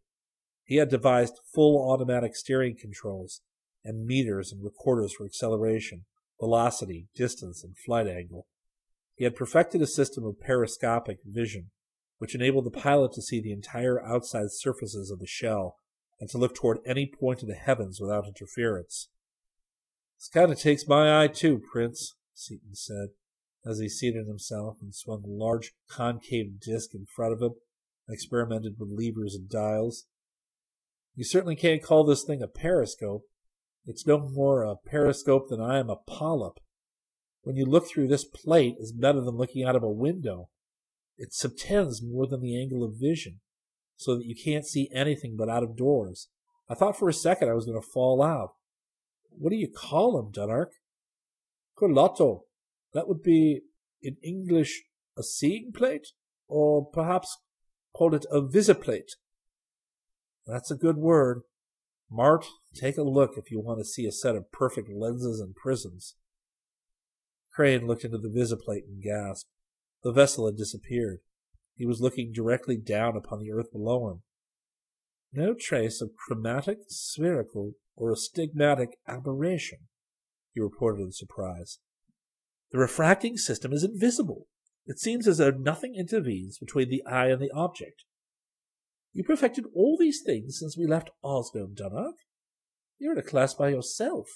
He 0.63 0.77
had 0.77 0.89
devised 0.89 1.39
full 1.53 1.91
automatic 1.91 2.35
steering 2.35 2.75
controls 2.79 3.41
and 3.85 4.05
meters 4.05 4.51
and 4.51 4.63
recorders 4.63 5.13
for 5.13 5.25
acceleration, 5.25 6.05
velocity, 6.39 7.07
distance, 7.15 7.63
and 7.63 7.77
flight 7.77 8.07
angle. 8.07 8.47
He 9.15 9.23
had 9.23 9.35
perfected 9.35 9.81
a 9.81 9.87
system 9.87 10.25
of 10.25 10.39
periscopic 10.39 11.19
vision, 11.25 11.71
which 12.17 12.35
enabled 12.35 12.65
the 12.65 12.71
pilot 12.71 13.11
to 13.13 13.21
see 13.21 13.41
the 13.41 13.51
entire 13.51 14.03
outside 14.03 14.51
surfaces 14.51 15.11
of 15.11 15.19
the 15.19 15.27
shell 15.27 15.77
and 16.19 16.29
to 16.29 16.37
look 16.37 16.55
toward 16.55 16.79
any 16.85 17.05
point 17.05 17.41
of 17.41 17.47
the 17.47 17.55
heavens 17.55 17.99
without 17.99 18.27
interference. 18.27 19.09
This 20.17 20.29
kind 20.29 20.51
of 20.51 20.59
takes 20.59 20.87
my 20.87 21.23
eye 21.23 21.27
too, 21.27 21.61
Prince, 21.71 22.15
Seaton 22.33 22.73
said, 22.73 23.09
as 23.65 23.79
he 23.79 23.89
seated 23.89 24.25
himself 24.25 24.77
and 24.81 24.95
swung 24.95 25.23
a 25.23 25.29
large 25.29 25.73
concave 25.89 26.59
disc 26.59 26.93
in 26.95 27.05
front 27.05 27.33
of 27.33 27.41
him 27.41 27.53
and 28.07 28.15
experimented 28.15 28.75
with 28.79 28.89
levers 28.89 29.35
and 29.35 29.49
dials. 29.49 30.05
You 31.15 31.23
certainly 31.23 31.55
can't 31.55 31.83
call 31.83 32.03
this 32.03 32.23
thing 32.23 32.41
a 32.41 32.47
periscope. 32.47 33.23
It's 33.85 34.07
no 34.07 34.17
more 34.17 34.63
a 34.63 34.75
periscope 34.75 35.49
than 35.49 35.61
I 35.61 35.79
am 35.79 35.89
a 35.89 35.95
polyp. 35.95 36.59
When 37.43 37.55
you 37.55 37.65
look 37.65 37.87
through 37.87 38.07
this 38.07 38.25
plate, 38.25 38.75
it's 38.79 38.91
better 38.91 39.21
than 39.21 39.37
looking 39.37 39.63
out 39.63 39.75
of 39.75 39.83
a 39.83 39.89
window. 39.89 40.49
It 41.17 41.33
subtends 41.33 42.01
more 42.03 42.27
than 42.27 42.41
the 42.41 42.59
angle 42.59 42.83
of 42.83 42.99
vision, 42.99 43.39
so 43.95 44.15
that 44.15 44.25
you 44.25 44.35
can't 44.35 44.65
see 44.65 44.89
anything 44.93 45.35
but 45.37 45.49
out 45.49 45.63
of 45.63 45.75
doors. 45.75 46.29
I 46.69 46.75
thought 46.75 46.97
for 46.97 47.09
a 47.09 47.13
second 47.13 47.49
I 47.49 47.53
was 47.53 47.65
going 47.65 47.81
to 47.81 47.87
fall 47.87 48.21
out. 48.21 48.53
What 49.29 49.49
do 49.49 49.55
you 49.55 49.69
call 49.69 50.17
them, 50.17 50.31
Dunark? 50.31 50.71
Culotte. 51.77 52.41
That 52.93 53.07
would 53.07 53.21
be, 53.21 53.61
in 54.01 54.17
English, 54.23 54.83
a 55.17 55.23
seeing 55.23 55.71
plate, 55.71 56.07
or 56.47 56.85
perhaps 56.85 57.37
call 57.93 58.13
it 58.13 58.25
a 58.31 58.41
visiplate. 58.41 59.11
That's 60.45 60.71
a 60.71 60.75
good 60.75 60.97
word. 60.97 61.41
Mart, 62.09 62.45
take 62.73 62.97
a 62.97 63.03
look 63.03 63.33
if 63.37 63.51
you 63.51 63.59
want 63.59 63.79
to 63.79 63.85
see 63.85 64.05
a 64.05 64.11
set 64.11 64.35
of 64.35 64.51
perfect 64.51 64.89
lenses 64.89 65.39
and 65.39 65.55
prisms. 65.55 66.15
Crane 67.53 67.85
looked 67.85 68.05
into 68.05 68.17
the 68.17 68.29
visiplate 68.29 68.85
and 68.87 69.01
gasped. 69.01 69.49
The 70.03 70.11
vessel 70.11 70.45
had 70.45 70.57
disappeared. 70.57 71.19
He 71.75 71.85
was 71.85 72.01
looking 72.01 72.31
directly 72.33 72.77
down 72.77 73.15
upon 73.15 73.39
the 73.39 73.51
earth 73.51 73.71
below 73.71 74.09
him. 74.09 74.21
No 75.33 75.53
trace 75.53 76.01
of 76.01 76.15
chromatic, 76.15 76.79
spherical, 76.87 77.73
or 77.95 78.11
astigmatic 78.11 78.97
aberration, 79.07 79.79
he 80.53 80.61
reported 80.61 81.01
in 81.01 81.11
surprise. 81.11 81.79
The 82.71 82.79
refracting 82.79 83.37
system 83.37 83.73
is 83.73 83.83
invisible. 83.83 84.47
It 84.85 84.99
seems 84.99 85.27
as 85.27 85.37
though 85.37 85.51
nothing 85.51 85.95
intervenes 85.95 86.57
between 86.57 86.89
the 86.89 87.03
eye 87.05 87.27
and 87.27 87.41
the 87.41 87.51
object. 87.51 88.03
You 89.13 89.23
perfected 89.23 89.65
all 89.75 89.97
these 89.99 90.21
things 90.25 90.59
since 90.59 90.77
we 90.77 90.85
left 90.85 91.09
Osnome, 91.23 91.75
Dunark. 91.75 92.13
You're 92.99 93.13
in 93.13 93.17
a 93.17 93.23
class 93.23 93.53
by 93.53 93.69
yourself. 93.69 94.27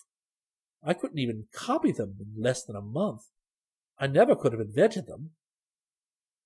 I 0.83 0.93
couldn't 0.93 1.19
even 1.19 1.45
copy 1.53 1.91
them 1.91 2.15
in 2.19 2.41
less 2.41 2.63
than 2.63 2.75
a 2.75 2.81
month. 2.81 3.21
I 3.99 4.07
never 4.07 4.35
could 4.35 4.53
have 4.53 4.61
invented 4.61 5.07
them. 5.07 5.31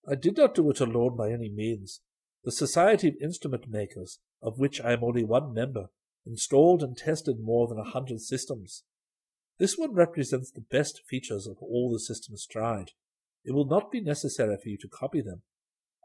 I 0.07 0.15
did 0.15 0.37
not 0.37 0.53
do 0.53 0.69
it 0.69 0.79
alone 0.79 1.15
by 1.15 1.31
any 1.31 1.49
means. 1.49 2.01
The 2.43 2.51
Society 2.51 3.07
of 3.07 3.15
Instrument 3.21 3.67
Makers, 3.67 4.19
of 4.41 4.59
which 4.59 4.79
I 4.79 4.93
am 4.93 5.03
only 5.03 5.23
one 5.23 5.51
member, 5.53 5.87
installed 6.25 6.83
and 6.83 6.95
tested 6.95 7.39
more 7.39 7.67
than 7.67 7.79
a 7.79 7.83
hundred 7.83 8.21
systems. 8.21 8.83
This 9.57 9.77
one 9.77 9.93
represents 9.93 10.51
the 10.51 10.61
best 10.61 11.01
features 11.07 11.47
of 11.47 11.57
all 11.59 11.91
the 11.91 11.99
systems 11.99 12.45
tried. 12.45 12.91
It 13.43 13.53
will 13.53 13.65
not 13.65 13.91
be 13.91 13.99
necessary 14.01 14.57
for 14.61 14.69
you 14.69 14.77
to 14.79 14.87
copy 14.87 15.21
them. 15.21 15.41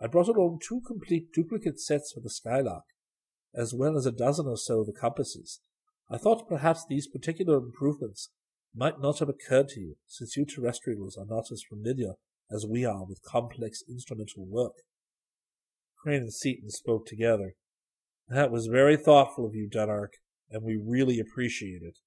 I 0.01 0.07
brought 0.07 0.29
along 0.29 0.61
two 0.63 0.81
complete 0.87 1.33
duplicate 1.33 1.79
sets 1.79 2.13
for 2.13 2.21
the 2.21 2.31
Skylark, 2.31 2.85
as 3.55 3.75
well 3.75 3.99
as 3.99 4.07
a 4.07 4.13
dozen 4.13 4.47
or 4.47 4.57
so 4.57 4.81
of 4.81 4.87
the 4.87 4.93
compasses. 4.93 5.61
I 6.09 6.17
thought 6.17 6.49
perhaps 6.49 6.87
these 6.87 7.07
particular 7.07 7.59
improvements 7.59 8.31
might 8.75 9.01
not 9.01 9.19
have 9.19 9.29
occurred 9.29 9.69
to 9.71 9.81
you, 9.81 9.97
since 10.07 10.37
you 10.37 10.47
terrestrials 10.47 11.19
are 11.19 11.27
not 11.27 11.53
as 11.53 11.63
familiar 11.63 12.15
as 12.51 12.67
we 12.69 12.85
are 12.85 13.05
with 13.05 13.23
complex 13.23 13.83
instrumental 13.89 14.47
work. 14.47 14.75
Crane 16.03 16.23
and 16.23 16.33
Seaton 16.33 16.71
spoke 16.71 17.07
together. 17.07 17.55
That 18.29 18.51
was 18.51 18.67
very 18.67 18.97
thoughtful 18.97 19.47
of 19.47 19.55
you, 19.55 19.69
Dunark, 19.69 20.15
and 20.51 20.63
we 20.63 20.81
really 20.83 21.21
appreciate 21.21 21.83
it. 21.83 21.99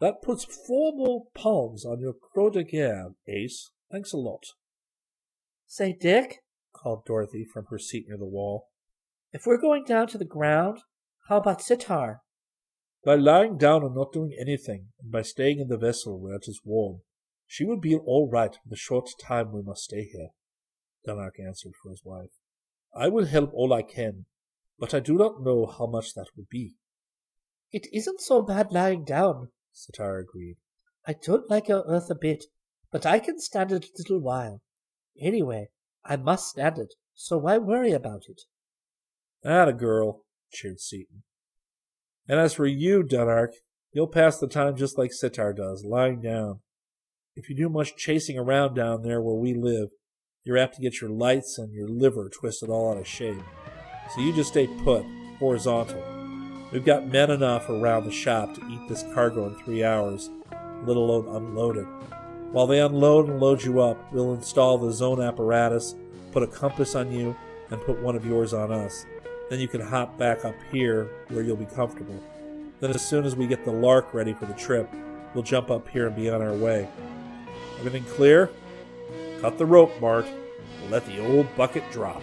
That 0.00 0.22
puts 0.22 0.44
four 0.44 0.92
more 0.94 1.24
palms 1.34 1.84
on 1.84 2.00
your 2.00 2.14
Croix 2.14 2.50
de 2.50 2.64
Guerre, 2.64 3.10
Ace. 3.28 3.70
Thanks 3.92 4.12
a 4.12 4.16
lot. 4.16 4.44
Say, 5.66 5.96
Dick, 5.98 6.38
called 6.72 7.04
Dorothy 7.04 7.44
from 7.44 7.66
her 7.70 7.78
seat 7.78 8.06
near 8.08 8.16
the 8.16 8.26
wall. 8.26 8.68
if 9.32 9.42
we're 9.46 9.60
going 9.60 9.84
down 9.84 10.08
to 10.08 10.18
the 10.18 10.24
ground, 10.24 10.78
how 11.28 11.36
about 11.36 11.62
Sitar? 11.62 12.22
By 13.04 13.14
lying 13.14 13.56
down 13.56 13.82
and 13.84 13.94
not 13.94 14.12
doing 14.12 14.34
anything, 14.40 14.88
and 15.00 15.12
by 15.12 15.22
staying 15.22 15.60
in 15.60 15.68
the 15.68 15.78
vessel 15.78 16.20
where 16.20 16.34
it 16.34 16.46
is 16.48 16.60
warm, 16.64 17.02
she 17.50 17.64
will 17.64 17.80
be 17.80 17.96
all 17.96 18.28
right 18.30 18.54
for 18.54 18.68
the 18.68 18.76
short 18.76 19.10
time 19.20 19.50
we 19.50 19.60
must 19.60 19.82
stay 19.82 20.04
here, 20.04 20.28
Dunark 21.04 21.40
answered 21.44 21.72
for 21.82 21.90
his 21.90 22.02
wife. 22.04 22.30
I 22.94 23.08
will 23.08 23.26
help 23.26 23.50
all 23.52 23.72
I 23.72 23.82
can, 23.82 24.26
but 24.78 24.94
I 24.94 25.00
do 25.00 25.18
not 25.18 25.42
know 25.42 25.66
how 25.66 25.88
much 25.88 26.14
that 26.14 26.28
will 26.36 26.46
be. 26.48 26.76
It 27.72 27.88
isn't 27.92 28.20
so 28.20 28.40
bad 28.40 28.70
lying 28.70 29.04
down, 29.04 29.48
Sitar 29.72 30.20
agreed. 30.20 30.58
I 31.04 31.16
don't 31.20 31.50
like 31.50 31.68
our 31.68 31.82
Earth 31.88 32.08
a 32.08 32.14
bit, 32.14 32.44
but 32.92 33.04
I 33.04 33.18
can 33.18 33.40
stand 33.40 33.72
it 33.72 33.84
a 33.84 33.88
little 33.98 34.20
while. 34.20 34.62
Anyway, 35.20 35.70
I 36.04 36.18
must 36.18 36.50
stand 36.50 36.78
it, 36.78 36.94
so 37.14 37.36
why 37.36 37.58
worry 37.58 37.90
about 37.90 38.26
it? 38.28 38.42
That 39.42 39.66
a 39.66 39.72
girl, 39.72 40.22
cheered 40.52 40.78
Seaton. 40.78 41.24
And 42.28 42.38
as 42.38 42.54
for 42.54 42.66
you, 42.66 43.02
Dunark, 43.02 43.54
you'll 43.90 44.06
pass 44.06 44.38
the 44.38 44.46
time 44.46 44.76
just 44.76 44.96
like 44.96 45.12
Sitar 45.12 45.52
does, 45.52 45.84
lying 45.84 46.20
down. 46.20 46.60
If 47.42 47.48
you 47.48 47.56
do 47.56 47.70
much 47.70 47.96
chasing 47.96 48.36
around 48.38 48.74
down 48.74 49.00
there 49.00 49.22
where 49.22 49.34
we 49.34 49.54
live, 49.54 49.88
you're 50.44 50.58
apt 50.58 50.74
to 50.74 50.82
get 50.82 51.00
your 51.00 51.08
lights 51.08 51.56
and 51.56 51.72
your 51.72 51.88
liver 51.88 52.28
twisted 52.28 52.68
all 52.68 52.90
out 52.90 52.98
of 52.98 53.06
shape. 53.06 53.42
So 54.14 54.20
you 54.20 54.34
just 54.34 54.50
stay 54.50 54.66
put, 54.84 55.06
horizontal. 55.38 56.04
We've 56.70 56.84
got 56.84 57.06
men 57.06 57.30
enough 57.30 57.70
around 57.70 58.04
the 58.04 58.12
shop 58.12 58.54
to 58.54 58.68
eat 58.68 58.86
this 58.90 59.06
cargo 59.14 59.46
in 59.46 59.54
three 59.54 59.82
hours, 59.82 60.28
let 60.84 60.98
alone 60.98 61.34
unload 61.34 61.78
it. 61.78 61.86
While 62.52 62.66
they 62.66 62.78
unload 62.78 63.30
and 63.30 63.40
load 63.40 63.64
you 63.64 63.80
up, 63.80 64.12
we'll 64.12 64.34
install 64.34 64.76
the 64.76 64.92
zone 64.92 65.22
apparatus, 65.22 65.94
put 66.32 66.42
a 66.42 66.46
compass 66.46 66.94
on 66.94 67.10
you, 67.10 67.34
and 67.70 67.80
put 67.80 68.02
one 68.02 68.16
of 68.16 68.26
yours 68.26 68.52
on 68.52 68.70
us. 68.70 69.06
Then 69.48 69.60
you 69.60 69.68
can 69.68 69.80
hop 69.80 70.18
back 70.18 70.44
up 70.44 70.56
here 70.70 71.08
where 71.28 71.42
you'll 71.42 71.56
be 71.56 71.64
comfortable. 71.64 72.22
Then, 72.80 72.90
as 72.90 73.00
soon 73.00 73.24
as 73.24 73.34
we 73.34 73.46
get 73.46 73.64
the 73.64 73.72
Lark 73.72 74.12
ready 74.12 74.34
for 74.34 74.44
the 74.44 74.52
trip, 74.52 74.92
we'll 75.32 75.42
jump 75.42 75.70
up 75.70 75.88
here 75.88 76.06
and 76.06 76.14
be 76.14 76.28
on 76.28 76.42
our 76.42 76.52
way. 76.52 76.86
Everything 77.80 78.04
clear? 78.04 78.50
Cut 79.40 79.56
the 79.56 79.64
rope, 79.64 79.98
Mart. 80.02 80.26
Let 80.90 81.06
the 81.06 81.18
old 81.18 81.46
bucket 81.56 81.82
drop. 81.90 82.22